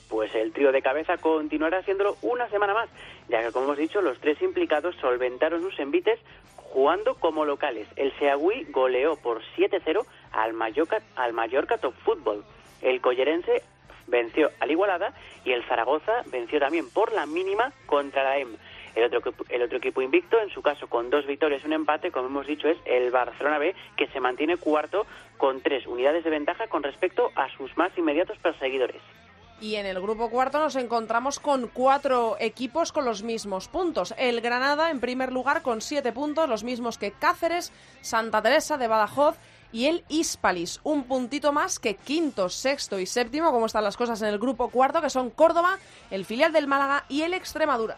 pues 0.09 0.33
el 0.35 0.53
trío 0.53 0.71
de 0.71 0.81
cabeza 0.81 1.17
continuará 1.17 1.79
haciéndolo 1.79 2.17
una 2.21 2.49
semana 2.49 2.73
más, 2.73 2.89
ya 3.29 3.43
que, 3.43 3.51
como 3.51 3.65
hemos 3.65 3.77
dicho, 3.77 4.01
los 4.01 4.19
tres 4.19 4.41
implicados 4.41 4.95
solventaron 4.95 5.61
sus 5.61 5.79
envites 5.79 6.19
jugando 6.55 7.15
como 7.15 7.45
locales. 7.45 7.87
El 7.95 8.13
Seagüí 8.19 8.65
goleó 8.69 9.15
por 9.15 9.41
7-0 9.57 10.05
al 10.31 10.53
Mallorca, 10.53 11.01
al 11.15 11.33
Mallorca 11.33 11.77
Top 11.77 11.93
Fútbol. 12.03 12.43
El 12.81 13.01
Collerense 13.01 13.63
venció 14.07 14.51
al 14.59 14.71
Igualada 14.71 15.13
y 15.43 15.51
el 15.51 15.63
Zaragoza 15.65 16.23
venció 16.27 16.59
también 16.59 16.89
por 16.89 17.11
la 17.13 17.25
mínima 17.25 17.71
contra 17.85 18.23
la 18.23 18.37
EM. 18.37 18.57
El 18.95 19.03
otro, 19.03 19.33
el 19.49 19.61
otro 19.61 19.77
equipo 19.77 20.01
invicto, 20.01 20.39
en 20.41 20.49
su 20.49 20.61
caso 20.61 20.87
con 20.87 21.09
dos 21.11 21.27
victorias 21.27 21.61
y 21.63 21.67
un 21.67 21.73
empate, 21.73 22.11
como 22.11 22.27
hemos 22.27 22.47
dicho, 22.47 22.67
es 22.67 22.77
el 22.85 23.11
Barcelona 23.11 23.59
B, 23.59 23.75
que 23.95 24.07
se 24.07 24.19
mantiene 24.19 24.57
cuarto 24.57 25.05
con 25.37 25.61
tres 25.61 25.85
unidades 25.85 26.23
de 26.23 26.31
ventaja 26.31 26.67
con 26.67 26.81
respecto 26.81 27.31
a 27.35 27.47
sus 27.49 27.77
más 27.77 27.95
inmediatos 27.95 28.39
perseguidores. 28.39 29.01
Y 29.59 29.75
en 29.75 29.87
el 29.87 29.99
grupo 29.99 30.29
cuarto 30.29 30.59
nos 30.59 30.75
encontramos 30.75 31.39
con 31.39 31.67
cuatro 31.67 32.37
equipos 32.39 32.91
con 32.91 33.05
los 33.05 33.23
mismos 33.23 33.67
puntos. 33.67 34.13
El 34.17 34.39
Granada 34.41 34.91
en 34.91 34.99
primer 34.99 35.31
lugar 35.31 35.63
con 35.63 35.81
siete 35.81 36.11
puntos, 36.11 36.47
los 36.47 36.63
mismos 36.63 36.99
que 36.99 37.11
Cáceres, 37.11 37.71
Santa 38.01 38.43
Teresa 38.43 38.77
de 38.77 38.87
Badajoz 38.87 39.35
y 39.71 39.87
el 39.87 40.05
Hispalis. 40.09 40.79
Un 40.83 41.05
puntito 41.05 41.53
más 41.53 41.79
que 41.79 41.95
quinto, 41.95 42.49
sexto 42.49 42.99
y 42.99 43.07
séptimo, 43.07 43.51
como 43.51 43.65
están 43.65 43.83
las 43.83 43.97
cosas 43.97 44.21
en 44.21 44.27
el 44.27 44.37
grupo 44.37 44.69
cuarto, 44.69 45.01
que 45.01 45.09
son 45.09 45.31
Córdoba, 45.31 45.79
el 46.11 46.25
filial 46.25 46.53
del 46.53 46.67
Málaga 46.67 47.05
y 47.09 47.23
el 47.23 47.33
Extremadura. 47.33 47.97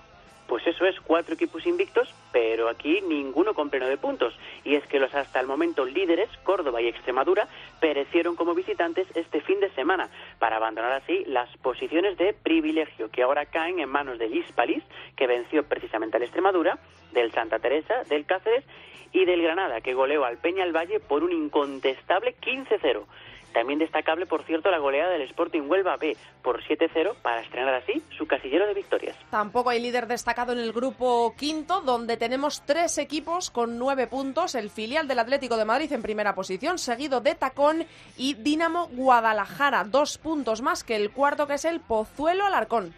Pues 0.49 0.65
eso 0.65 0.83
es, 0.85 0.99
cuatro 0.99 1.35
equipos 1.35 1.67
invictos, 1.67 2.11
pero 2.31 2.69
aquí 2.69 3.01
ninguno 3.01 3.53
con 3.53 3.69
pleno 3.69 3.87
de 3.87 3.97
puntos. 3.97 4.33
Y 4.63 4.73
es 4.73 4.83
que 4.87 4.99
los 4.99 5.13
hasta 5.13 5.39
el 5.39 5.45
momento 5.45 5.85
líderes, 5.85 6.27
Córdoba 6.43 6.81
y 6.81 6.87
Extremadura, 6.87 7.47
perecieron 7.79 8.35
como 8.35 8.55
visitantes 8.55 9.07
este 9.13 9.41
fin 9.41 9.59
de 9.59 9.69
semana, 9.75 10.09
para 10.39 10.55
abandonar 10.55 10.91
así 10.93 11.23
las 11.27 11.55
posiciones 11.57 12.17
de 12.17 12.33
privilegio 12.33 13.11
que 13.11 13.21
ahora 13.21 13.45
caen 13.45 13.79
en 13.79 13.89
manos 13.89 14.17
del 14.17 14.35
Hispalis, 14.35 14.83
que 15.15 15.27
venció 15.27 15.63
precisamente 15.63 16.17
al 16.17 16.23
Extremadura, 16.23 16.79
del 17.11 17.31
Santa 17.31 17.59
Teresa, 17.59 18.03
del 18.09 18.25
Cáceres 18.25 18.65
y 19.11 19.25
del 19.25 19.43
Granada, 19.43 19.81
que 19.81 19.93
goleó 19.93 20.25
al 20.25 20.39
Peña 20.39 20.63
al 20.63 20.75
Valle 20.75 20.99
por 20.99 21.23
un 21.23 21.31
incontestable 21.31 22.35
15-0. 22.41 23.05
También 23.53 23.79
destacable, 23.79 24.25
por 24.25 24.43
cierto, 24.43 24.69
la 24.69 24.77
goleada 24.77 25.11
del 25.11 25.23
Sporting 25.23 25.63
Huelva 25.67 25.97
B 25.97 26.15
por 26.43 26.63
7-0 26.63 27.15
para 27.21 27.41
estrenar 27.41 27.73
así 27.73 28.01
su 28.17 28.27
casillero 28.27 28.67
de 28.67 28.73
victorias. 28.73 29.15
Tampoco 29.31 29.69
hay 29.69 29.81
líder 29.81 30.07
destacado 30.07 30.53
en 30.53 30.59
el 30.59 30.71
grupo 30.71 31.33
quinto, 31.37 31.81
donde 31.81 32.17
tenemos 32.17 32.61
tres 32.65 32.97
equipos 32.97 33.49
con 33.49 33.77
nueve 33.77 34.07
puntos. 34.07 34.55
El 34.55 34.69
filial 34.69 35.07
del 35.07 35.19
Atlético 35.19 35.57
de 35.57 35.65
Madrid 35.65 35.91
en 35.91 36.01
primera 36.01 36.35
posición, 36.35 36.77
seguido 36.77 37.21
de 37.21 37.35
Tacón 37.35 37.85
y 38.17 38.35
Dinamo 38.35 38.87
Guadalajara, 38.89 39.83
dos 39.83 40.17
puntos 40.17 40.61
más 40.61 40.83
que 40.83 40.95
el 40.95 41.11
cuarto, 41.11 41.47
que 41.47 41.55
es 41.55 41.65
el 41.65 41.79
Pozuelo 41.79 42.45
Alarcón. 42.45 42.93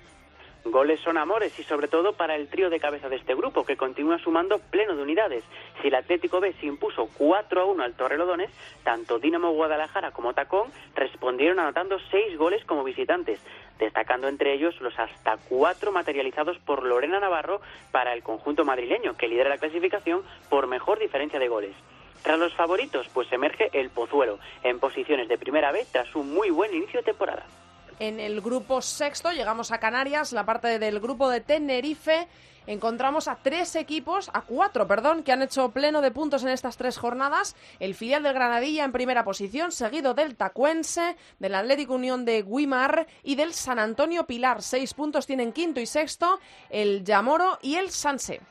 Goles 0.64 1.00
son 1.00 1.18
amores 1.18 1.58
y 1.58 1.64
sobre 1.64 1.88
todo 1.88 2.14
para 2.14 2.36
el 2.36 2.48
trío 2.48 2.70
de 2.70 2.80
cabeza 2.80 3.10
de 3.10 3.16
este 3.16 3.34
grupo 3.34 3.66
que 3.66 3.76
continúa 3.76 4.20
sumando 4.20 4.60
pleno 4.60 4.96
de 4.96 5.02
unidades. 5.02 5.44
Si 5.82 5.88
el 5.88 5.96
Atlético 5.96 6.40
B 6.40 6.54
se 6.54 6.68
impuso 6.68 7.10
4 7.18 7.62
a 7.62 7.66
1 7.66 7.84
al 7.84 7.96
Torrelodones, 7.96 8.52
tanto 8.84 9.18
Dinamo 9.18 9.52
Guadalajara 9.54 10.12
como 10.12 10.34
Tacón 10.34 10.72
respondieron 10.94 11.60
anotando 11.60 11.98
6 12.12 12.38
goles 12.38 12.64
como 12.66 12.84
visitantes, 12.84 13.40
destacando 13.80 14.28
entre 14.28 14.54
ellos 14.54 14.80
los 14.82 14.98
hasta 15.00 15.38
4 15.50 15.92
materializados 15.92 16.60
por 16.60 16.84
Lorena 16.84 17.20
Navarro 17.20 17.60
para 17.92 18.14
el 18.14 18.22
conjunto 18.22 18.64
madrileño 18.64 19.18
que 19.18 19.28
lidera 19.28 19.50
la 19.50 19.58
clasificación 19.58 20.22
por 20.50 20.68
mejor 20.68 21.00
diferencia 21.00 21.40
de 21.40 21.48
goles. 21.48 21.76
Tras 22.22 22.38
los 22.38 22.54
favoritos, 22.54 23.10
pues 23.10 23.32
emerge 23.32 23.72
el 23.74 23.90
Pozuelo 23.90 24.38
en 24.64 24.80
posiciones 24.80 25.28
de 25.28 25.40
primera 25.40 25.72
B 25.72 25.88
tras 25.92 26.16
un 26.16 26.32
muy 26.32 26.52
buen 26.52 26.72
inicio 26.72 27.00
de 27.00 27.06
temporada. 27.06 27.46
En 28.02 28.20
el 28.20 28.42
grupo 28.42 28.82
sexto 28.82 29.32
llegamos 29.32 29.72
a 29.72 29.78
Canarias, 29.78 30.34
la 30.34 30.44
parte 30.44 30.80
del 30.80 31.00
grupo 31.00 31.30
de 31.30 31.40
Tenerife. 31.40 32.28
Encontramos 32.66 33.28
a 33.28 33.36
tres 33.36 33.76
equipos, 33.76 34.32
a 34.34 34.42
cuatro, 34.42 34.88
perdón, 34.88 35.22
que 35.22 35.32
han 35.32 35.44
hecho 35.44 35.70
pleno 35.70 36.02
de 36.02 36.10
puntos 36.10 36.42
en 36.42 36.50
estas 36.50 36.78
tres 36.78 36.98
jornadas. 36.98 37.56
El 37.80 37.94
filial 37.94 38.24
del 38.24 38.34
Granadilla 38.34 38.86
en 38.86 38.92
primera 38.92 39.24
posición, 39.24 39.72
seguido 39.72 40.16
del 40.16 40.36
Tacuense, 40.36 41.16
del 41.38 41.54
Atlético 41.54 41.94
Unión 41.94 42.26
de 42.26 42.42
Guimar 42.42 43.06
y 43.22 43.36
del 43.36 43.54
San 43.54 43.78
Antonio 43.78 44.26
Pilar. 44.26 44.64
Seis 44.64 44.96
puntos 44.96 45.28
tienen 45.28 45.54
quinto 45.54 45.80
y 45.80 45.86
sexto, 45.86 46.40
el 46.72 47.04
Yamoro 47.04 47.60
y 47.62 47.76
el 47.76 47.92
Sanse. 47.92 48.42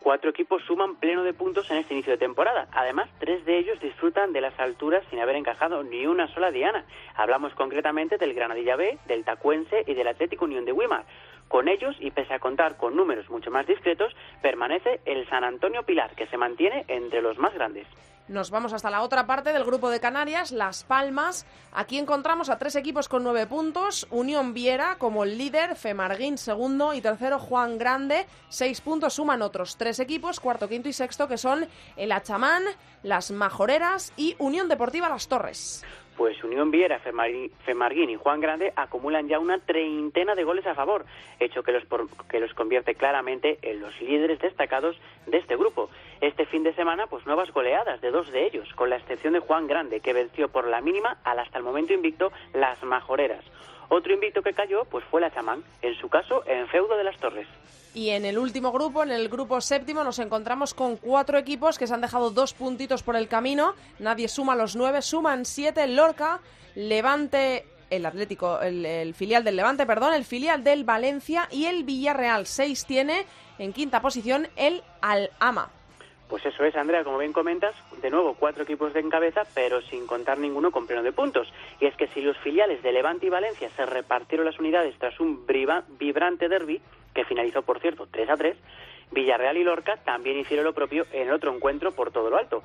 Cuatro 0.00 0.30
equipos 0.30 0.62
suman 0.64 0.96
pleno 0.96 1.24
de 1.24 1.34
puntos 1.34 1.70
en 1.70 1.78
este 1.78 1.92
inicio 1.92 2.12
de 2.12 2.18
temporada. 2.18 2.68
Además, 2.72 3.10
tres 3.18 3.44
de 3.44 3.58
ellos 3.58 3.80
disfrutan 3.80 4.32
de 4.32 4.40
las 4.40 4.58
alturas 4.60 5.04
sin 5.10 5.18
haber 5.18 5.34
encajado 5.34 5.82
ni 5.82 6.06
una 6.06 6.28
sola 6.28 6.52
diana. 6.52 6.84
Hablamos 7.16 7.52
concretamente 7.54 8.16
del 8.16 8.32
Granadilla 8.32 8.76
B, 8.76 8.98
del 9.06 9.24
Tacuense 9.24 9.82
y 9.86 9.94
del 9.94 10.06
Atlético 10.06 10.44
Unión 10.44 10.64
de 10.64 10.72
Wimar. 10.72 11.04
Con 11.48 11.68
ellos, 11.68 11.96
y 11.98 12.10
pese 12.10 12.34
a 12.34 12.38
contar 12.38 12.76
con 12.76 12.94
números 12.94 13.28
mucho 13.30 13.50
más 13.50 13.66
discretos, 13.66 14.14
permanece 14.42 15.00
el 15.06 15.28
San 15.28 15.44
Antonio 15.44 15.82
Pilar, 15.82 16.14
que 16.14 16.26
se 16.26 16.36
mantiene 16.36 16.84
entre 16.88 17.22
los 17.22 17.38
más 17.38 17.54
grandes. 17.54 17.86
Nos 18.28 18.50
vamos 18.50 18.74
hasta 18.74 18.90
la 18.90 19.00
otra 19.00 19.26
parte 19.26 19.54
del 19.54 19.64
grupo 19.64 19.88
de 19.88 20.00
Canarias, 20.00 20.52
Las 20.52 20.84
Palmas. 20.84 21.46
Aquí 21.72 21.96
encontramos 21.96 22.50
a 22.50 22.58
tres 22.58 22.76
equipos 22.76 23.08
con 23.08 23.24
nueve 23.24 23.46
puntos. 23.46 24.06
Unión 24.10 24.52
Viera 24.52 24.96
como 24.98 25.24
líder, 25.24 25.76
Femarguín 25.76 26.36
segundo 26.36 26.92
y 26.92 27.00
tercero 27.00 27.38
Juan 27.38 27.78
Grande. 27.78 28.26
Seis 28.50 28.82
puntos 28.82 29.14
suman 29.14 29.40
otros 29.40 29.78
tres 29.78 29.98
equipos, 29.98 30.40
cuarto, 30.40 30.68
quinto 30.68 30.90
y 30.90 30.92
sexto, 30.92 31.26
que 31.26 31.38
son 31.38 31.66
el 31.96 32.12
Achamán, 32.12 32.64
Las 33.02 33.30
Majoreras 33.30 34.12
y 34.18 34.36
Unión 34.38 34.68
Deportiva 34.68 35.08
Las 35.08 35.28
Torres 35.28 35.82
pues 36.18 36.42
Unión 36.42 36.72
Viera, 36.72 36.98
Femarguín 36.98 38.10
y 38.10 38.16
Juan 38.16 38.40
Grande 38.40 38.72
acumulan 38.74 39.28
ya 39.28 39.38
una 39.38 39.60
treintena 39.60 40.34
de 40.34 40.42
goles 40.42 40.66
a 40.66 40.74
favor, 40.74 41.06
hecho 41.38 41.62
que 41.62 41.70
los, 41.70 41.84
que 42.28 42.40
los 42.40 42.52
convierte 42.54 42.96
claramente 42.96 43.60
en 43.62 43.80
los 43.80 43.98
líderes 44.00 44.40
destacados 44.40 45.00
de 45.26 45.38
este 45.38 45.56
grupo. 45.56 45.90
Este 46.20 46.44
fin 46.44 46.64
de 46.64 46.74
semana, 46.74 47.06
pues 47.06 47.24
nuevas 47.24 47.52
goleadas 47.52 48.00
de 48.00 48.10
dos 48.10 48.32
de 48.32 48.46
ellos, 48.46 48.68
con 48.74 48.90
la 48.90 48.96
excepción 48.96 49.34
de 49.34 49.38
Juan 49.38 49.68
Grande, 49.68 50.00
que 50.00 50.12
venció 50.12 50.48
por 50.48 50.66
la 50.66 50.80
mínima 50.80 51.18
al 51.22 51.38
hasta 51.38 51.58
el 51.58 51.64
momento 51.64 51.92
invicto 51.92 52.32
Las 52.52 52.82
Majoreras. 52.82 53.44
Otro 53.88 54.12
invicto 54.12 54.42
que 54.42 54.52
cayó, 54.52 54.84
pues 54.84 55.04
fue 55.10 55.20
la 55.20 55.32
Chamán, 55.32 55.62
en 55.82 55.94
su 55.96 56.08
caso 56.08 56.42
en 56.46 56.68
Feudo 56.68 56.96
de 56.96 57.04
las 57.04 57.16
Torres. 57.18 57.46
Y 57.94 58.10
en 58.10 58.24
el 58.24 58.38
último 58.38 58.70
grupo, 58.70 59.02
en 59.02 59.10
el 59.10 59.28
grupo 59.28 59.60
séptimo, 59.60 60.04
nos 60.04 60.18
encontramos 60.18 60.74
con 60.74 60.96
cuatro 60.96 61.38
equipos 61.38 61.78
que 61.78 61.86
se 61.86 61.94
han 61.94 62.02
dejado 62.02 62.30
dos 62.30 62.52
puntitos 62.52 63.02
por 63.02 63.16
el 63.16 63.28
camino. 63.28 63.74
Nadie 63.98 64.28
suma 64.28 64.54
los 64.54 64.76
nueve, 64.76 65.00
suman 65.00 65.44
siete. 65.46 65.86
Lorca, 65.86 66.40
Levante, 66.74 67.66
el 67.90 68.04
Atlético, 68.04 68.60
el, 68.60 69.14
filial 69.14 69.42
del 69.42 69.56
Levante, 69.56 69.86
perdón, 69.86 70.12
el 70.14 70.24
filial 70.24 70.62
del 70.62 70.84
Valencia 70.84 71.48
y 71.50 71.64
el 71.64 71.84
Villarreal. 71.84 72.46
Seis 72.46 72.84
tiene 72.84 73.24
en 73.58 73.72
quinta 73.72 74.02
posición 74.02 74.48
el 74.56 74.82
Al-Ama. 75.00 75.70
Pues 76.28 76.44
eso 76.44 76.62
es, 76.64 76.76
Andrea, 76.76 77.04
como 77.04 77.18
bien 77.18 77.32
comentas, 77.32 77.74
de 78.02 78.10
nuevo 78.10 78.34
cuatro 78.34 78.64
equipos 78.64 78.92
de 78.92 79.00
encabeza, 79.00 79.44
pero 79.54 79.80
sin 79.80 80.06
contar 80.06 80.38
ninguno 80.38 80.70
con 80.70 80.86
pleno 80.86 81.02
de 81.02 81.12
puntos. 81.12 81.50
Y 81.80 81.86
es 81.86 81.96
que 81.96 82.06
si 82.08 82.20
los 82.20 82.36
filiales 82.38 82.82
de 82.82 82.92
Levante 82.92 83.26
y 83.26 83.30
Valencia 83.30 83.70
se 83.74 83.86
repartieron 83.86 84.44
las 84.44 84.58
unidades 84.58 84.94
tras 84.98 85.18
un 85.20 85.46
vibrante 85.98 86.48
derby, 86.48 86.82
que 87.14 87.24
finalizó, 87.24 87.62
por 87.62 87.80
cierto, 87.80 88.06
3 88.10 88.28
a 88.28 88.36
3, 88.36 88.56
Villarreal 89.10 89.56
y 89.56 89.64
Lorca 89.64 89.96
también 90.04 90.38
hicieron 90.38 90.66
lo 90.66 90.74
propio 90.74 91.06
en 91.12 91.30
otro 91.30 91.54
encuentro 91.54 91.92
por 91.92 92.10
todo 92.10 92.28
lo 92.28 92.36
alto. 92.36 92.62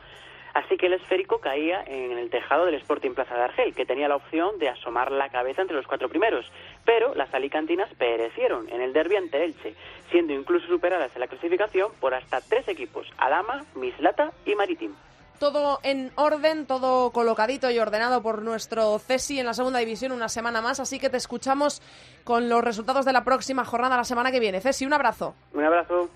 Así 0.53 0.77
que 0.77 0.85
el 0.85 0.93
esférico 0.93 1.39
caía 1.39 1.83
en 1.87 2.17
el 2.17 2.29
tejado 2.29 2.65
del 2.65 2.75
Sporting 2.75 3.11
Plaza 3.11 3.35
de 3.35 3.43
Argel, 3.43 3.73
que 3.73 3.85
tenía 3.85 4.07
la 4.07 4.17
opción 4.17 4.59
de 4.59 4.69
asomar 4.69 5.11
la 5.11 5.29
cabeza 5.29 5.61
entre 5.61 5.75
los 5.75 5.87
cuatro 5.87 6.09
primeros. 6.09 6.51
Pero 6.85 7.15
las 7.15 7.33
alicantinas 7.33 7.89
perecieron 7.95 8.69
en 8.69 8.81
el 8.81 8.93
derbi 8.93 9.15
ante 9.15 9.43
Elche, 9.43 9.73
siendo 10.11 10.33
incluso 10.33 10.67
superadas 10.67 11.11
en 11.15 11.21
la 11.21 11.27
clasificación 11.27 11.91
por 11.99 12.13
hasta 12.13 12.39
tres 12.41 12.67
equipos, 12.67 13.07
Alama, 13.17 13.65
Mislata 13.75 14.31
y 14.45 14.53
Maritim. 14.53 14.93
todo 15.39 15.79
en 15.83 16.11
orden, 16.15 16.67
todo 16.67 17.11
colocadito 17.11 17.69
y 17.69 17.79
ordenado 17.79 18.21
por 18.21 18.43
nuestro 18.43 18.97
Cesi 18.99 19.39
en 19.39 19.45
la 19.47 19.53
segunda 19.53 19.79
división 19.79 20.11
una 20.11 20.29
semana 20.29 20.61
más, 20.61 20.79
así 20.79 20.99
que 20.99 21.09
te 21.09 21.17
escuchamos 21.17 21.81
con 22.23 22.47
los 22.47 22.63
resultados 22.63 23.03
de 23.05 23.11
la 23.11 23.23
próxima 23.25 23.65
jornada 23.65 23.97
la 23.97 24.05
semana 24.05 24.31
que 24.31 24.39
viene. 24.39 24.61
Cesi, 24.61 24.85
un 24.85 24.93
abrazo. 24.93 25.35
Un 25.53 25.65
abrazo. 25.65 26.09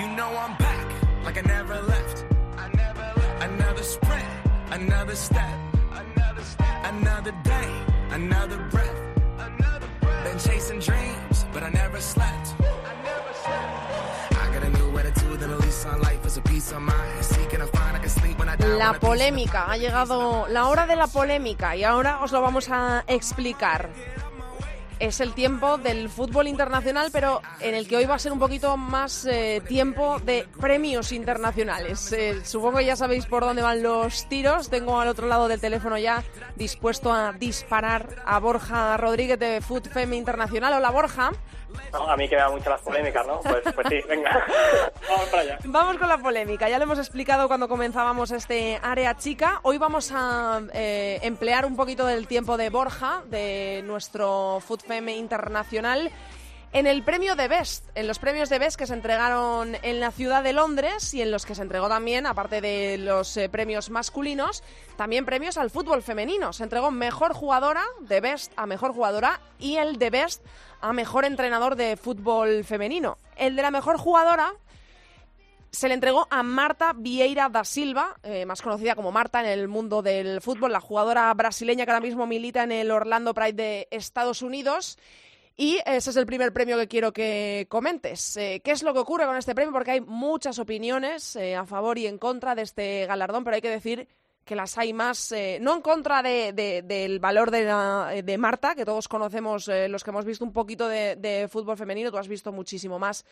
You 0.00 0.08
know 0.16 0.34
I'm 0.34 0.56
back, 0.56 0.88
like 1.26 1.36
I 1.36 1.42
never 1.42 1.74
left. 1.74 2.24
I 2.56 2.68
never 2.74 3.06
left. 3.20 3.42
Another 3.42 3.82
sprint, 3.82 4.30
another 4.70 5.14
step, 5.14 5.58
another 5.92 6.42
step, 6.42 6.74
another 6.92 7.32
day, 7.44 7.70
another 8.10 8.56
breath. 8.70 9.00
Another 9.38 9.88
breath. 10.00 10.24
Been 10.24 10.38
chasing 10.38 10.80
dreams, 10.80 11.44
but 11.52 11.62
I 11.62 11.68
never 11.68 12.00
slept. 12.00 12.46
I 12.60 12.94
never 13.10 13.32
slept. 13.44 14.42
I 14.42 14.54
got 14.54 14.62
a 14.62 14.70
new 14.70 14.98
attitude 14.98 15.42
and 15.42 15.52
a 15.52 15.58
lease 15.58 15.84
on 15.84 16.00
life 16.00 16.24
is 16.24 16.38
a 16.38 16.42
piece 16.52 16.72
of 16.72 16.80
mind. 16.80 17.22
Seeking 17.22 17.60
a 17.60 17.66
find 17.66 17.94
I 17.94 18.00
can 18.00 18.08
sleep 18.08 18.38
when 18.38 18.48
I 18.48 18.56
die. 18.56 18.78
La 18.78 18.94
polémica, 18.94 19.70
ha 19.70 19.76
llegado 19.76 20.48
la 20.48 20.68
hora 20.68 20.86
de 20.86 20.96
la 20.96 21.08
polémica 21.08 21.76
y 21.76 21.84
ahora 21.84 22.20
os 22.22 22.32
lo 22.32 22.40
vamos 22.40 22.70
a 22.70 23.04
explicar. 23.06 23.90
Es 25.00 25.20
el 25.20 25.32
tiempo 25.32 25.78
del 25.78 26.10
fútbol 26.10 26.46
internacional, 26.46 27.08
pero 27.10 27.40
en 27.60 27.74
el 27.74 27.88
que 27.88 27.96
hoy 27.96 28.04
va 28.04 28.16
a 28.16 28.18
ser 28.18 28.32
un 28.32 28.38
poquito 28.38 28.76
más 28.76 29.24
eh, 29.24 29.62
tiempo 29.66 30.18
de 30.20 30.46
premios 30.60 31.12
internacionales. 31.12 32.12
Eh, 32.12 32.44
supongo 32.44 32.78
que 32.78 32.84
ya 32.84 32.96
sabéis 32.96 33.24
por 33.24 33.42
dónde 33.42 33.62
van 33.62 33.82
los 33.82 34.28
tiros. 34.28 34.68
Tengo 34.68 35.00
al 35.00 35.08
otro 35.08 35.26
lado 35.26 35.48
del 35.48 35.58
teléfono 35.58 35.96
ya 35.96 36.22
dispuesto 36.54 37.10
a 37.10 37.32
disparar 37.32 38.22
a 38.26 38.38
Borja 38.40 38.98
Rodríguez 38.98 39.38
de 39.38 39.62
Food 39.62 39.88
Femme 39.88 40.16
Internacional. 40.16 40.74
Hola 40.74 40.90
Borja. 40.90 41.32
No, 41.92 42.08
a 42.08 42.16
mí 42.16 42.28
que 42.28 42.36
me 42.36 42.42
da 42.42 42.50
mucho 42.50 42.70
las 42.70 42.80
polémicas, 42.80 43.26
¿no? 43.26 43.40
Pues, 43.40 43.62
pues 43.74 43.86
sí, 43.88 44.00
venga. 44.08 44.30
Vamos 45.08 45.28
para 45.28 45.42
allá. 45.42 45.58
Vamos 45.64 45.96
con 45.96 46.08
la 46.08 46.18
polémica. 46.18 46.68
Ya 46.68 46.78
lo 46.78 46.84
hemos 46.84 46.98
explicado 46.98 47.48
cuando 47.48 47.68
comenzábamos 47.68 48.30
este 48.30 48.78
área 48.82 49.16
chica. 49.16 49.60
Hoy 49.62 49.78
vamos 49.78 50.12
a 50.14 50.60
eh, 50.72 51.18
emplear 51.22 51.66
un 51.66 51.76
poquito 51.76 52.06
del 52.06 52.26
tiempo 52.26 52.56
de 52.56 52.70
Borja, 52.70 53.22
de 53.26 53.82
nuestro 53.84 54.60
Food 54.60 54.80
Femme 54.80 55.16
Internacional, 55.16 56.10
en 56.72 56.86
el 56.86 57.02
premio 57.02 57.34
de 57.34 57.48
Best, 57.48 57.88
en 57.96 58.06
los 58.06 58.18
premios 58.18 58.48
de 58.48 58.60
Best 58.60 58.78
que 58.78 58.86
se 58.86 58.94
entregaron 58.94 59.76
en 59.82 59.98
la 59.98 60.12
ciudad 60.12 60.42
de 60.44 60.52
Londres 60.52 61.12
y 61.14 61.20
en 61.20 61.32
los 61.32 61.44
que 61.44 61.56
se 61.56 61.62
entregó 61.62 61.88
también, 61.88 62.26
aparte 62.26 62.60
de 62.60 62.96
los 62.96 63.36
eh, 63.36 63.48
premios 63.48 63.90
masculinos, 63.90 64.62
también 64.96 65.24
premios 65.24 65.56
al 65.56 65.70
fútbol 65.70 66.02
femenino. 66.02 66.52
Se 66.52 66.62
entregó 66.62 66.92
mejor 66.92 67.32
jugadora 67.34 67.82
de 68.00 68.20
Best 68.20 68.52
a 68.56 68.66
mejor 68.66 68.92
jugadora 68.92 69.40
y 69.58 69.76
el 69.76 69.98
de 69.98 70.10
Best 70.10 70.44
a 70.80 70.92
mejor 70.92 71.24
entrenador 71.24 71.74
de 71.74 71.96
fútbol 71.96 72.64
femenino. 72.64 73.18
El 73.36 73.56
de 73.56 73.62
la 73.62 73.72
mejor 73.72 73.98
jugadora 73.98 74.52
se 75.72 75.88
le 75.88 75.94
entregó 75.94 76.26
a 76.30 76.42
Marta 76.42 76.92
Vieira 76.96 77.48
da 77.48 77.64
Silva, 77.64 78.16
eh, 78.22 78.44
más 78.46 78.62
conocida 78.62 78.94
como 78.94 79.12
Marta 79.12 79.40
en 79.40 79.46
el 79.46 79.68
mundo 79.68 80.02
del 80.02 80.40
fútbol, 80.40 80.72
la 80.72 80.80
jugadora 80.80 81.32
brasileña 81.34 81.84
que 81.84 81.90
ahora 81.90 82.04
mismo 82.04 82.26
milita 82.26 82.62
en 82.62 82.72
el 82.72 82.90
Orlando 82.90 83.34
Pride 83.34 83.52
de 83.52 83.88
Estados 83.90 84.42
Unidos. 84.42 84.98
Y 85.62 85.78
ese 85.84 86.08
es 86.08 86.16
el 86.16 86.24
primer 86.24 86.54
premio 86.54 86.78
que 86.78 86.88
quiero 86.88 87.12
que 87.12 87.66
comentes. 87.68 88.34
Eh, 88.38 88.62
¿Qué 88.64 88.70
es 88.70 88.82
lo 88.82 88.94
que 88.94 89.00
ocurre 89.00 89.26
con 89.26 89.36
este 89.36 89.54
premio? 89.54 89.74
Porque 89.74 89.90
hay 89.90 90.00
muchas 90.00 90.58
opiniones 90.58 91.36
eh, 91.36 91.54
a 91.54 91.66
favor 91.66 91.98
y 91.98 92.06
en 92.06 92.16
contra 92.16 92.54
de 92.54 92.62
este 92.62 93.04
galardón, 93.04 93.44
pero 93.44 93.56
hay 93.56 93.60
que 93.60 93.68
decir 93.68 94.08
que 94.46 94.56
las 94.56 94.78
hay 94.78 94.94
más, 94.94 95.32
eh, 95.32 95.58
no 95.60 95.74
en 95.74 95.82
contra 95.82 96.22
de, 96.22 96.54
de- 96.54 96.80
del 96.80 97.20
valor 97.20 97.50
de, 97.50 97.64
la- 97.64 98.10
de 98.24 98.38
Marta, 98.38 98.74
que 98.74 98.86
todos 98.86 99.06
conocemos 99.06 99.68
eh, 99.68 99.86
los 99.88 100.02
que 100.02 100.08
hemos 100.08 100.24
visto 100.24 100.46
un 100.46 100.52
poquito 100.54 100.88
de, 100.88 101.46
fútbol 101.52 101.76
femenino, 101.76 102.10
tú 102.10 102.16
has 102.16 102.26
visto 102.26 102.50
muchísimo 102.52 102.98
más, 102.98 103.26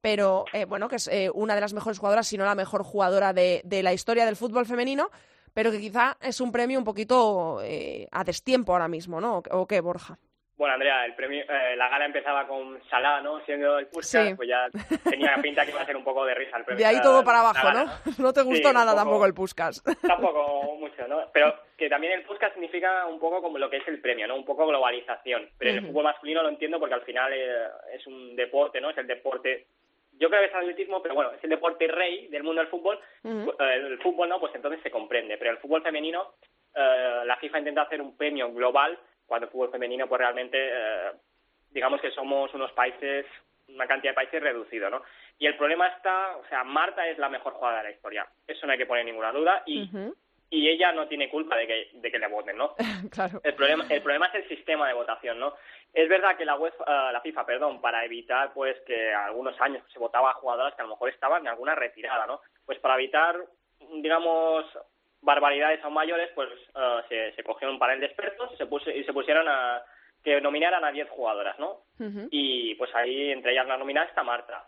pero 0.00 0.44
eh, 0.52 0.64
bueno, 0.66 0.88
que 0.88 0.94
es 0.96 1.10
una 1.34 1.56
de 1.56 1.62
las 1.62 1.72
mejores 1.72 1.98
jugadoras, 1.98 2.28
si 2.28 2.38
no 2.38 2.44
la 2.44 2.54
mejor 2.54 2.84
jugadora 2.84 3.32
de, 3.32 3.60
la 3.82 3.92
historia 3.92 4.24
del 4.24 4.36
fútbol 4.36 4.66
femenino, 4.66 5.10
pero 5.52 5.72
que 5.72 5.80
quizá 5.80 6.16
es 6.20 6.40
un 6.40 6.52
premio 6.52 6.78
un 6.78 6.84
poquito 6.84 7.58
a 7.58 8.22
destiempo 8.22 8.70
ahora 8.72 8.86
mismo, 8.86 9.20
¿no? 9.20 9.42
¿O 9.50 9.66
qué, 9.66 9.80
Borja? 9.80 10.16
Bueno, 10.62 10.74
Andrea, 10.74 11.04
el 11.04 11.14
premio, 11.16 11.42
eh, 11.42 11.74
la 11.74 11.88
gala 11.88 12.04
empezaba 12.04 12.46
con 12.46 12.80
Salah, 12.88 13.20
¿no? 13.20 13.40
Siendo 13.46 13.80
el 13.80 13.88
Puskas, 13.88 14.28
Sí. 14.28 14.34
pues 14.36 14.48
ya 14.48 14.68
tenía 15.10 15.34
pinta 15.42 15.64
que 15.64 15.72
iba 15.72 15.80
a 15.80 15.84
ser 15.84 15.96
un 15.96 16.04
poco 16.04 16.24
de 16.24 16.34
risa 16.36 16.56
el 16.56 16.64
premio. 16.64 16.78
De 16.78 16.86
ahí 16.88 17.02
todo 17.02 17.24
para 17.24 17.40
abajo, 17.40 17.66
gala, 17.66 17.84
¿no? 17.84 18.12
No 18.24 18.32
te 18.32 18.42
gustó 18.42 18.68
Sí, 18.68 18.72
nada 18.74 18.92
poco. 18.92 18.96
tampoco 19.02 19.26
el 19.26 19.34
Puskas. 19.34 19.82
Tampoco 20.06 20.76
mucho, 20.78 21.08
¿no? 21.08 21.28
Pero 21.32 21.52
que 21.76 21.88
también 21.88 22.12
el 22.12 22.22
Puskas 22.22 22.52
significa 22.52 23.06
un 23.06 23.18
poco 23.18 23.42
como 23.42 23.58
lo 23.58 23.68
que 23.68 23.78
es 23.78 23.88
el 23.88 24.00
premio, 24.00 24.28
¿no? 24.28 24.36
Un 24.36 24.44
poco 24.44 24.64
globalización. 24.64 25.48
Pero 25.58 25.70
en 25.72 25.76
el 25.78 25.86
fútbol 25.88 26.04
masculino 26.04 26.44
lo 26.44 26.48
entiendo 26.50 26.78
porque 26.78 26.94
al 26.94 27.02
final 27.02 27.32
eh, 27.34 27.66
es 27.94 28.06
un 28.06 28.36
deporte, 28.36 28.80
¿no? 28.80 28.90
Es 28.90 28.98
el 28.98 29.08
deporte... 29.08 29.66
Yo 30.12 30.28
creo 30.28 30.42
que 30.42 30.46
es 30.46 30.54
atletismo, 30.54 31.02
pero 31.02 31.16
bueno, 31.16 31.32
es 31.32 31.42
el 31.42 31.50
deporte 31.50 31.88
rey 31.88 32.28
del 32.28 32.44
mundo 32.44 32.60
del 32.60 32.70
fútbol. 32.70 33.00
Ujú. 33.24 33.50
Eh, 33.58 33.74
el 33.74 33.98
fútbol 33.98 34.28
no, 34.28 34.38
pues 34.38 34.54
entonces 34.54 34.80
se 34.84 34.92
comprende. 34.92 35.38
Pero 35.38 35.50
el 35.50 35.58
fútbol 35.58 35.82
femenino, 35.82 36.34
eh, 36.76 37.22
la 37.24 37.34
FIFA 37.38 37.58
intenta 37.58 37.82
hacer 37.82 38.00
un 38.00 38.16
premio 38.16 38.52
global 38.52 38.96
cuando 39.32 39.46
el 39.46 39.50
fútbol 39.50 39.70
femenino, 39.70 40.06
pues 40.06 40.18
realmente, 40.18 40.58
eh, 40.60 41.12
digamos 41.70 42.02
que 42.02 42.10
somos 42.10 42.52
unos 42.52 42.70
países, 42.72 43.24
una 43.66 43.86
cantidad 43.86 44.10
de 44.10 44.16
países 44.16 44.42
reducido, 44.42 44.90
¿no? 44.90 45.02
Y 45.38 45.46
el 45.46 45.56
problema 45.56 45.86
está, 45.86 46.36
o 46.36 46.46
sea, 46.50 46.64
Marta 46.64 47.08
es 47.08 47.16
la 47.16 47.30
mejor 47.30 47.54
jugadora 47.54 47.82
de 47.82 47.88
la 47.88 47.94
historia. 47.94 48.26
Eso 48.46 48.66
no 48.66 48.72
hay 48.72 48.78
que 48.78 48.84
poner 48.84 49.06
ninguna 49.06 49.32
duda. 49.32 49.62
Y, 49.64 49.88
y 50.50 50.68
ella 50.68 50.92
no 50.92 51.08
tiene 51.08 51.30
culpa 51.30 51.56
de 51.56 51.66
que, 51.66 51.88
de 51.94 52.10
que 52.10 52.18
le 52.18 52.28
voten, 52.28 52.58
¿no? 52.58 52.74
claro. 53.10 53.40
El 53.42 53.54
problema, 53.54 53.86
el 53.88 54.02
problema 54.02 54.26
es 54.26 54.34
el 54.34 54.48
sistema 54.48 54.86
de 54.86 54.92
votación, 54.92 55.40
¿no? 55.40 55.54
Es 55.94 56.06
verdad 56.10 56.36
que 56.36 56.44
la 56.44 56.56
UEFA, 56.56 56.84
eh, 56.84 57.12
la 57.14 57.22
FIFA, 57.22 57.46
perdón, 57.46 57.80
para 57.80 58.04
evitar 58.04 58.52
pues 58.52 58.78
que 58.86 59.14
algunos 59.14 59.58
años 59.62 59.82
se 59.90 59.98
votaba 59.98 60.32
a 60.32 60.34
jugadoras 60.34 60.74
que 60.74 60.82
a 60.82 60.84
lo 60.84 60.90
mejor 60.90 61.08
estaban 61.08 61.40
en 61.40 61.48
alguna 61.48 61.74
retirada, 61.74 62.26
¿no? 62.26 62.42
Pues 62.66 62.78
para 62.80 62.96
evitar, 62.96 63.34
digamos, 64.02 64.66
barbaridades 65.22 65.82
aún 65.84 65.94
mayores, 65.94 66.30
pues 66.34 66.48
eh, 66.74 67.00
se, 67.08 67.32
se 67.36 67.44
cogieron 67.44 67.74
un 67.74 67.78
panel 67.78 68.00
de 68.00 68.06
expertos 68.06 68.50
y 68.52 68.56
se, 68.56 68.66
puse- 68.66 68.94
y 68.96 69.04
se 69.04 69.12
pusieron 69.12 69.46
a 69.48 69.82
que 70.22 70.40
nominaran 70.40 70.84
a 70.84 70.92
10 70.92 71.08
jugadoras, 71.10 71.58
¿no? 71.58 71.80
Y 72.30 72.74
pues 72.76 72.94
ahí 72.94 73.30
entre 73.32 73.52
ellas 73.52 73.66
la 73.66 73.76
nominada 73.76 74.06
está 74.06 74.22
Marta. 74.22 74.66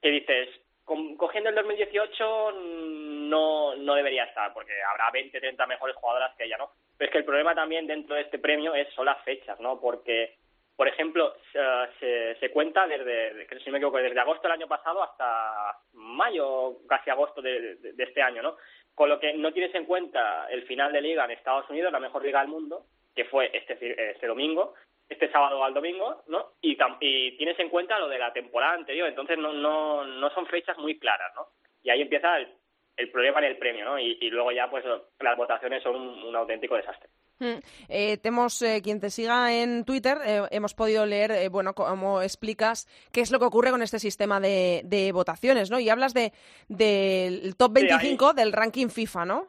Que 0.00 0.08
dices, 0.10 0.48
con- 0.84 1.16
cogiendo 1.16 1.50
el 1.50 1.56
2018 1.56 2.52
no, 2.52 3.74
no 3.76 3.94
debería 3.94 4.24
estar, 4.24 4.52
porque 4.54 4.72
habrá 4.82 5.10
20, 5.10 5.38
30 5.38 5.66
mejores 5.66 5.96
jugadoras 5.96 6.34
que 6.36 6.44
ella, 6.44 6.56
¿no? 6.58 6.70
Pero 6.96 7.08
es 7.08 7.12
que 7.12 7.18
el 7.18 7.24
problema 7.24 7.54
también 7.54 7.86
dentro 7.86 8.14
de 8.14 8.22
este 8.22 8.38
premio 8.38 8.74
es 8.74 8.88
son 8.94 9.06
las 9.06 9.22
fechas, 9.24 9.58
¿no? 9.60 9.78
Porque, 9.80 10.36
por 10.76 10.88
ejemplo, 10.88 11.34
se, 11.52 11.58
se, 12.00 12.36
se 12.40 12.50
cuenta 12.50 12.86
desde, 12.86 13.46
que 13.46 13.58
si 13.58 13.66
no 13.66 13.72
me 13.72 13.78
equivoco, 13.78 13.98
desde 13.98 14.18
agosto 14.20 14.42
del 14.44 14.52
año 14.52 14.68
pasado 14.68 15.02
hasta 15.02 15.78
mayo, 15.92 16.78
casi 16.88 17.10
agosto 17.10 17.42
de, 17.42 17.76
de- 17.76 17.92
de 17.92 18.04
este 18.04 18.22
año, 18.22 18.42
¿no? 18.42 18.56
Con 18.96 19.10
lo 19.10 19.20
que 19.20 19.34
no 19.34 19.52
tienes 19.52 19.74
en 19.74 19.84
cuenta 19.84 20.48
el 20.50 20.62
final 20.62 20.90
de 20.90 21.02
liga 21.02 21.24
en 21.26 21.30
Estados 21.30 21.68
Unidos, 21.70 21.92
la 21.92 22.00
mejor 22.00 22.24
liga 22.24 22.40
del 22.40 22.48
mundo, 22.48 22.86
que 23.14 23.26
fue 23.26 23.50
este, 23.52 23.74
este 24.10 24.26
domingo, 24.26 24.74
este 25.08 25.30
sábado 25.30 25.62
al 25.62 25.74
domingo, 25.74 26.24
¿no? 26.28 26.54
Y, 26.62 26.78
y 27.00 27.36
tienes 27.36 27.58
en 27.60 27.68
cuenta 27.68 27.98
lo 27.98 28.08
de 28.08 28.18
la 28.18 28.32
temporada 28.32 28.72
anterior, 28.72 29.06
entonces 29.06 29.38
no, 29.38 29.52
no, 29.52 30.04
no 30.04 30.30
son 30.30 30.46
fechas 30.46 30.78
muy 30.78 30.98
claras, 30.98 31.30
¿no? 31.36 31.46
Y 31.82 31.90
ahí 31.90 32.00
empieza 32.00 32.38
el, 32.38 32.48
el 32.96 33.10
problema 33.10 33.38
en 33.40 33.44
el 33.44 33.58
premio, 33.58 33.84
¿no? 33.84 33.98
Y, 33.98 34.16
y 34.20 34.30
luego 34.30 34.50
ya, 34.50 34.68
pues, 34.70 34.82
las 35.20 35.36
votaciones 35.36 35.82
son 35.82 35.94
un, 35.94 36.24
un 36.24 36.34
auténtico 36.34 36.74
desastre. 36.76 37.10
Mm. 37.38 37.58
Eh, 37.88 38.16
te 38.18 38.28
hemos, 38.28 38.60
eh, 38.62 38.80
quien 38.82 39.00
te 39.00 39.10
siga 39.10 39.52
en 39.52 39.84
Twitter, 39.84 40.18
eh, 40.24 40.42
hemos 40.50 40.74
podido 40.74 41.04
leer, 41.04 41.30
eh, 41.32 41.48
bueno, 41.48 41.74
cómo 41.74 42.22
explicas 42.22 42.88
qué 43.12 43.20
es 43.20 43.30
lo 43.30 43.38
que 43.38 43.44
ocurre 43.44 43.70
con 43.70 43.82
este 43.82 43.98
sistema 43.98 44.40
de, 44.40 44.80
de 44.84 45.12
votaciones, 45.12 45.70
¿no? 45.70 45.78
Y 45.78 45.90
hablas 45.90 46.14
de 46.14 46.32
del 46.68 47.56
top 47.56 47.72
Sí, 47.76 47.82
ahí- 47.84 47.88
25 47.88 48.32
del 48.32 48.52
ranking 48.52 48.88
FIFA, 48.88 49.24
¿no? 49.26 49.48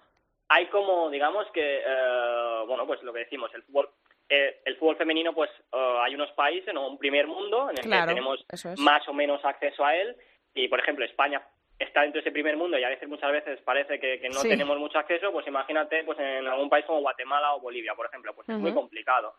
Hay 0.50 0.68
como, 0.68 1.10
digamos 1.10 1.46
que, 1.54 1.80
eh, 1.80 2.64
bueno, 2.68 2.86
pues 2.88 3.02
lo 3.04 3.12
que 3.14 3.20
decimos, 3.20 3.52
el 3.54 3.64
fútbol, 3.64 3.90
eh, 4.30 4.62
el 4.66 4.78
fútbol 4.78 4.96
femenino, 4.98 5.34
pues 5.34 5.50
hay 5.72 6.16
unos 6.16 6.32
países, 6.32 6.74
¿no? 6.74 6.88
Un 6.88 6.98
primer 6.98 7.28
mundo 7.28 7.70
en 7.70 7.78
el 7.78 7.84
Claro, 7.86 8.08
que 8.08 8.14
tenemos 8.16 8.46
es. 8.52 8.80
más 8.80 9.08
o 9.08 9.14
menos 9.14 9.44
acceso 9.44 9.86
a 9.86 9.96
él 9.96 10.16
y, 10.54 10.68
por 10.70 10.80
ejemplo, 10.80 11.04
España 11.06 11.42
está 11.80 12.02
dentro 12.02 12.20
de 12.20 12.28
ese 12.28 12.32
primer 12.32 12.58
mundo 12.58 12.78
y 12.78 12.84
a 12.84 12.90
veces 12.90 13.08
muchas 13.08 13.32
veces 13.32 13.60
parece 13.62 14.00
que, 14.00 14.20
que 14.20 14.30
no 14.30 14.40
Sí. 14.42 14.50
tenemos 14.50 14.78
mucho 14.80 14.98
acceso, 14.98 15.32
pues 15.32 15.48
imagínate 15.48 16.04
pues 16.04 16.18
en 16.20 16.48
algún 16.48 16.70
país 16.70 16.86
como 16.86 17.02
Guatemala 17.02 17.54
o 17.54 17.60
Bolivia, 17.62 17.94
por 17.96 18.06
ejemplo, 18.08 18.34
pues 18.34 18.50
es 18.50 18.58
muy 18.58 18.74
complicado. 18.74 19.36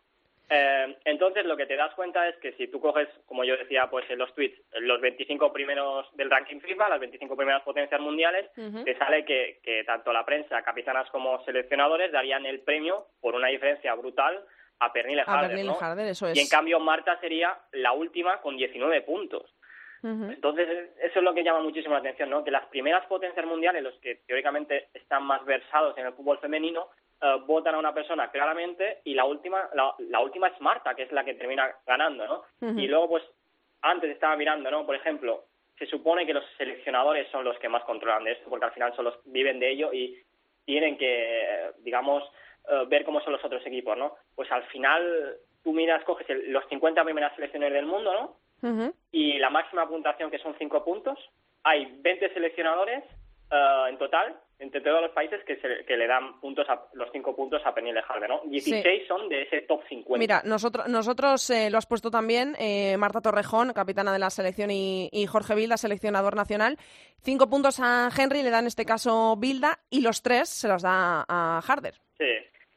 Eh, 0.51 0.97
entonces 1.05 1.45
lo 1.45 1.55
que 1.55 1.67
te 1.67 1.75
das 1.75 1.93
cuenta 1.93 2.27
es 2.27 2.35
que 2.37 2.53
si 2.53 2.67
tú 2.69 2.79
coges, 2.81 3.07
como 3.27 3.43
yo 3.43 3.55
decía 3.55 3.87
pues 3.87 4.09
en 4.09 4.17
los 4.17 4.33
tweets, 4.33 4.59
los 4.79 4.99
25 4.99 5.53
primeros 5.53 6.07
del 6.15 6.31
ranking 6.31 6.59
FIFA, 6.59 6.89
las 6.89 6.99
25 6.99 7.35
primeras 7.37 7.61
potencias 7.61 8.01
mundiales, 8.01 8.49
te 8.55 8.97
sale 8.97 9.25
que, 9.25 9.59
que 9.61 9.83
tanto 9.83 10.11
la 10.11 10.25
prensa, 10.25 10.63
capitanas 10.63 11.07
como 11.11 11.43
seleccionadores 11.45 12.11
darían 12.11 12.45
el 12.47 12.61
premio 12.61 13.07
por 13.21 13.35
una 13.35 13.49
diferencia 13.49 13.93
brutal 13.93 14.43
a 14.79 14.91
Pernille 14.91 15.21
Harder, 15.27 15.49
Pernille 15.49 15.67
¿no? 15.67 15.77
Harder, 15.79 16.07
eso 16.07 16.27
es. 16.27 16.35
Y 16.37 16.39
en 16.41 16.47
cambio 16.47 16.79
Marta 16.79 17.19
sería 17.19 17.55
la 17.73 17.91
última 17.91 18.41
con 18.41 18.55
19 18.57 19.01
puntos. 19.01 19.53
Entonces, 20.31 20.91
eso 21.01 21.19
es 21.19 21.23
lo 21.23 21.33
que 21.33 21.43
llama 21.43 21.59
muchísimo 21.61 21.93
la 21.93 21.99
atención, 21.99 22.29
¿no? 22.29 22.43
Que 22.43 22.51
las 22.51 22.65
primeras 22.67 23.05
potencias 23.07 23.45
mundiales, 23.45 23.83
los 23.83 23.95
que 23.99 24.15
teóricamente 24.27 24.87
están 24.93 25.23
más 25.23 25.43
versados 25.45 25.97
en 25.97 26.05
el 26.05 26.13
fútbol 26.13 26.37
femenino, 26.39 26.87
eh, 27.21 27.35
votan 27.45 27.75
a 27.75 27.79
una 27.79 27.93
persona 27.93 28.31
claramente 28.31 28.99
y 29.03 29.13
la 29.13 29.25
última, 29.25 29.69
la, 29.73 29.93
la 29.99 30.19
última 30.21 30.47
es 30.47 30.59
Marta, 30.61 30.95
que 30.95 31.03
es 31.03 31.11
la 31.11 31.23
que 31.25 31.33
termina 31.33 31.69
ganando, 31.85 32.25
¿no? 32.27 32.43
Y 32.79 32.87
luego, 32.87 33.09
pues, 33.09 33.23
antes 33.81 34.09
estaba 34.11 34.35
mirando, 34.37 34.71
¿no? 34.71 34.85
Por 34.85 34.95
ejemplo, 34.95 35.43
se 35.77 35.85
supone 35.85 36.25
que 36.25 36.33
los 36.33 36.43
seleccionadores 36.57 37.27
son 37.29 37.43
los 37.43 37.57
que 37.59 37.69
más 37.69 37.83
controlan 37.83 38.23
de 38.23 38.33
esto, 38.33 38.49
porque 38.49 38.65
al 38.65 38.71
final 38.73 38.93
son 38.95 39.05
los 39.05 39.19
viven 39.25 39.59
de 39.59 39.69
ello 39.69 39.91
y 39.93 40.17
tienen 40.65 40.97
que, 40.97 41.71
digamos, 41.79 42.23
eh, 42.69 42.83
ver 42.87 43.03
cómo 43.03 43.21
son 43.21 43.33
los 43.33 43.43
otros 43.43 43.65
equipos, 43.65 43.97
¿no? 43.97 44.15
Pues 44.35 44.51
al 44.51 44.63
final 44.67 45.35
tú 45.63 45.73
miras, 45.73 46.03
coges 46.03 46.29
el- 46.29 46.51
los 46.51 46.65
50 46.69 47.03
primeras 47.03 47.33
selecciones 47.35 47.73
del 47.73 47.85
mundo, 47.85 48.13
¿no? 48.13 48.35
Y 49.11 49.37
la 49.39 49.49
máxima 49.49 49.87
puntuación, 49.87 50.29
que 50.31 50.39
son 50.39 50.55
5 50.57 50.83
puntos, 50.83 51.17
hay 51.63 51.85
20 52.01 52.33
seleccionadores 52.33 53.03
eh, 53.51 53.85
en 53.89 53.97
total, 53.97 54.35
entre 54.59 54.81
todos 54.81 55.01
los 55.01 55.11
países, 55.11 55.43
que, 55.45 55.55
se- 55.57 55.85
que 55.85 55.97
le 55.97 56.05
dan 56.05 56.39
puntos 56.41 56.69
a, 56.69 56.85
los 56.93 57.09
5 57.11 57.35
puntos 57.35 57.61
a 57.65 57.73
Penny 57.73 57.91
Harder, 57.91 58.29
¿no? 58.29 58.41
16 58.45 59.07
son 59.07 59.27
de 59.29 59.43
ese 59.43 59.61
top 59.61 59.81
50. 59.87 60.19
Mira, 60.19 60.41
nosotros, 60.45 60.87
nosotros 60.87 61.49
eh, 61.49 61.69
lo 61.69 61.77
has 61.77 61.85
puesto 61.87 62.11
también, 62.11 62.55
eh, 62.59 62.95
Marta 62.97 63.21
Torrejón, 63.21 63.71
capitana 63.73 64.11
de 64.13 64.19
la 64.19 64.29
selección, 64.29 64.69
y, 64.71 65.09
y 65.11 65.25
Jorge 65.25 65.55
Bilda, 65.55 65.77
seleccionador 65.77 66.35
nacional. 66.35 66.77
Cinco 67.21 67.49
puntos 67.49 67.79
a 67.81 68.09
Henry, 68.15 68.43
le 68.43 68.49
da 68.51 68.59
en 68.59 68.67
este 68.67 68.85
caso 68.85 69.35
Bilda, 69.37 69.79
y 69.89 70.01
los 70.01 70.21
tres 70.21 70.49
se 70.49 70.67
los 70.67 70.81
da 70.83 71.25
a 71.27 71.61
Harder. 71.67 71.95
Sí, 72.17 72.25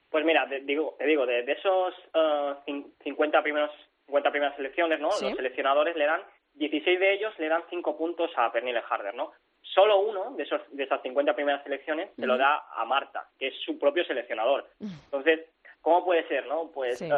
pues 0.08 0.24
mira, 0.24 0.48
te 0.48 0.60
digo, 0.60 0.94
te 0.98 1.06
digo 1.06 1.26
de, 1.26 1.42
de 1.42 1.52
esos 1.52 1.94
eh, 2.14 2.54
cin- 2.66 2.92
50 3.02 3.42
primeros 3.42 3.70
50 4.12 4.30
primeras 4.30 4.56
selecciones, 4.56 5.00
¿no? 5.00 5.10
Sí. 5.12 5.24
Los 5.24 5.36
seleccionadores 5.36 5.96
le 5.96 6.04
dan 6.04 6.20
16 6.54 7.00
de 7.00 7.14
ellos 7.14 7.32
le 7.38 7.48
dan 7.48 7.62
5 7.70 7.96
puntos 7.96 8.30
a 8.36 8.52
Pernille 8.52 8.82
Harder, 8.86 9.14
¿no? 9.14 9.32
Solo 9.62 10.00
uno 10.00 10.32
de 10.36 10.42
esos 10.42 10.60
de 10.70 10.84
esas 10.84 11.00
50 11.00 11.34
primeras 11.34 11.62
selecciones 11.62 12.10
se 12.14 12.26
lo 12.26 12.36
da 12.36 12.62
a 12.74 12.84
Marta, 12.84 13.26
que 13.38 13.46
es 13.48 13.54
su 13.64 13.78
propio 13.78 14.04
seleccionador. 14.04 14.68
Entonces, 14.80 15.40
¿cómo 15.80 16.04
puede 16.04 16.28
ser, 16.28 16.46
no? 16.46 16.70
Pues 16.74 16.98
Sí. 16.98 17.06
eh, 17.06 17.08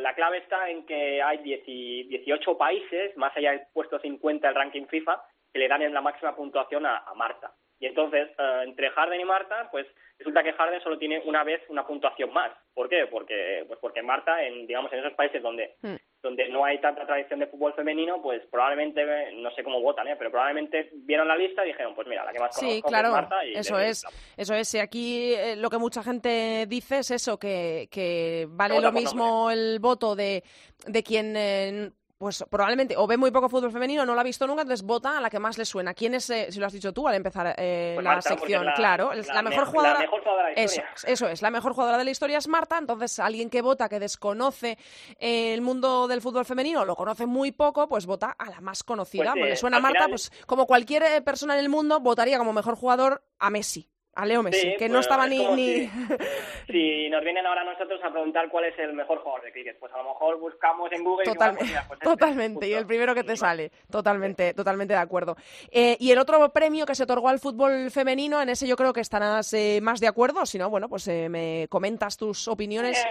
la 0.00 0.14
clave 0.14 0.38
está 0.38 0.68
en 0.68 0.84
que 0.84 1.22
hay 1.22 1.38
10 1.38 1.62
y- 1.66 2.02
18 2.08 2.58
países, 2.58 3.16
más 3.16 3.34
allá 3.34 3.52
del 3.52 3.62
puesto 3.72 3.98
50 3.98 4.46
del 4.48 4.56
ranking 4.56 4.86
FIFA, 4.88 5.22
que 5.52 5.58
le 5.58 5.68
dan 5.68 5.80
en 5.82 5.94
la 5.94 6.02
máxima 6.02 6.36
puntuación 6.36 6.84
a, 6.84 6.98
a 6.98 7.14
Marta. 7.14 7.50
Y 7.80 7.86
entonces, 7.86 8.28
eh, 8.38 8.60
entre 8.64 8.90
Harden 8.90 9.20
y 9.20 9.24
Marta, 9.24 9.68
pues 9.70 9.86
resulta 10.18 10.42
que 10.42 10.52
Harden 10.52 10.82
solo 10.82 10.98
tiene 10.98 11.20
una 11.24 11.44
vez 11.44 11.62
una 11.70 11.86
puntuación 11.86 12.30
más. 12.32 12.52
¿Por 12.74 12.88
qué? 12.90 13.06
Porque, 13.06 13.64
pues 13.66 13.78
porque 13.80 14.02
Marta, 14.02 14.44
en, 14.44 14.66
digamos, 14.66 14.92
en 14.92 14.98
esos 14.98 15.14
países 15.14 15.42
donde, 15.42 15.76
Mm. 15.82 15.96
Donde 16.22 16.48
no 16.48 16.64
hay 16.64 16.80
tanta 16.80 17.04
tradición 17.04 17.40
de 17.40 17.48
fútbol 17.48 17.74
femenino, 17.74 18.22
pues 18.22 18.42
probablemente, 18.50 19.04
no 19.34 19.50
sé 19.50 19.64
cómo 19.64 19.80
votan, 19.80 20.06
¿eh? 20.06 20.14
pero 20.16 20.30
probablemente 20.30 20.90
vieron 20.92 21.26
la 21.26 21.36
lista 21.36 21.64
y 21.64 21.68
dijeron, 21.68 21.94
pues 21.94 22.06
mira, 22.06 22.24
la 22.24 22.32
que 22.32 22.38
más 22.38 22.56
conozco 22.56 22.88
claro, 22.88 23.08
es 23.08 23.12
Marta. 23.12 23.44
Y 23.44 23.54
eso 23.54 23.78
es, 23.78 24.04
eso 24.36 24.54
es. 24.54 24.74
Y 24.74 24.78
aquí 24.78 25.34
eh, 25.34 25.56
lo 25.56 25.68
que 25.68 25.78
mucha 25.78 26.02
gente 26.02 26.66
dice 26.68 26.98
es 26.98 27.10
eso, 27.10 27.38
que, 27.38 27.88
que 27.90 28.46
vale 28.48 28.80
lo 28.80 28.92
mismo 28.92 29.50
el 29.50 29.80
voto 29.80 30.14
de, 30.14 30.44
de 30.86 31.02
quien, 31.02 31.34
eh, 31.36 31.90
pues 32.22 32.44
probablemente, 32.48 32.96
o 32.96 33.04
ve 33.08 33.16
muy 33.16 33.32
poco 33.32 33.48
fútbol 33.48 33.72
femenino, 33.72 34.06
no 34.06 34.14
lo 34.14 34.20
ha 34.20 34.22
visto 34.22 34.46
nunca, 34.46 34.62
entonces 34.62 34.86
vota 34.86 35.18
a 35.18 35.20
la 35.20 35.28
que 35.28 35.40
más 35.40 35.58
le 35.58 35.64
suena. 35.64 35.92
¿Quién 35.92 36.14
es, 36.14 36.30
eh, 36.30 36.46
si 36.52 36.60
lo 36.60 36.66
has 36.66 36.72
dicho 36.72 36.92
tú 36.92 37.08
al 37.08 37.16
empezar 37.16 37.52
eh, 37.58 37.94
Pues 37.96 38.04
la 38.04 38.10
Marta, 38.14 38.28
sección? 38.28 38.64
la- 38.64 38.74
claro, 38.74 39.12
la 39.12 39.22
la, 39.34 39.42
me- 39.42 39.50
mejor 39.50 39.64
la 39.64 39.70
jugadora. 39.72 39.98
mejor 39.98 40.20
jugadora 40.20 40.48
de 40.50 40.54
la 40.54 40.60
eso, 40.62 40.74
historia. 40.76 40.92
es, 40.94 41.04
eso 41.04 41.26
es, 41.28 41.42
la 41.42 41.50
mejor 41.50 41.72
jugadora 41.72 41.98
de 41.98 42.04
la 42.04 42.10
historia 42.12 42.38
es 42.38 42.46
Marta, 42.46 42.78
entonces 42.78 43.18
alguien 43.18 43.50
que 43.50 43.60
vota, 43.60 43.88
que 43.88 43.98
desconoce 43.98 44.78
el 45.18 45.60
mundo 45.62 46.06
del 46.06 46.20
fútbol 46.22 46.44
femenino, 46.44 46.84
lo 46.84 46.94
conoce 46.94 47.26
muy 47.26 47.50
poco, 47.50 47.88
pues 47.88 48.06
vota 48.06 48.36
a 48.38 48.50
la 48.50 48.60
más 48.60 48.84
conocida. 48.84 49.32
Pues, 49.32 49.44
le 49.44 49.52
eh, 49.54 49.56
suena 49.56 49.78
a 49.78 49.80
Marta, 49.80 50.04
final- 50.04 50.10
pues 50.10 50.30
como 50.46 50.66
cualquier 50.66 51.02
eh, 51.02 51.22
persona 51.22 51.54
en 51.54 51.60
el 51.60 51.68
mundo, 51.68 51.98
votaría 51.98 52.38
como 52.38 52.52
mejor 52.52 52.76
jugador 52.76 53.24
a 53.40 53.50
Messi. 53.50 53.88
A 54.14 54.26
Leo 54.26 54.42
Messi, 54.42 54.60
Sí, 54.60 54.74
que 54.78 54.88
no 54.88 54.96
pues, 54.96 55.06
estaba 55.06 55.24
es 55.26 55.30
ni... 55.30 55.46
ni... 55.56 55.90
Si 56.66 57.08
nos 57.10 57.22
vienen 57.24 57.44
ahora 57.46 57.64
nosotros 57.64 58.00
a 58.04 58.10
preguntar 58.10 58.48
cuál 58.48 58.64
es 58.66 58.78
el 58.78 58.92
mejor 58.94 59.18
jugador 59.18 59.42
de 59.44 59.52
cricket, 59.52 59.78
pues 59.78 59.92
a 59.92 59.98
lo 59.98 60.04
mejor 60.04 60.38
buscamos 60.38 60.90
en 60.92 61.02
Google 61.04 61.24
y 61.28 61.32
Total- 61.32 61.56
ah, 61.60 61.84
pues 61.88 61.98
este, 61.98 62.04
totalmente, 62.04 62.68
y 62.68 62.72
el 62.74 62.86
primero 62.86 63.14
que 63.14 63.24
te 63.24 63.32
Y 63.34 63.36
sale. 63.36 63.70
Totalmente, 63.90 64.54
totalmente 64.54 64.94
de 64.94 65.00
acuerdo. 65.00 65.36
Eh, 65.70 65.96
y 65.98 66.10
el 66.12 66.18
otro 66.18 66.48
premio 66.50 66.86
que 66.86 66.94
se 66.94 67.02
otorgó 67.02 67.28
al 67.28 67.40
fútbol 67.40 67.90
femenino, 67.90 68.40
en 68.40 68.48
ese 68.48 68.66
yo 68.66 68.76
creo 68.76 68.92
que 68.92 69.00
estarás 69.00 69.52
eh, 69.54 69.80
más 69.82 69.98
de 70.00 70.06
acuerdo, 70.08 70.46
si 70.46 70.56
no, 70.58 70.70
bueno, 70.70 70.88
pues 70.88 71.06
eh, 71.08 71.28
me 71.28 71.66
comentas 71.68 72.16
tus 72.16 72.48
opiniones. 72.48 73.02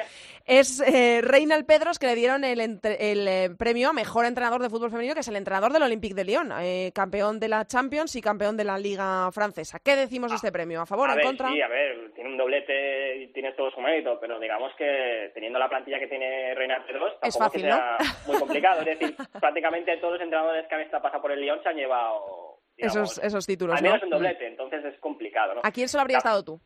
Es 0.46 0.80
eh, 0.82 1.22
Reinald 1.22 1.66
Pedros 1.66 2.00
que 2.00 2.08
le 2.08 2.16
dieron 2.16 2.44
el, 2.44 2.60
entre- 2.62 3.12
el 3.12 3.56
premio 3.58 3.90
a 3.90 3.94
mejor 3.94 4.26
entrenador 4.26 4.62
de 4.62 4.70
fútbol 4.70 4.90
femenino, 4.90 5.14
que 5.14 5.20
es 5.22 5.28
el 5.28 5.36
entrenador 5.36 5.74
del 5.74 5.84
Olympique 5.84 6.16
de 6.16 6.24
Lyon, 6.24 6.52
campeón 6.94 7.40
de 7.40 7.48
la 7.48 7.66
Champions 7.68 8.16
y 8.16 8.22
campeón 8.22 8.56
de 8.58 8.64
la 8.64 8.78
Liga 8.78 9.30
Francesa. 9.32 9.80
¿Qué 9.80 9.96
decimos 9.96 10.32
de 10.32 10.38
este 10.38 10.52
premio? 10.52 10.82
¿A 10.92 10.94
favor, 10.94 11.10
A 11.10 11.14
en 11.14 11.18
ver, 11.20 11.26
contra? 11.26 11.48
sí, 11.48 11.62
a 11.62 11.70
ver, 11.70 12.12
tiene 12.14 12.32
un 12.32 12.38
doblete 12.38 13.16
y 13.16 13.28
tiene 13.28 13.54
todo 13.54 13.72
su 13.72 13.80
mérito, 13.80 14.20
pero 14.20 14.38
digamos 14.38 14.74
que 14.76 15.32
teniendo 15.34 15.58
la 15.58 15.70
plantilla 15.70 15.98
que 16.00 16.08
tiene 16.08 16.54
Reina 16.54 16.84
Pedros, 16.86 17.14
Es 17.24 17.34
tampoco 17.34 17.46
fácil, 17.46 17.62
que 17.62 17.68
sea 17.72 17.98
muy 18.28 18.38
complicado. 18.38 18.82
Es 18.82 19.00
decir, 19.00 19.16
prácticamente 19.40 19.96
todos 20.00 20.16
los 20.16 20.22
entrenadores 20.22 20.68
que 20.68 20.76
han 20.76 20.82
estado 20.82 21.02
pasado 21.04 21.22
por 21.22 21.32
el 21.32 21.40
Lyon 21.40 21.64
se 21.64 21.70
han 21.70 21.78
llevado 21.78 22.60
digamos, 22.76 23.12
esos, 23.14 23.24
esos 23.24 23.48
títulos, 23.48 23.78
al 23.78 23.84
¿no? 23.84 23.90
menos 23.90 24.04
un 24.04 24.10
doblete, 24.10 24.48
entonces 24.48 24.84
es 24.84 25.00
complicado, 25.00 25.54
¿no? 25.54 25.62
¿A 25.64 25.72
quién 25.72 25.88
se 25.88 25.96
lo 25.96 26.02
habrías 26.02 26.26
dado 26.26 26.44
tú? 26.44 26.60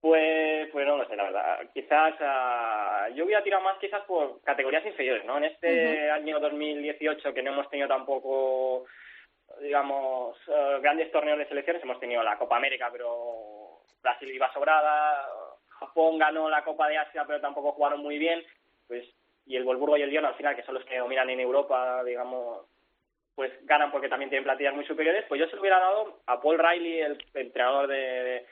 Pues, 0.00 0.68
pues 0.72 0.84
no 0.84 0.96
lo 0.96 1.06
sé, 1.06 1.14
la 1.14 1.22
verdad. 1.22 1.58
Quizás 1.72 2.14
ah, 2.20 3.06
yo 3.14 3.24
hubiera 3.24 3.44
tirado 3.44 3.62
más 3.62 3.78
quizás 3.78 4.02
por 4.06 4.42
categorías 4.42 4.84
inferiores, 4.84 5.24
¿no? 5.24 5.38
En 5.38 5.44
este 5.44 6.10
año 6.10 6.40
2018 6.40 7.32
que 7.32 7.42
no 7.44 7.52
hemos 7.52 7.70
tenido 7.70 7.86
tampoco, 7.86 8.84
digamos, 9.60 10.36
eh, 10.48 10.78
grandes 10.80 11.10
torneos 11.12 11.38
de 11.38 11.48
selecciones, 11.48 11.82
hemos 11.82 12.00
tenido 12.00 12.22
la 12.22 12.38
Copa 12.38 12.56
América, 12.56 12.88
pero 12.90 13.82
Brasil 14.02 14.30
iba 14.30 14.52
sobrada, 14.52 15.28
Japón 15.68 16.18
ganó 16.18 16.48
la 16.48 16.64
Copa 16.64 16.88
de 16.88 16.98
Asia, 16.98 17.24
pero 17.26 17.40
tampoco 17.40 17.72
jugaron 17.72 18.00
muy 18.00 18.18
bien, 18.18 18.44
pues 18.86 19.06
y 19.46 19.56
el 19.56 19.64
Wolfsburgo 19.64 19.96
y 19.96 20.02
el 20.02 20.10
Lyon 20.10 20.26
al 20.26 20.34
final, 20.34 20.54
que 20.54 20.62
son 20.62 20.74
los 20.74 20.84
que 20.84 20.98
dominan 20.98 21.30
en 21.30 21.40
Europa, 21.40 22.04
digamos, 22.04 22.66
pues 23.34 23.52
ganan 23.64 23.90
porque 23.90 24.08
también 24.08 24.28
tienen 24.28 24.44
plantillas 24.44 24.74
muy 24.74 24.84
superiores, 24.84 25.24
pues 25.26 25.40
yo 25.40 25.46
se 25.48 25.54
lo 25.54 25.62
hubiera 25.62 25.78
dado 25.78 26.20
a 26.26 26.40
Paul 26.40 26.58
Riley, 26.58 27.00
el 27.00 27.18
entrenador 27.34 27.86
de, 27.86 27.96
de, 27.96 28.46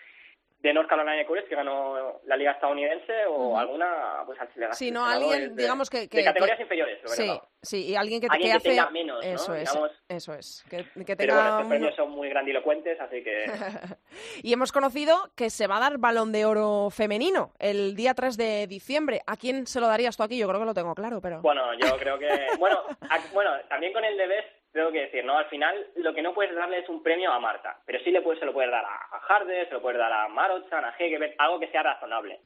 de 0.66 0.74
North 0.74 0.88
Carolina 0.88 1.24
Cougars, 1.26 1.46
que 1.48 1.54
ganó 1.54 2.20
la 2.26 2.36
liga 2.36 2.52
estadounidense, 2.52 3.26
o 3.26 3.34
Ujú. 3.48 3.58
alguna, 3.58 4.22
pues 4.26 4.38
al 4.40 4.74
Sí, 4.74 4.90
no, 4.90 5.04
alguien, 5.06 5.54
de- 5.54 5.62
digamos 5.62 5.88
que... 5.88 6.08
que 6.08 6.18
de 6.18 6.24
categorías 6.24 6.56
que- 6.56 6.62
inferiores, 6.64 7.02
lo 7.02 7.08
Sí, 7.08 7.30
sí, 7.62 7.86
y 7.90 7.96
alguien 7.96 8.20
que, 8.20 8.26
Alguien 8.30 8.50
que 8.52 8.56
hace... 8.56 8.68
tenga 8.70 8.90
menos, 8.90 9.24
¿no? 9.24 9.32
Eso 9.32 9.54
es, 9.54 9.68
Digamos. 9.70 9.90
eso 10.08 10.34
es. 10.34 10.64
Que, 10.68 10.78
que 11.04 11.16
Pero 11.16 11.16
tenga 11.16 11.34
bueno, 11.34 11.50
estos 11.56 11.68
premios 11.68 11.94
son 11.96 12.10
muy 12.10 12.28
grandilocuentes, 12.28 13.00
así 13.00 13.22
que... 13.22 13.46
Y 14.42 14.52
hemos 14.52 14.72
conocido 14.72 15.30
que 15.36 15.50
se 15.50 15.66
va 15.66 15.76
a 15.76 15.80
dar 15.80 15.98
balón 15.98 16.32
de 16.32 16.44
oro 16.46 16.88
femenino 16.90 17.52
el 17.58 17.94
día 17.94 18.14
3 18.14 18.36
de 18.36 18.66
diciembre. 18.66 19.20
¿A 19.26 19.36
quién 19.36 19.66
se 19.66 19.80
lo 19.80 19.86
darías 19.88 20.16
tú 20.16 20.22
aquí? 20.22 20.38
Yo 20.38 20.48
creo 20.48 20.60
que 20.60 20.66
lo 20.66 20.74
tengo 20.74 20.94
claro, 20.94 21.20
pero... 21.20 21.40
Bueno, 21.42 21.62
yo 21.78 21.96
creo 21.98 22.18
que... 22.18 22.26
Bueno, 22.58 22.80
a- 23.02 23.20
bueno 23.32 23.50
también 23.68 23.92
con 23.92 24.04
el 24.04 24.16
de 24.16 24.26
Best 24.26 24.48
tengo 24.76 24.92
que 24.92 25.00
decir, 25.00 25.24
¿no? 25.24 25.36
Al 25.36 25.46
final 25.46 25.86
lo 25.96 26.14
que 26.14 26.22
no 26.22 26.32
puedes 26.32 26.54
darle 26.54 26.78
es 26.78 26.88
un 26.88 27.02
premio 27.02 27.32
a 27.32 27.40
Marta, 27.40 27.80
pero 27.84 27.98
sí 28.04 28.10
le 28.10 28.22
puedes, 28.22 28.38
se 28.38 28.46
lo 28.46 28.52
puedes 28.52 28.70
dar 28.70 28.84
a, 28.84 29.18
Harder, 29.28 29.66
se 29.66 29.74
lo 29.74 29.82
puedes 29.82 29.98
dar 29.98 30.12
a 30.12 30.28
Marochan, 30.28 30.84
a 30.84 30.94
Hegebert, 30.96 31.34
algo 31.38 31.58
que 31.58 31.68
sea 31.68 31.82
razonable. 31.82 32.40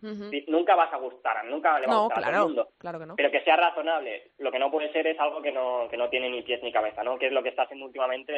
Nunca 0.48 0.74
vas 0.74 0.92
a 0.92 0.96
gustar, 0.96 1.44
nunca 1.44 1.78
le 1.78 1.86
va 1.86 1.94
a 1.94 1.98
gustar 1.98 2.18
a 2.18 2.22
todo 2.22 2.30
claro, 2.30 2.36
el 2.38 2.46
mundo. 2.48 2.68
claro 2.78 2.98
que 2.98 3.06
no. 3.06 3.16
pero 3.16 3.30
que 3.30 3.42
sea 3.42 3.56
razonable. 3.56 4.30
Lo 4.38 4.50
que 4.50 4.58
no 4.58 4.70
puede 4.70 4.90
ser 4.92 5.06
es 5.06 5.20
algo 5.20 5.42
que 5.42 5.52
no, 5.52 5.88
que 5.90 5.96
no 5.96 6.08
tiene 6.08 6.30
ni 6.30 6.42
pies 6.42 6.62
ni 6.62 6.72
cabeza, 6.72 7.02
¿no? 7.02 7.18
Que 7.18 7.26
es 7.26 7.32
lo 7.32 7.42
que 7.42 7.50
está 7.50 7.62
haciendo 7.64 7.84
últimamente 7.86 8.32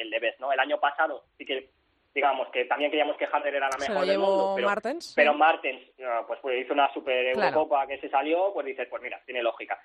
el 0.00 0.10
de 0.10 0.18
Best, 0.20 0.38
¿no? 0.40 0.52
El 0.52 0.60
año 0.60 0.78
pasado 0.78 1.24
sí 1.36 1.44
que, 1.44 1.70
digamos, 2.14 2.48
que 2.48 2.64
también 2.66 2.90
creíamos 2.90 3.16
que 3.16 3.26
Harder 3.26 3.54
era 3.54 3.68
la 3.68 3.78
mejor 3.78 4.06
del 4.06 4.18
mundo, 4.18 4.52
pero, 4.56 4.68
Martens. 4.68 5.12
pero 5.16 5.34
Martens, 5.34 5.82
no, 5.98 6.26
pues, 6.26 6.38
pues 6.40 6.64
hizo 6.64 6.72
una 6.74 6.92
super 6.92 7.32
Claro. 7.32 7.48
Eurocopa 7.48 7.86
que 7.86 7.98
se 7.98 8.08
salió, 8.08 8.52
pues 8.52 8.66
dices, 8.66 8.86
pues 8.88 9.02
mira, 9.02 9.20
tiene 9.24 9.42
lógica. 9.42 9.78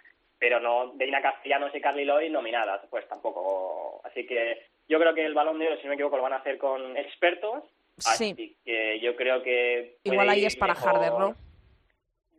Pero 0.44 0.60
no, 0.60 0.92
Deina 0.96 1.22
Castellanos 1.22 1.74
y 1.74 1.80
Carly 1.80 2.04
Lloyd 2.04 2.30
nominadas, 2.30 2.82
pues 2.90 3.08
tampoco. 3.08 4.02
Así 4.04 4.26
que 4.28 4.68
yo 4.90 5.00
creo 5.00 5.14
que 5.14 5.26
el 5.26 5.34
Balón 5.34 5.58
de 5.58 5.68
Oro, 5.68 5.78
si 5.78 5.84
no 5.84 5.90
me 5.92 5.96
equivoco, 5.96 6.18
lo 6.18 6.24
van 6.24 6.34
a 6.34 6.40
hacer 6.40 6.58
con 6.58 6.98
expertos. 6.98 7.64
Sí. 7.98 8.32
Así 8.34 8.58
que 8.66 9.00
yo 9.00 9.16
creo 9.16 9.42
que... 9.42 10.00
Igual 10.04 10.28
ahí 10.30 10.44
es 10.46 10.58
para 10.58 10.74
mejor- 10.74 10.98
Harder, 10.98 11.14
¿no? 11.14 11.36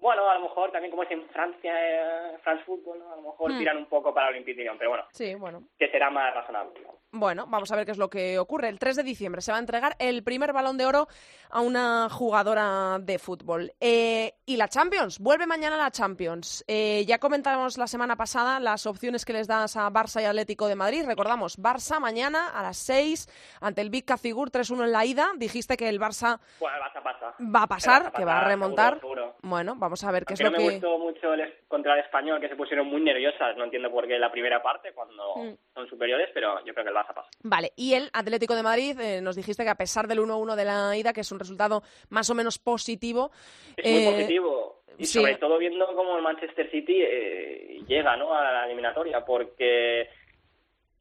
bueno, 0.00 0.28
a 0.28 0.34
lo 0.34 0.40
mejor 0.42 0.70
también 0.70 0.90
como 0.90 1.04
es 1.04 1.10
en 1.12 1.26
Francia, 1.30 1.72
eh, 1.72 2.36
France 2.42 2.62
Football, 2.64 2.98
¿no? 2.98 3.10
a 3.10 3.16
lo 3.16 3.22
mejor 3.22 3.52
Hmm. 3.52 3.58
tiran 3.58 3.78
un 3.78 3.86
poco 3.86 4.12
para 4.12 4.28
Olympique 4.28 4.58
de 4.58 4.64
Lyon, 4.64 4.76
pero 4.76 4.90
bueno, 4.90 5.06
Sí, 5.12 5.34
bueno. 5.34 5.62
que 5.78 5.88
será 5.88 6.10
más 6.10 6.34
razonable. 6.34 6.78
¿no? 6.82 6.98
Bueno, 7.16 7.46
vamos 7.46 7.70
a 7.70 7.76
ver 7.76 7.84
qué 7.86 7.92
es 7.92 7.98
lo 7.98 8.10
que 8.10 8.40
ocurre. 8.40 8.68
El 8.68 8.80
3 8.80 8.96
de 8.96 9.02
diciembre 9.04 9.40
se 9.40 9.52
va 9.52 9.58
a 9.58 9.60
entregar 9.60 9.94
el 10.00 10.24
primer 10.24 10.52
balón 10.52 10.76
de 10.76 10.84
oro 10.84 11.06
a 11.48 11.60
una 11.60 12.08
jugadora 12.10 12.98
de 13.00 13.20
fútbol. 13.20 13.70
Eh, 13.80 14.32
y 14.46 14.56
la 14.56 14.66
Champions, 14.66 15.20
vuelve 15.20 15.46
mañana 15.46 15.76
la 15.76 15.92
Champions. 15.92 16.64
Eh, 16.66 17.04
ya 17.06 17.18
comentamos 17.20 17.78
la 17.78 17.86
semana 17.86 18.16
pasada 18.16 18.58
las 18.58 18.84
opciones 18.86 19.24
que 19.24 19.32
les 19.32 19.46
das 19.46 19.76
a 19.76 19.88
Barça 19.90 20.20
y 20.20 20.24
Atlético 20.24 20.66
de 20.66 20.74
Madrid. 20.74 21.04
Recordamos, 21.06 21.56
Barça 21.56 22.00
mañana 22.00 22.48
a 22.48 22.62
las 22.64 22.78
6 22.78 23.28
ante 23.60 23.80
el 23.80 23.90
Big 23.90 24.04
Cafigur 24.04 24.50
3-1 24.50 24.82
en 24.84 24.90
la 24.92 25.04
ida. 25.04 25.30
Dijiste 25.36 25.76
que 25.76 25.88
el 25.88 26.00
Barça 26.00 26.40
Bueno, 26.58 26.78
vas 26.80 26.96
a 26.96 27.02
pasar. 27.02 27.34
va 27.40 27.62
a 27.62 27.66
pasar, 27.68 28.12
que 28.12 28.24
va 28.24 28.38
a 28.40 28.44
remontar. 28.48 28.94
Seguro, 28.98 29.22
seguro. 29.22 29.36
Bueno, 29.42 29.74
vamos 29.76 30.02
a 30.02 30.10
ver 30.10 30.24
qué 30.24 30.34
es 30.34 30.40
Aunque 30.40 30.50
lo 30.50 30.58
no 30.58 30.64
me 30.64 30.80
que... 30.80 30.86
gustó 30.86 30.98
mucho 30.98 31.32
el 31.34 31.40
es- 31.42 31.54
contra 31.68 31.94
el 31.94 32.00
español, 32.00 32.40
que 32.40 32.48
se 32.48 32.56
pusieron 32.56 32.88
muy 32.88 33.00
nerviosas. 33.02 33.56
No 33.56 33.64
entiendo 33.64 33.90
por 33.92 34.08
qué 34.08 34.18
la 34.18 34.32
primera 34.32 34.60
parte, 34.62 34.92
cuando 34.92 35.34
Mm. 35.36 35.54
son 35.74 35.88
superiores, 35.88 36.28
pero 36.34 36.64
yo 36.64 36.72
creo 36.72 36.84
que 36.84 36.90
el 36.90 36.96
Barça 36.96 37.03
Vale, 37.42 37.72
y 37.76 37.94
el 37.94 38.08
Atlético 38.12 38.54
de 38.54 38.62
Madrid, 38.62 38.98
eh, 38.98 39.20
nos 39.20 39.36
dijiste 39.36 39.64
que 39.64 39.70
a 39.70 39.74
pesar 39.74 40.06
del 40.06 40.20
1-1 40.20 40.56
de 40.56 40.64
la 40.64 40.96
ida, 40.96 41.12
que 41.12 41.20
es 41.20 41.32
un 41.32 41.38
resultado 41.38 41.82
más 42.08 42.30
o 42.30 42.34
menos 42.34 42.58
positivo, 42.58 43.30
Es 43.76 43.90
muy 43.90 44.02
eh, 44.02 44.10
positivo. 44.12 44.82
Y 44.96 45.06
sí. 45.06 45.18
sobre 45.18 45.36
todo 45.36 45.58
viendo 45.58 45.86
cómo 45.94 46.16
el 46.16 46.22
Manchester 46.22 46.70
City 46.70 47.02
eh, 47.02 47.80
llega 47.86 48.16
¿no? 48.16 48.32
a 48.32 48.52
la 48.52 48.64
eliminatoria, 48.66 49.24
porque 49.24 50.08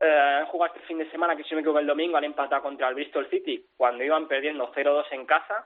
eh, 0.04 0.38
han 0.40 0.48
jugado 0.48 0.74
este 0.74 0.86
fin 0.86 0.98
de 0.98 1.10
semana, 1.12 1.36
que 1.36 1.44
si 1.44 1.52
no 1.52 1.56
me 1.56 1.62
equivoco 1.62 1.80
el 1.80 1.88
domingo, 1.88 2.18
han 2.18 2.26
empatado 2.26 2.62
contra 2.62 2.90
el 2.90 2.96
Bristol 2.96 3.30
City 3.30 3.66
cuando 3.78 4.04
iban 4.04 4.28
perdiendo 4.28 4.70
0-2 4.74 5.06
en 5.12 5.26
casa 5.26 5.66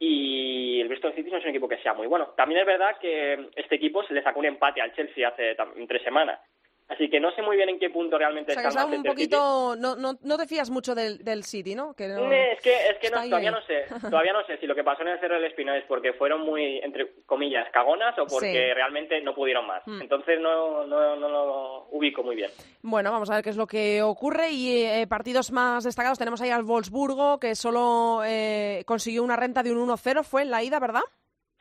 y 0.00 0.80
el 0.80 0.88
Bristol 0.88 1.14
City 1.14 1.30
no 1.30 1.38
es 1.38 1.44
un 1.44 1.50
equipo 1.50 1.68
que 1.68 1.78
sea 1.78 1.94
muy 1.94 2.08
bueno. 2.08 2.32
También 2.36 2.60
es 2.60 2.66
verdad 2.66 2.96
que 3.00 3.50
este 3.54 3.76
equipo 3.76 4.02
se 4.02 4.14
le 4.14 4.22
sacó 4.22 4.40
un 4.40 4.46
empate 4.46 4.80
al 4.80 4.92
Chelsea 4.94 5.28
hace 5.28 5.56
tres 5.86 6.02
semanas. 6.02 6.40
Así 6.88 7.10
que 7.10 7.20
no 7.20 7.30
sé 7.32 7.42
muy 7.42 7.56
bien 7.56 7.68
en 7.68 7.78
qué 7.78 7.90
punto 7.90 8.16
realmente 8.16 8.52
O 8.52 8.54
sea, 8.54 8.68
está 8.68 8.80
el 8.80 8.86
un 8.86 8.90
Manchester 8.92 9.18
City. 9.18 9.36
poquito... 9.36 9.76
No, 9.76 9.94
no, 9.94 10.18
no 10.22 10.36
te 10.38 10.46
fías 10.46 10.70
mucho 10.70 10.94
del, 10.94 11.22
del 11.22 11.44
City, 11.44 11.74
¿no? 11.74 11.92
Que 11.94 12.08
no- 12.08 12.32
Eh, 12.32 12.52
Es 12.52 12.60
que, 12.62 12.72
es 12.88 12.98
que 12.98 13.10
no, 13.10 13.22
todavía 13.22 13.50
ahí. 13.50 13.54
no 13.54 13.62
sé, 13.66 13.84
todavía 14.10 14.32
no 14.32 14.42
sé 14.46 14.56
si 14.56 14.66
lo 14.66 14.74
que 14.74 14.82
pasó 14.82 15.02
en 15.02 15.08
el 15.08 15.20
Cerro 15.20 15.34
del 15.34 15.44
Espino 15.44 15.74
es 15.74 15.84
porque 15.84 16.14
fueron 16.14 16.40
muy, 16.40 16.78
entre 16.78 17.12
comillas, 17.26 17.68
cagonas 17.72 18.18
o 18.18 18.26
porque 18.26 18.52
Sí. 18.52 18.74
realmente 18.74 19.20
no 19.20 19.34
pudieron 19.34 19.66
más. 19.66 19.82
Mm. 19.86 20.00
Entonces 20.00 20.40
no, 20.40 20.86
no, 20.86 21.16
no 21.16 21.28
lo 21.28 21.88
ubico 21.90 22.22
muy 22.22 22.36
bien. 22.36 22.50
Bueno, 22.80 23.12
vamos 23.12 23.30
a 23.30 23.34
ver 23.34 23.44
qué 23.44 23.50
es 23.50 23.56
lo 23.56 23.66
que 23.66 24.02
ocurre. 24.02 24.50
Y 24.50 24.82
eh, 24.84 25.06
partidos 25.06 25.52
más 25.52 25.84
destacados 25.84 26.18
tenemos 26.18 26.40
ahí 26.40 26.48
al 26.50 26.62
Wolfsburgo, 26.64 27.38
que 27.38 27.54
solo 27.54 28.22
eh, 28.24 28.82
consiguió 28.86 29.22
una 29.22 29.36
renta 29.36 29.62
de 29.62 29.72
un 29.72 29.86
1-0. 29.88 30.22
Fue 30.24 30.40
en 30.40 30.50
la 30.50 30.62
ida, 30.62 30.80
¿verdad? 30.80 31.02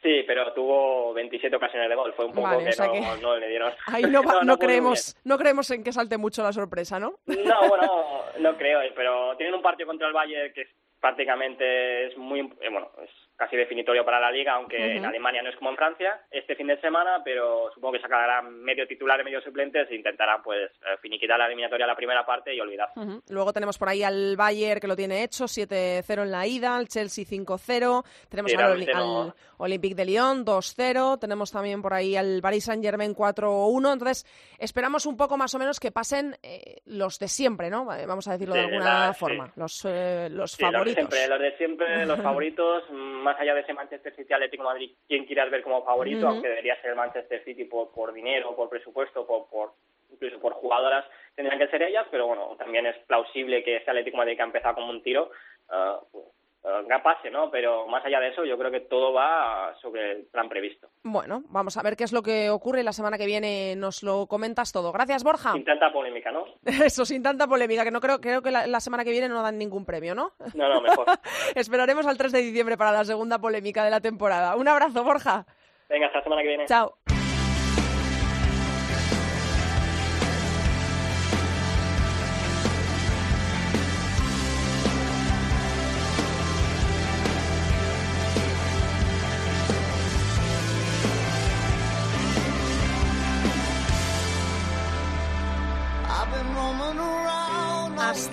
Sí, 0.01 0.23
pero 0.27 0.53
tuvo 0.53 1.13
27 1.13 1.55
ocasiones 1.55 1.89
de 1.89 1.95
gol. 1.95 2.13
Fue 2.13 2.25
un 2.25 2.31
poco 2.33 2.47
Vale, 2.47 2.63
que, 2.63 2.69
o 2.69 2.73
sea 2.73 2.85
no, 2.85 2.93
que- 2.93 3.21
no 3.21 3.37
le 3.37 3.47
dieron. 3.49 3.73
Ahí 3.87 4.03
no, 4.03 4.23
va- 4.23 4.43
no, 4.43 4.57
creemos, 4.57 5.15
no 5.23 5.37
creemos 5.37 5.69
en 5.71 5.83
que 5.83 5.91
salte 5.91 6.17
mucho 6.17 6.43
la 6.43 6.53
sorpresa, 6.53 6.99
¿no? 6.99 7.15
No, 7.25 7.35
bueno, 7.69 8.21
no 8.39 8.57
creo, 8.57 8.79
pero 8.95 9.35
tienen 9.37 9.55
un 9.55 9.61
partido 9.61 9.87
contra 9.87 10.07
el 10.07 10.13
Bayern 10.13 10.53
que 10.53 10.61
es 10.61 10.69
prácticamente 10.99 12.07
es 12.07 12.17
muy 12.17 12.39
eh, 12.39 12.69
bueno 12.71 12.89
es 13.03 13.09
casi 13.37 13.55
definitorio 13.55 14.03
para 14.03 14.19
la 14.19 14.31
liga 14.31 14.53
aunque 14.53 14.97
en. 14.97 15.05
Alemania 15.05 15.41
no 15.43 15.49
es 15.49 15.55
como 15.55 15.69
en 15.69 15.77
Francia 15.77 16.21
este 16.31 16.55
fin 16.55 16.67
de 16.67 16.81
semana 16.81 17.21
pero 17.23 17.69
supongo 17.73 17.93
que 17.93 18.01
sacarán 18.01 18.61
medio 18.63 18.87
titular 18.87 19.19
y 19.21 19.23
medio 19.23 19.39
suplentes 19.41 19.87
e 19.91 19.95
intentarán 19.95 20.41
pues 20.43 20.71
eh, 20.71 20.97
finiquitar 21.01 21.37
la 21.37 21.45
eliminatoria 21.45 21.85
la 21.87 21.95
primera 21.95 22.25
parte 22.25 22.53
y 22.53 22.59
olvidar. 22.59 22.89
Luego 23.29 23.53
tenemos 23.53 23.77
por 23.77 23.89
ahí 23.89 24.01
al 24.03 24.35
Bayern 24.35 24.79
que 24.81 24.87
lo 24.87 24.95
tiene 24.95 25.23
hecho, 25.23 25.45
7-0 25.45 26.23
en 26.23 26.31
la 26.31 26.47
ida, 26.47 26.75
al 26.75 26.87
Chelsea 26.87 27.23
5-0, 27.25 28.03
tenemos 28.29 28.51
Sí, 28.51 28.57
al, 28.57 28.63
realmente 28.63 28.91
Oli- 28.93 28.97
no- 28.97 29.21
al 29.21 29.33
Olympique 29.59 29.95
de 29.95 30.05
Lyon 30.05 30.43
2-0, 30.45 31.19
tenemos 31.19 31.51
también 31.51 31.81
por 31.81 31.93
ahí 31.93 32.15
al 32.15 32.39
Paris 32.41 32.65
Saint-Germain 32.65 33.13
4-1, 33.15 33.93
entonces 33.93 34.25
esperamos 34.57 35.05
un 35.05 35.15
poco 35.15 35.37
más 35.37 35.53
o 35.53 35.59
menos 35.59 35.79
que 35.79 35.91
pasen 35.91 36.35
eh, 36.43 36.77
los 36.85 37.19
de 37.19 37.27
siempre, 37.27 37.69
¿no? 37.69 37.85
Vamos 37.85 38.27
a 38.27 38.31
decirlo 38.33 38.55
de 38.55 38.61
alguna 38.61 39.07
la- 39.07 39.13
forma, 39.13 39.45
sí. 39.47 39.51
los, 39.57 39.85
eh, 39.85 40.27
los 40.31 40.51
Sí, 40.51 40.63
los 40.63 40.71
de 40.71 40.77
favoritos. 40.77 40.95
siempre, 40.95 41.27
los 41.27 41.39
de 41.39 41.57
siempre, 41.57 42.05
los 42.05 42.19
favoritos, 42.23 42.83
más 43.27 43.39
allá 43.39 43.53
de 43.53 43.61
ese 43.61 43.73
Manchester 43.73 44.15
City 44.15 44.33
Atlético 44.33 44.63
Madrid, 44.63 44.91
quien 45.07 45.25
quieras 45.25 45.51
ver 45.51 45.61
como 45.61 45.83
favorito, 45.83 46.27
aunque 46.27 46.47
debería 46.47 46.79
ser 46.81 46.91
el 46.91 46.95
Manchester 46.95 47.43
City 47.43 47.65
por, 47.65 47.91
por 47.91 48.13
dinero, 48.13 48.55
por 48.55 48.69
presupuesto, 48.69 49.27
por, 49.27 49.49
por 49.49 49.73
incluso 50.09 50.39
por 50.39 50.53
jugadoras, 50.53 51.05
tendrían 51.35 51.59
que 51.59 51.67
ser 51.67 51.83
ellas, 51.83 52.07
pero 52.09 52.27
bueno, 52.27 52.55
también 52.57 52.85
es 52.85 52.97
plausible 53.05 53.63
que 53.63 53.77
ese 53.77 53.89
Atlético 53.91 54.17
Madrid 54.17 54.37
que 54.37 54.41
ha 54.41 54.45
empezado 54.45 54.75
como 54.75 54.89
un 54.89 55.03
tiro, 55.03 55.29
ah, 55.69 55.99
ah, 56.63 56.81
que 56.87 56.99
pase, 57.03 57.29
¿no? 57.31 57.49
Pero 57.49 57.87
más 57.87 58.05
allá 58.05 58.19
de 58.19 58.29
eso, 58.29 58.45
yo 58.45 58.57
creo 58.57 58.71
que 58.71 58.81
todo 58.81 59.13
va 59.13 59.75
sobre 59.81 60.11
el 60.11 60.25
plan 60.25 60.49
previsto. 60.49 60.87
Bueno, 61.03 61.43
vamos 61.49 61.77
a 61.77 61.83
ver 61.83 61.95
qué 61.95 62.03
es 62.03 62.13
lo 62.13 62.21
que 62.21 62.49
ocurre 62.49 62.83
la 62.83 62.93
semana 62.93 63.17
que 63.17 63.25
viene 63.25 63.75
nos 63.75 64.03
lo 64.03 64.27
comentas 64.27 64.71
todo. 64.71 64.91
Gracias, 64.91 65.23
Borja. 65.23 65.53
Sin 65.53 65.65
tanta 65.65 65.91
polémica, 65.91 66.31
¿no? 66.31 66.45
Eso, 66.65 67.05
sin 67.05 67.23
tanta 67.23 67.47
polémica, 67.47 67.83
que 67.83 67.91
no 67.91 68.01
creo, 68.01 68.19
creo 68.19 68.41
que 68.41 68.51
la, 68.51 68.67
la 68.67 68.79
semana 68.79 69.03
que 69.03 69.11
viene 69.11 69.29
no 69.29 69.41
dan 69.41 69.57
ningún 69.57 69.85
premio, 69.85 70.15
¿no? 70.15 70.33
No, 70.53 70.69
no, 70.69 70.81
mejor. 70.81 71.05
Esperaremos 71.55 72.05
al 72.05 72.17
3 72.17 72.31
de 72.31 72.41
diciembre 72.41 72.77
para 72.77 72.91
la 72.91 73.05
segunda 73.05 73.39
polémica 73.39 73.83
de 73.83 73.91
la 73.91 74.01
temporada. 74.01 74.55
Un 74.55 74.67
abrazo, 74.67 75.03
Borja. 75.03 75.45
Venga, 75.89 76.07
hasta 76.07 76.19
la 76.19 76.23
semana 76.23 76.41
que 76.41 76.47
viene. 76.47 76.65
Chao. 76.65 76.97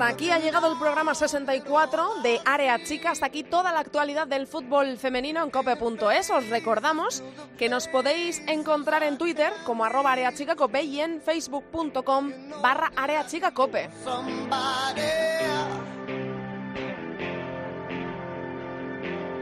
Aquí 0.07 0.31
ha 0.31 0.39
llegado 0.39 0.71
el 0.71 0.79
programa 0.79 1.15
64 1.15 2.21
de 2.23 2.39
Área 2.45 2.83
Chica. 2.85 3.13
Hasta 3.13 3.25
aquí 3.27 3.43
toda 3.43 3.73
la 3.73 3.81
actualidad 3.81 4.27
del 4.27 4.47
fútbol 4.47 4.99
femenino 4.99 5.43
en 5.43 5.49
cope.es. 5.49 6.29
Os 6.29 6.47
recordamos 6.51 7.23
que 7.57 7.71
nos 7.71 7.89
podéis 7.89 8.43
encontrar 8.47 9.03
en 9.03 9.17
Twitter 9.17 9.51
como 9.65 9.83
arroba 9.83 10.13
areachicacope 10.13 10.83
y 10.83 11.01
en 11.01 11.23
facebook.com 11.23 12.33
barra 12.61 12.93
areachicacope. 12.95 13.89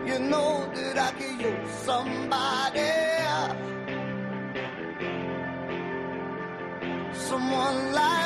You 0.07 0.19
know. 0.19 0.53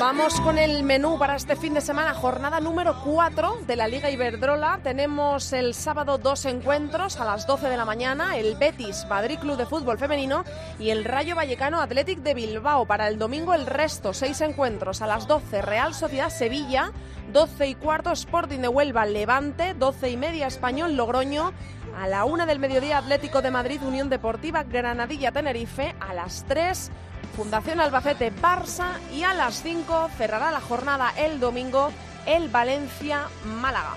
Vamos 0.00 0.40
con 0.40 0.59
el 0.59 0.82
menú 0.82 1.16
para 1.18 1.36
este 1.36 1.54
fin 1.54 1.74
de 1.74 1.80
semana, 1.80 2.12
jornada 2.12 2.61
número 2.61 3.00
4 3.04 3.59
de 3.66 3.76
la 3.76 3.86
Liga 3.86 4.11
Iberdrola. 4.11 4.80
Tenemos 4.82 5.52
el 5.52 5.74
sábado 5.74 6.18
dos 6.18 6.44
encuentros 6.44 7.20
a 7.20 7.24
las 7.24 7.46
12 7.46 7.68
de 7.68 7.76
la 7.76 7.84
mañana, 7.84 8.36
el 8.36 8.57
Betis 8.57 9.07
Madrid 9.09 9.38
Club 9.38 9.57
de 9.57 9.66
Fútbol 9.66 9.98
Femenino 9.98 10.44
y 10.80 10.90
el 10.90 11.04
Rayo 11.04 11.36
Vallecano 11.36 11.80
Athletic 11.80 12.18
de 12.18 12.34
Bilbao. 12.34 12.86
Para 12.86 13.07
el 13.07 13.16
domingo 13.18 13.54
el 13.54 13.66
resto, 13.66 14.12
seis 14.12 14.40
encuentros 14.40 15.02
a 15.02 15.07
las 15.07 15.28
12, 15.28 15.62
Real 15.62 15.94
Sociedad 15.94 16.30
Sevilla, 16.30 16.90
12 17.32 17.68
y 17.68 17.74
cuarto 17.76 18.11
Sporting 18.11 18.59
de 18.61 18.68
Huelva 18.68 19.07
Levante, 19.07 19.74
12 19.74 20.11
y 20.11 20.16
media 20.16 20.48
Español 20.48 20.96
Logroño. 20.96 21.52
A 21.96 22.09
la 22.09 22.24
una 22.24 22.44
del 22.44 22.59
mediodía 22.59 22.98
Atlético 22.98 23.40
de 23.40 23.50
Madrid 23.50 23.80
Unión 23.82 24.11
Deportiva 24.11 24.64
Granadilla 24.64 25.32
Tenerife. 25.32 25.94
A 26.00 26.12
las 26.12 26.44
3 26.46 26.90
Fundación 27.37 27.80
Albacete 27.80 28.32
Barça 28.32 28.99
y 29.12 29.22
a 29.22 29.34
las 29.34 29.62
5 29.62 30.09
cerrará 30.16 30.51
la 30.51 30.61
jornada 30.61 31.12
el 31.18 31.39
domingo 31.39 31.93
el 32.24 32.49
Valencia 32.49 33.28
Málaga. 33.45 33.95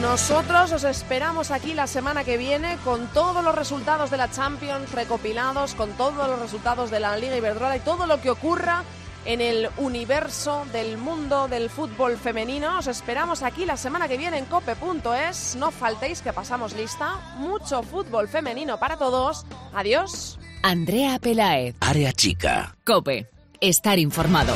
Nosotros 0.00 0.72
os 0.72 0.84
esperamos 0.84 1.50
aquí 1.50 1.74
la 1.74 1.86
semana 1.86 2.24
que 2.24 2.38
viene 2.38 2.78
con 2.82 3.06
todos 3.08 3.44
los 3.44 3.54
resultados 3.54 4.10
de 4.10 4.16
la 4.16 4.30
Champions 4.30 4.90
recopilados, 4.92 5.74
con 5.74 5.90
todos 5.92 6.26
los 6.26 6.38
resultados 6.38 6.90
de 6.90 7.00
la 7.00 7.18
Liga 7.18 7.36
Iberdrola 7.36 7.76
y 7.76 7.80
todo 7.80 8.06
lo 8.06 8.22
que 8.22 8.30
ocurra 8.30 8.84
en 9.24 9.40
el 9.40 9.68
universo 9.76 10.64
del 10.72 10.98
mundo 10.98 11.48
del 11.48 11.70
fútbol 11.70 12.16
femenino. 12.16 12.78
Os 12.78 12.86
esperamos 12.86 13.42
aquí 13.42 13.64
la 13.64 13.76
semana 13.76 14.08
que 14.08 14.16
viene 14.16 14.38
en 14.38 14.44
cope.es. 14.46 15.56
No 15.56 15.70
faltéis 15.70 16.22
que 16.22 16.32
pasamos 16.32 16.74
lista. 16.74 17.16
Mucho 17.36 17.82
fútbol 17.82 18.28
femenino 18.28 18.78
para 18.78 18.96
todos. 18.96 19.44
Adiós. 19.74 20.38
Andrea 20.62 21.18
Pelaez, 21.18 21.74
Área 21.80 22.12
chica. 22.12 22.76
Cope. 22.84 23.28
Estar 23.60 23.98
informado. 23.98 24.54